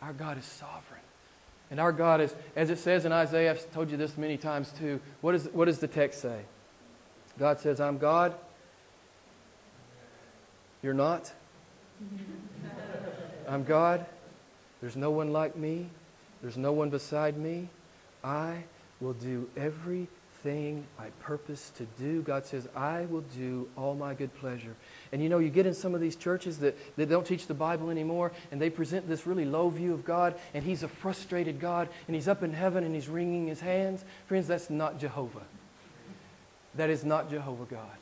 Our 0.00 0.12
God 0.12 0.38
is 0.38 0.44
sovereign. 0.44 1.00
And 1.72 1.80
our 1.80 1.90
God 1.90 2.20
is, 2.20 2.32
as 2.54 2.70
it 2.70 2.78
says 2.78 3.04
in 3.06 3.10
Isaiah, 3.10 3.50
I've 3.50 3.72
told 3.72 3.90
you 3.90 3.96
this 3.96 4.16
many 4.16 4.36
times 4.36 4.70
too. 4.78 5.00
What, 5.20 5.34
is, 5.34 5.48
what 5.52 5.64
does 5.64 5.80
the 5.80 5.88
text 5.88 6.22
say? 6.22 6.42
God 7.40 7.58
says, 7.58 7.80
I'm 7.80 7.98
God 7.98 8.36
You're 10.80 10.94
not? 10.94 11.32
I'm 13.48 13.64
God. 13.64 14.04
There's 14.80 14.96
no 14.96 15.10
one 15.10 15.32
like 15.32 15.56
me. 15.56 15.86
There's 16.42 16.56
no 16.56 16.72
one 16.72 16.90
beside 16.90 17.36
me. 17.36 17.68
I 18.22 18.64
will 19.00 19.14
do 19.14 19.48
everything 19.56 20.84
I 20.98 21.06
purpose 21.20 21.70
to 21.76 21.86
do. 21.98 22.22
God 22.22 22.46
says, 22.46 22.68
I 22.76 23.06
will 23.06 23.24
do 23.36 23.68
all 23.76 23.94
my 23.94 24.14
good 24.14 24.34
pleasure. 24.36 24.74
And 25.12 25.22
you 25.22 25.28
know, 25.28 25.38
you 25.38 25.48
get 25.48 25.66
in 25.66 25.74
some 25.74 25.94
of 25.94 26.00
these 26.00 26.16
churches 26.16 26.58
that, 26.58 26.76
that 26.96 27.08
don't 27.08 27.26
teach 27.26 27.46
the 27.46 27.54
Bible 27.54 27.90
anymore, 27.90 28.32
and 28.50 28.60
they 28.60 28.70
present 28.70 29.08
this 29.08 29.26
really 29.26 29.44
low 29.44 29.70
view 29.70 29.92
of 29.92 30.04
God, 30.04 30.34
and 30.54 30.64
He's 30.64 30.82
a 30.82 30.88
frustrated 30.88 31.60
God, 31.60 31.88
and 32.06 32.14
He's 32.14 32.28
up 32.28 32.42
in 32.42 32.52
heaven 32.52 32.84
and 32.84 32.94
He's 32.94 33.08
wringing 33.08 33.46
His 33.46 33.60
hands. 33.60 34.04
Friends, 34.26 34.46
that's 34.46 34.70
not 34.70 35.00
Jehovah. 35.00 35.42
That 36.74 36.90
is 36.90 37.04
not 37.04 37.30
Jehovah 37.30 37.64
God. 37.64 37.96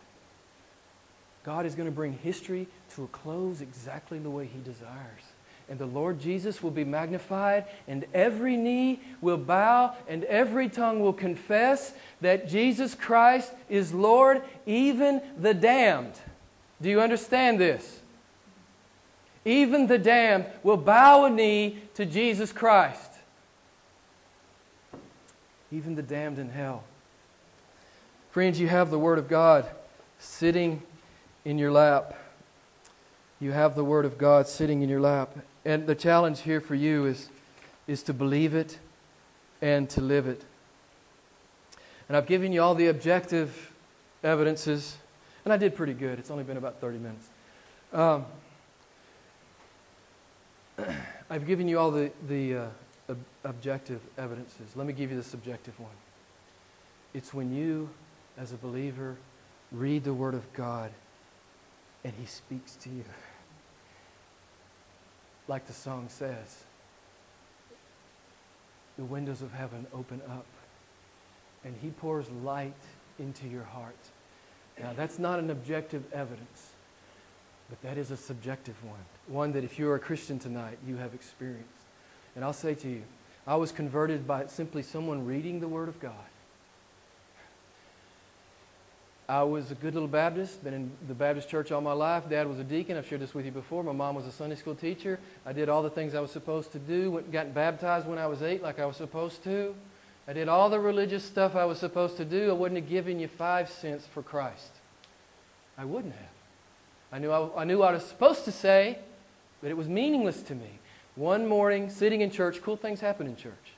God 1.44 1.66
is 1.66 1.74
going 1.74 1.88
to 1.88 1.94
bring 1.94 2.14
history 2.14 2.66
to 2.94 3.04
a 3.04 3.08
close 3.08 3.60
exactly 3.60 4.18
the 4.18 4.30
way 4.30 4.46
He 4.46 4.60
desires 4.60 5.33
and 5.68 5.78
the 5.78 5.86
Lord 5.86 6.20
Jesus 6.20 6.62
will 6.62 6.70
be 6.70 6.84
magnified, 6.84 7.64
and 7.88 8.04
every 8.12 8.56
knee 8.56 9.00
will 9.20 9.38
bow, 9.38 9.94
and 10.06 10.24
every 10.24 10.68
tongue 10.68 11.00
will 11.00 11.12
confess 11.12 11.94
that 12.20 12.48
Jesus 12.48 12.94
Christ 12.94 13.52
is 13.68 13.94
Lord, 13.94 14.42
even 14.66 15.22
the 15.38 15.54
damned. 15.54 16.14
Do 16.82 16.90
you 16.90 17.00
understand 17.00 17.58
this? 17.58 18.00
Even 19.44 19.86
the 19.86 19.98
damned 19.98 20.46
will 20.62 20.76
bow 20.76 21.24
a 21.24 21.30
knee 21.30 21.78
to 21.94 22.04
Jesus 22.04 22.52
Christ. 22.52 23.10
Even 25.72 25.94
the 25.94 26.02
damned 26.02 26.38
in 26.38 26.50
hell. 26.50 26.84
Friends, 28.30 28.60
you 28.60 28.68
have 28.68 28.90
the 28.90 28.98
Word 28.98 29.18
of 29.18 29.28
God 29.28 29.66
sitting 30.18 30.82
in 31.44 31.58
your 31.58 31.72
lap. 31.72 32.14
You 33.40 33.52
have 33.52 33.74
the 33.74 33.84
Word 33.84 34.04
of 34.04 34.18
God 34.18 34.48
sitting 34.48 34.82
in 34.82 34.88
your 34.88 35.00
lap. 35.00 35.36
And 35.64 35.86
the 35.86 35.94
challenge 35.94 36.40
here 36.40 36.60
for 36.60 36.74
you 36.74 37.06
is, 37.06 37.28
is 37.86 38.02
to 38.04 38.12
believe 38.12 38.54
it 38.54 38.78
and 39.62 39.88
to 39.90 40.00
live 40.00 40.26
it. 40.26 40.42
And 42.08 42.16
I've 42.16 42.26
given 42.26 42.52
you 42.52 42.62
all 42.62 42.74
the 42.74 42.88
objective 42.88 43.72
evidences, 44.22 44.96
and 45.44 45.52
I 45.52 45.56
did 45.56 45.74
pretty 45.74 45.94
good. 45.94 46.18
It's 46.18 46.30
only 46.30 46.44
been 46.44 46.58
about 46.58 46.80
30 46.80 46.98
minutes. 46.98 47.28
Um, 47.92 48.26
I've 51.30 51.46
given 51.46 51.66
you 51.68 51.78
all 51.78 51.90
the, 51.90 52.10
the 52.28 52.56
uh, 52.56 52.66
ob- 53.10 53.18
objective 53.44 54.00
evidences. 54.18 54.76
Let 54.76 54.86
me 54.86 54.92
give 54.92 55.10
you 55.10 55.16
the 55.16 55.22
subjective 55.22 55.78
one. 55.80 55.92
It's 57.14 57.32
when 57.32 57.54
you, 57.54 57.88
as 58.36 58.52
a 58.52 58.56
believer, 58.56 59.16
read 59.72 60.04
the 60.04 60.12
Word 60.12 60.34
of 60.34 60.52
God 60.52 60.90
and 62.04 62.12
He 62.18 62.26
speaks 62.26 62.76
to 62.76 62.90
you 62.90 63.04
like 65.48 65.66
the 65.66 65.72
song 65.72 66.06
says, 66.08 66.64
the 68.96 69.04
windows 69.04 69.42
of 69.42 69.52
heaven 69.52 69.86
open 69.92 70.20
up 70.28 70.46
and 71.64 71.74
he 71.82 71.90
pours 71.90 72.30
light 72.42 72.74
into 73.18 73.48
your 73.48 73.64
heart. 73.64 73.96
Now, 74.78 74.92
that's 74.96 75.18
not 75.18 75.38
an 75.38 75.50
objective 75.50 76.04
evidence, 76.12 76.72
but 77.68 77.80
that 77.82 77.96
is 77.96 78.10
a 78.10 78.16
subjective 78.16 78.76
one. 78.84 78.98
One 79.26 79.52
that 79.52 79.64
if 79.64 79.78
you're 79.78 79.94
a 79.94 80.00
Christian 80.00 80.38
tonight, 80.38 80.78
you 80.86 80.96
have 80.96 81.14
experienced. 81.14 81.68
And 82.34 82.44
I'll 82.44 82.52
say 82.52 82.74
to 82.74 82.88
you, 82.88 83.02
I 83.46 83.56
was 83.56 83.72
converted 83.72 84.26
by 84.26 84.46
simply 84.46 84.82
someone 84.82 85.26
reading 85.26 85.60
the 85.60 85.68
Word 85.68 85.88
of 85.88 86.00
God. 86.00 86.12
I 89.28 89.42
was 89.42 89.70
a 89.70 89.74
good 89.74 89.94
little 89.94 90.08
Baptist, 90.08 90.62
been 90.62 90.74
in 90.74 90.90
the 91.08 91.14
Baptist 91.14 91.48
church 91.48 91.72
all 91.72 91.80
my 91.80 91.92
life. 91.92 92.28
Dad 92.28 92.46
was 92.46 92.58
a 92.58 92.64
deacon. 92.64 92.98
I've 92.98 93.06
shared 93.06 93.22
this 93.22 93.32
with 93.32 93.46
you 93.46 93.52
before. 93.52 93.82
My 93.82 93.92
mom 93.92 94.16
was 94.16 94.26
a 94.26 94.32
Sunday 94.32 94.56
school 94.56 94.74
teacher. 94.74 95.18
I 95.46 95.54
did 95.54 95.70
all 95.70 95.82
the 95.82 95.88
things 95.88 96.14
I 96.14 96.20
was 96.20 96.30
supposed 96.30 96.72
to 96.72 96.78
do. 96.78 97.10
Went, 97.10 97.32
got 97.32 97.54
baptized 97.54 98.06
when 98.06 98.18
I 98.18 98.26
was 98.26 98.42
eight, 98.42 98.62
like 98.62 98.78
I 98.78 98.84
was 98.84 98.98
supposed 98.98 99.42
to. 99.44 99.74
I 100.28 100.34
did 100.34 100.48
all 100.48 100.68
the 100.68 100.78
religious 100.78 101.24
stuff 101.24 101.54
I 101.54 101.64
was 101.64 101.78
supposed 101.78 102.18
to 102.18 102.24
do. 102.26 102.50
I 102.50 102.52
wouldn't 102.52 102.78
have 102.78 102.88
given 102.88 103.18
you 103.18 103.28
five 103.28 103.70
cents 103.70 104.06
for 104.12 104.22
Christ. 104.22 104.72
I 105.78 105.86
wouldn't 105.86 106.14
have. 106.14 106.28
I 107.10 107.18
knew 107.18 107.30
I, 107.30 107.62
I 107.62 107.64
knew 107.64 107.78
what 107.78 107.90
I 107.90 107.92
was 107.92 108.04
supposed 108.04 108.44
to 108.44 108.52
say, 108.52 108.98
but 109.62 109.70
it 109.70 109.76
was 109.76 109.88
meaningless 109.88 110.42
to 110.42 110.54
me. 110.54 110.78
One 111.14 111.46
morning, 111.46 111.88
sitting 111.88 112.20
in 112.20 112.30
church, 112.30 112.60
cool 112.60 112.76
things 112.76 113.00
happen 113.00 113.26
in 113.26 113.36
church. 113.36 113.73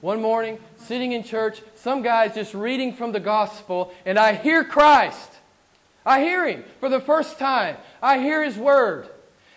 One 0.00 0.22
morning, 0.22 0.58
sitting 0.76 1.12
in 1.12 1.22
church, 1.22 1.60
some 1.74 2.02
guy's 2.02 2.34
just 2.34 2.54
reading 2.54 2.94
from 2.94 3.12
the 3.12 3.20
gospel, 3.20 3.92
and 4.06 4.18
I 4.18 4.34
hear 4.34 4.64
Christ. 4.64 5.30
I 6.06 6.20
hear 6.20 6.48
him 6.48 6.64
for 6.80 6.88
the 6.88 7.00
first 7.00 7.38
time. 7.38 7.76
I 8.00 8.18
hear 8.18 8.42
his 8.42 8.56
word. 8.56 9.08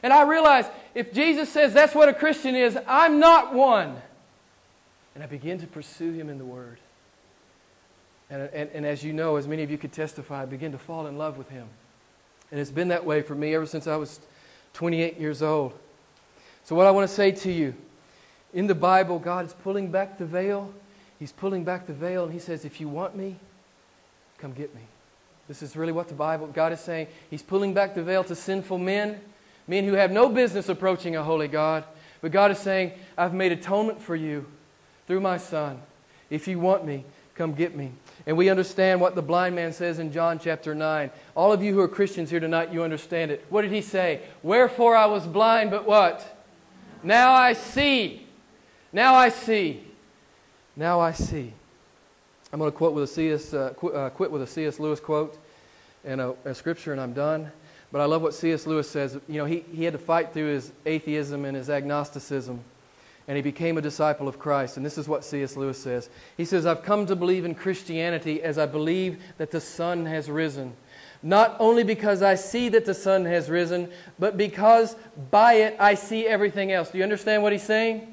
And 0.02 0.12
I 0.12 0.24
realize 0.24 0.66
if 0.94 1.14
Jesus 1.14 1.50
says 1.50 1.74
that's 1.74 1.96
what 1.96 2.10
a 2.10 2.14
Christian 2.14 2.56
is, 2.56 2.78
I'm 2.88 3.20
not 3.20 3.54
one. 3.54 3.96
And 5.16 5.24
I 5.24 5.28
begin 5.28 5.60
to 5.60 5.68
pursue 5.68 6.12
him 6.12 6.30
in 6.30 6.38
the 6.38 6.46
word. 6.46 6.78
And, 8.30 8.50
and, 8.54 8.70
and, 8.74 8.86
as 8.86 9.04
you 9.04 9.14
know, 9.14 9.36
as 9.36 9.48
many 9.48 9.64
of 9.64 9.70
you 9.70 9.78
could 9.78 9.92
testify, 9.94 10.42
I 10.42 10.46
begin 10.46 10.72
to 10.72 10.78
fall 10.78 11.08
in 11.08 11.18
love 11.18 11.38
with 11.38 11.50
him. 11.50 11.68
And 12.52 12.60
it's 12.60 12.72
been 12.72 12.88
that 12.88 13.06
way 13.06 13.22
for 13.22 13.36
me 13.36 13.54
ever 13.54 13.66
since 13.66 13.86
I 13.86 13.96
was 13.96 14.20
28 14.74 15.20
years 15.20 15.44
old. 15.44 15.74
So, 16.64 16.76
what 16.76 16.88
I 16.88 16.92
want 16.92 17.08
to 17.08 17.14
say 17.14 17.32
to 17.32 17.52
you 17.52 17.76
in 18.54 18.68
the 18.68 18.76
Bible, 18.76 19.20
God 19.20 19.46
is 19.46 19.54
pulling 19.54 19.90
back 19.90 20.18
the 20.18 20.26
veil. 20.26 20.74
He's 21.20 21.32
pulling 21.32 21.64
back 21.64 21.88
the 21.88 21.94
veil, 21.94 22.26
and 22.26 22.34
He 22.34 22.40
says, 22.40 22.66
If 22.66 22.80
you 22.80 22.88
want 22.88 23.16
me, 23.16 23.38
come 24.38 24.54
get 24.54 24.74
me. 24.76 24.82
This 25.48 25.62
is 25.62 25.76
really 25.76 25.92
what 25.92 26.08
the 26.08 26.14
Bible, 26.14 26.48
God 26.48 26.72
is 26.72 26.80
saying. 26.80 27.08
He's 27.30 27.42
pulling 27.42 27.74
back 27.74 27.96
the 27.96 28.04
veil 28.04 28.24
to 28.26 28.36
sinful 28.36 28.78
men, 28.78 29.20
men 29.68 29.84
who 29.84 29.94
have 29.94 30.12
no 30.12 30.30
business 30.30 30.70
approaching 30.70 31.16
a 31.16 31.24
holy 31.24 31.48
God. 31.48 31.84
But 32.22 32.32
God 32.32 32.52
is 32.52 32.60
saying, 32.60 32.94
I've 33.18 33.34
made 33.34 33.52
atonement 33.52 34.02
for 34.02 34.16
you 34.16 34.46
through 35.08 35.20
my 35.20 35.38
Son. 35.38 35.82
If 36.30 36.48
you 36.48 36.60
want 36.60 36.86
me, 36.86 37.04
come 37.36 37.54
get 37.54 37.76
me. 37.76 37.92
And 38.26 38.38
we 38.38 38.50
understand 38.50 39.02
what 39.02 39.16
the 39.16 39.22
blind 39.22 39.56
man 39.56 39.74
says 39.74 40.00
in 40.00 40.14
John 40.14 40.40
chapter 40.40 40.74
9. 40.74 41.12
All 41.36 41.52
of 41.52 41.62
you 41.62 41.74
who 41.74 41.82
are 41.82 41.88
Christians 41.90 42.30
here 42.30 42.40
tonight, 42.40 42.72
you 42.72 42.84
understand 42.84 43.32
it. 43.32 43.46
What 43.50 43.64
did 43.64 43.72
he 43.72 43.82
say? 43.82 44.22
Wherefore 44.42 44.96
I 44.96 45.08
was 45.08 45.28
blind, 45.28 45.72
but 45.72 45.86
what? 45.86 46.46
Now 47.04 47.34
I 47.34 47.54
see. 47.54 48.23
Now 48.94 49.16
I 49.16 49.30
see. 49.30 49.84
Now 50.76 51.00
I 51.00 51.14
see. 51.14 51.52
I'm 52.54 52.60
going 52.60 52.72
to 52.72 52.78
quote 52.78 52.94
with 52.94 53.06
a 53.06 53.08
C.S. 53.08 53.52
Uh, 53.52 53.74
qu- 53.76 53.90
uh, 53.90 54.12
quit 54.12 54.30
with 54.30 54.44
a 54.44 54.48
C.S. 54.48 54.80
Lewis 54.80 55.00
quote 55.00 55.36
and 56.06 56.22
a, 56.22 56.36
a, 56.46 56.54
scripture, 56.54 56.92
and 56.92 57.02
I'm 57.02 57.14
done. 57.14 57.52
But 57.92 58.02
I 58.02 58.06
love 58.06 58.22
what 58.22 58.36
C.S. 58.36 58.68
Lewis 58.68 58.88
says. 58.88 59.20
You 59.28 59.40
know, 59.40 59.46
he, 59.46 59.66
he 59.74 59.84
had 59.84 59.94
to 59.94 60.00
fight 60.00 60.32
through 60.32 60.54
his 60.54 60.72
atheism 60.86 61.44
and 61.44 61.58
his 61.58 61.72
agnosticism, 61.72 62.60
and 63.28 63.36
he 63.36 63.42
became 63.42 63.80
a 63.80 63.82
disciple 63.82 64.28
of 64.28 64.38
Christ. 64.38 64.78
And 64.78 64.86
this 64.86 65.00
is 65.00 65.08
what 65.08 65.26
C.S. 65.26 65.58
Lewis 65.58 65.82
says. 65.82 66.12
He 66.38 66.46
says, 66.46 66.68
I've 66.68 66.84
come 66.84 67.08
to 67.08 67.16
believe 67.16 67.46
in 67.46 67.56
Christianity 67.56 68.44
as 68.44 68.60
I 68.60 68.68
believe 68.68 69.24
that 69.40 69.50
the 69.50 69.62
sun 69.62 70.06
has 70.06 70.30
risen. 70.30 70.74
Not 71.24 71.56
only 71.60 71.84
because 71.84 72.22
I 72.22 72.36
see 72.36 72.70
that 72.70 72.86
the 72.86 72.94
sun 72.94 73.26
has 73.26 73.50
risen, 73.50 73.90
but 74.20 74.38
because 74.38 74.96
by 75.32 75.54
it 75.54 75.78
I 75.80 75.96
see 75.96 76.28
everything 76.28 76.72
else. 76.72 76.92
Do 76.92 77.00
you 77.00 77.04
understand 77.04 77.42
what 77.42 77.54
he's 77.54 77.64
saying? 77.64 78.13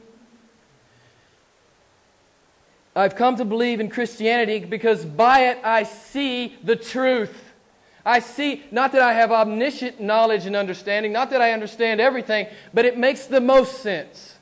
I've 2.94 3.14
come 3.14 3.36
to 3.36 3.44
believe 3.44 3.80
in 3.80 3.88
Christianity 3.88 4.60
because 4.60 5.04
by 5.04 5.46
it 5.46 5.58
I 5.62 5.84
see 5.84 6.56
the 6.62 6.76
truth. 6.76 7.52
I 8.04 8.18
see, 8.18 8.64
not 8.70 8.92
that 8.92 9.02
I 9.02 9.12
have 9.12 9.30
omniscient 9.30 10.00
knowledge 10.00 10.46
and 10.46 10.56
understanding, 10.56 11.12
not 11.12 11.30
that 11.30 11.40
I 11.40 11.52
understand 11.52 12.00
everything, 12.00 12.46
but 12.74 12.84
it 12.84 12.98
makes 12.98 13.26
the 13.26 13.40
most 13.40 13.82
sense. 13.82 14.38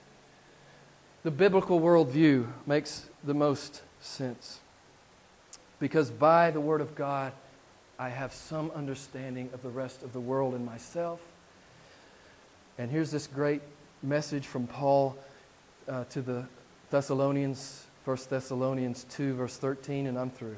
The 1.24 1.30
biblical 1.30 1.80
worldview 1.80 2.46
makes 2.66 3.08
the 3.24 3.34
most 3.34 3.82
sense. 4.00 4.60
Because 5.80 6.10
by 6.10 6.50
the 6.50 6.60
Word 6.60 6.80
of 6.80 6.94
God, 6.94 7.32
I 7.98 8.08
have 8.10 8.32
some 8.32 8.70
understanding 8.70 9.50
of 9.52 9.62
the 9.62 9.70
rest 9.70 10.02
of 10.02 10.12
the 10.12 10.20
world 10.20 10.54
and 10.54 10.64
myself. 10.64 11.20
And 12.78 12.90
here's 12.90 13.10
this 13.10 13.26
great 13.26 13.60
message 14.02 14.46
from 14.46 14.68
Paul 14.68 15.16
uh, 15.88 16.04
to 16.04 16.22
the 16.22 16.46
Thessalonians 16.90 17.87
1 18.08 18.16
Thessalonians 18.30 19.04
2, 19.10 19.34
verse 19.34 19.58
13, 19.58 20.06
and 20.06 20.18
I'm 20.18 20.30
through. 20.30 20.56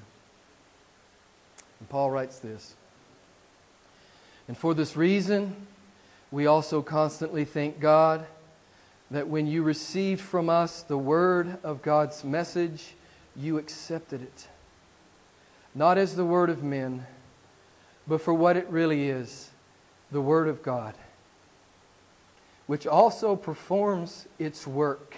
And 1.80 1.88
Paul 1.88 2.08
writes 2.12 2.38
this 2.38 2.76
And 4.46 4.56
for 4.56 4.72
this 4.72 4.96
reason, 4.96 5.66
we 6.30 6.46
also 6.46 6.80
constantly 6.80 7.44
thank 7.44 7.80
God 7.80 8.24
that 9.10 9.26
when 9.26 9.48
you 9.48 9.64
received 9.64 10.20
from 10.20 10.48
us 10.48 10.82
the 10.82 10.96
word 10.96 11.58
of 11.64 11.82
God's 11.82 12.22
message, 12.22 12.94
you 13.34 13.58
accepted 13.58 14.22
it. 14.22 14.46
Not 15.74 15.98
as 15.98 16.14
the 16.14 16.24
word 16.24 16.50
of 16.50 16.62
men, 16.62 17.04
but 18.06 18.20
for 18.20 18.32
what 18.32 18.56
it 18.56 18.68
really 18.68 19.08
is 19.08 19.50
the 20.12 20.20
word 20.20 20.46
of 20.46 20.62
God, 20.62 20.94
which 22.68 22.86
also 22.86 23.34
performs 23.34 24.28
its 24.38 24.68
work 24.68 25.16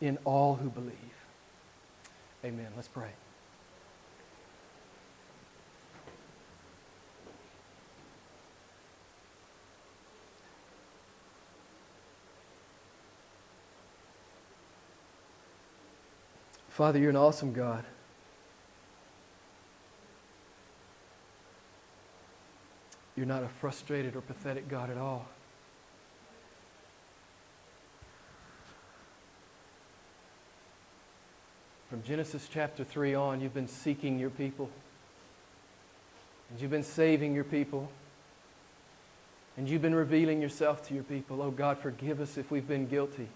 in 0.00 0.18
all 0.24 0.56
who 0.56 0.68
believe. 0.68 1.09
Amen. 2.44 2.68
Let's 2.74 2.88
pray. 2.88 3.10
Father, 16.68 16.98
you're 16.98 17.10
an 17.10 17.16
awesome 17.16 17.52
God. 17.52 17.84
You're 23.16 23.26
not 23.26 23.42
a 23.42 23.48
frustrated 23.48 24.16
or 24.16 24.22
pathetic 24.22 24.66
God 24.66 24.88
at 24.88 24.96
all. 24.96 25.28
From 31.90 32.04
Genesis 32.04 32.48
chapter 32.48 32.84
3 32.84 33.14
on, 33.16 33.40
you've 33.40 33.52
been 33.52 33.66
seeking 33.66 34.20
your 34.20 34.30
people. 34.30 34.70
And 36.48 36.60
you've 36.60 36.70
been 36.70 36.84
saving 36.84 37.34
your 37.34 37.42
people. 37.42 37.90
And 39.56 39.68
you've 39.68 39.82
been 39.82 39.96
revealing 39.96 40.40
yourself 40.40 40.86
to 40.86 40.94
your 40.94 41.02
people. 41.02 41.42
Oh 41.42 41.50
God, 41.50 41.78
forgive 41.78 42.20
us 42.20 42.38
if 42.38 42.48
we've 42.48 42.68
been 42.68 42.86
guilty 42.86 43.26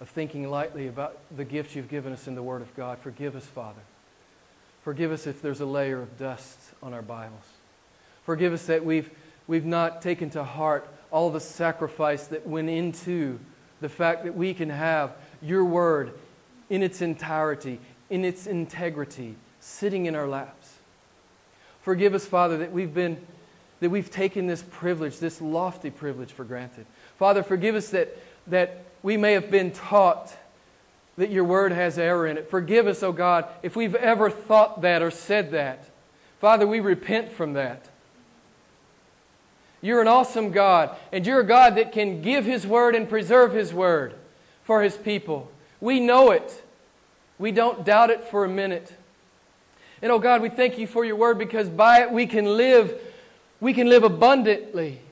of 0.00 0.08
thinking 0.08 0.48
lightly 0.48 0.86
about 0.86 1.18
the 1.36 1.44
gifts 1.44 1.74
you've 1.74 1.88
given 1.88 2.12
us 2.12 2.28
in 2.28 2.36
the 2.36 2.42
Word 2.42 2.62
of 2.62 2.72
God. 2.76 2.98
Forgive 3.00 3.34
us, 3.34 3.44
Father. 3.44 3.82
Forgive 4.84 5.10
us 5.10 5.26
if 5.26 5.42
there's 5.42 5.60
a 5.60 5.66
layer 5.66 6.00
of 6.00 6.16
dust 6.16 6.56
on 6.84 6.94
our 6.94 7.02
Bibles. 7.02 7.46
Forgive 8.24 8.52
us 8.52 8.66
that 8.66 8.84
we've, 8.84 9.10
we've 9.48 9.66
not 9.66 10.02
taken 10.02 10.30
to 10.30 10.44
heart 10.44 10.88
all 11.10 11.30
the 11.30 11.40
sacrifice 11.40 12.28
that 12.28 12.46
went 12.46 12.70
into 12.70 13.40
the 13.80 13.88
fact 13.88 14.22
that 14.22 14.36
we 14.36 14.54
can 14.54 14.70
have 14.70 15.16
your 15.42 15.64
Word 15.64 16.12
in 16.70 16.82
its 16.82 17.02
entirety, 17.02 17.80
in 18.10 18.24
its 18.24 18.46
integrity, 18.46 19.36
sitting 19.60 20.06
in 20.06 20.14
our 20.14 20.26
laps. 20.26 20.74
Forgive 21.82 22.14
us, 22.14 22.24
Father, 22.24 22.58
that 22.58 22.72
we've 22.72 22.94
been 22.94 23.18
that 23.80 23.90
we've 23.90 24.10
taken 24.10 24.46
this 24.46 24.64
privilege, 24.70 25.18
this 25.18 25.42
lofty 25.42 25.90
privilege 25.90 26.32
for 26.32 26.44
granted. 26.44 26.86
Father, 27.18 27.42
forgive 27.42 27.74
us 27.74 27.90
that, 27.90 28.16
that 28.46 28.84
we 29.02 29.18
may 29.18 29.32
have 29.32 29.50
been 29.50 29.72
taught 29.72 30.34
that 31.18 31.30
your 31.30 31.44
word 31.44 31.70
has 31.70 31.98
error 31.98 32.26
in 32.26 32.38
it. 32.38 32.48
Forgive 32.50 32.86
us, 32.86 33.02
O 33.02 33.08
oh 33.08 33.12
God, 33.12 33.46
if 33.62 33.76
we've 33.76 33.94
ever 33.94 34.30
thought 34.30 34.80
that 34.80 35.02
or 35.02 35.10
said 35.10 35.50
that. 35.50 35.84
Father, 36.40 36.66
we 36.66 36.80
repent 36.80 37.30
from 37.30 37.52
that. 37.52 37.88
You're 39.80 40.00
an 40.00 40.08
awesome 40.08 40.50
God, 40.50 40.96
and 41.12 41.26
you're 41.26 41.40
a 41.40 41.46
God 41.46 41.76
that 41.76 41.92
can 41.92 42.22
give 42.22 42.46
His 42.46 42.66
word 42.66 42.94
and 42.94 43.08
preserve 43.08 43.52
His 43.52 43.74
word 43.74 44.14
for 44.62 44.82
His 44.82 44.96
people. 44.96 45.50
We 45.84 46.00
know 46.00 46.30
it. 46.30 46.64
We 47.38 47.52
don't 47.52 47.84
doubt 47.84 48.08
it 48.08 48.24
for 48.24 48.46
a 48.46 48.48
minute. 48.48 48.90
And 50.00 50.10
oh 50.10 50.18
God, 50.18 50.40
we 50.40 50.48
thank 50.48 50.78
you 50.78 50.86
for 50.86 51.04
your 51.04 51.16
word 51.16 51.38
because 51.38 51.68
by 51.68 52.00
it 52.00 52.10
we 52.10 52.24
can 52.24 52.56
live, 52.56 52.98
we 53.60 53.74
can 53.74 53.90
live 53.90 54.02
abundantly. 54.02 55.02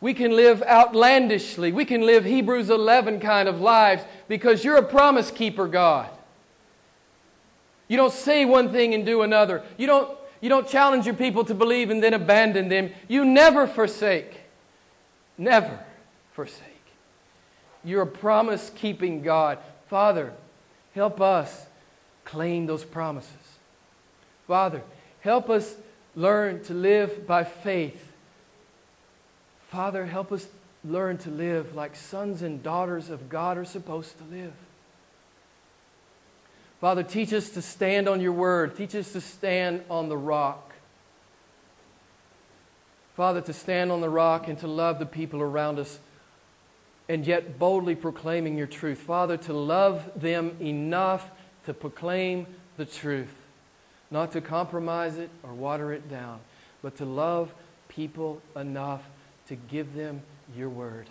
We 0.00 0.12
can 0.12 0.34
live 0.34 0.60
outlandishly. 0.64 1.70
We 1.70 1.84
can 1.84 2.00
live 2.00 2.24
Hebrews 2.24 2.68
11 2.68 3.20
kind 3.20 3.48
of 3.48 3.60
lives 3.60 4.02
because 4.26 4.64
you're 4.64 4.76
a 4.76 4.82
promise 4.82 5.30
keeper, 5.30 5.68
God. 5.68 6.10
You 7.86 7.96
don't 7.96 8.12
say 8.12 8.44
one 8.44 8.72
thing 8.72 8.92
and 8.92 9.06
do 9.06 9.22
another. 9.22 9.62
You 9.76 9.86
don't, 9.86 10.18
you 10.40 10.48
don't 10.48 10.66
challenge 10.66 11.06
your 11.06 11.14
people 11.14 11.44
to 11.44 11.54
believe 11.54 11.90
and 11.90 12.02
then 12.02 12.12
abandon 12.12 12.68
them. 12.68 12.90
You 13.06 13.24
never 13.24 13.68
forsake. 13.68 14.40
Never 15.36 15.78
forsake. 16.32 16.67
You're 17.84 18.02
a 18.02 18.06
promise 18.06 18.70
keeping 18.74 19.22
God. 19.22 19.58
Father, 19.88 20.32
help 20.94 21.20
us 21.20 21.66
claim 22.24 22.66
those 22.66 22.84
promises. 22.84 23.32
Father, 24.46 24.82
help 25.20 25.48
us 25.48 25.76
learn 26.14 26.62
to 26.64 26.74
live 26.74 27.26
by 27.26 27.44
faith. 27.44 28.12
Father, 29.70 30.06
help 30.06 30.32
us 30.32 30.46
learn 30.84 31.18
to 31.18 31.30
live 31.30 31.74
like 31.74 31.94
sons 31.96 32.42
and 32.42 32.62
daughters 32.62 33.10
of 33.10 33.28
God 33.28 33.58
are 33.58 33.64
supposed 33.64 34.16
to 34.18 34.24
live. 34.24 34.52
Father, 36.80 37.02
teach 37.02 37.32
us 37.32 37.50
to 37.50 37.62
stand 37.62 38.08
on 38.08 38.20
your 38.20 38.32
word. 38.32 38.76
Teach 38.76 38.94
us 38.94 39.12
to 39.12 39.20
stand 39.20 39.82
on 39.90 40.08
the 40.08 40.16
rock. 40.16 40.72
Father, 43.16 43.40
to 43.40 43.52
stand 43.52 43.90
on 43.90 44.00
the 44.00 44.08
rock 44.08 44.46
and 44.46 44.56
to 44.58 44.68
love 44.68 45.00
the 45.00 45.06
people 45.06 45.40
around 45.40 45.78
us 45.78 45.98
and 47.08 47.26
yet 47.26 47.58
boldly 47.58 47.94
proclaiming 47.94 48.58
your 48.58 48.66
truth. 48.66 48.98
Father, 48.98 49.36
to 49.36 49.52
love 49.52 50.10
them 50.14 50.56
enough 50.60 51.30
to 51.64 51.74
proclaim 51.74 52.46
the 52.76 52.84
truth, 52.84 53.34
not 54.10 54.32
to 54.32 54.40
compromise 54.40 55.16
it 55.18 55.30
or 55.42 55.52
water 55.52 55.92
it 55.92 56.08
down, 56.10 56.40
but 56.82 56.96
to 56.96 57.04
love 57.04 57.52
people 57.88 58.40
enough 58.54 59.02
to 59.46 59.56
give 59.56 59.94
them 59.94 60.22
your 60.56 60.68
word. 60.68 61.06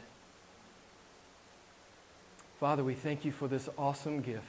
Father, 2.60 2.84
we 2.84 2.96
thank 2.96 3.24
you 3.26 3.32
for 3.32 3.48
this 3.48 3.70
awesome 3.78 4.22
gift. 4.22 4.44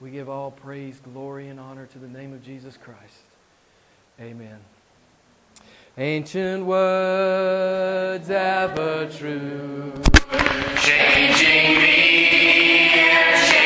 We 0.00 0.10
give 0.10 0.28
all 0.28 0.50
praise, 0.50 1.00
glory, 1.00 1.48
and 1.48 1.60
honor 1.60 1.86
to 1.86 1.98
the 1.98 2.08
name 2.08 2.32
of 2.32 2.42
Jesus 2.44 2.76
Christ. 2.76 3.22
Amen. 4.20 4.58
Ancient 5.96 6.66
words 6.66 8.28
ever 8.28 9.08
true. 9.08 9.92
Changing 10.82 11.78
me. 11.78 13.63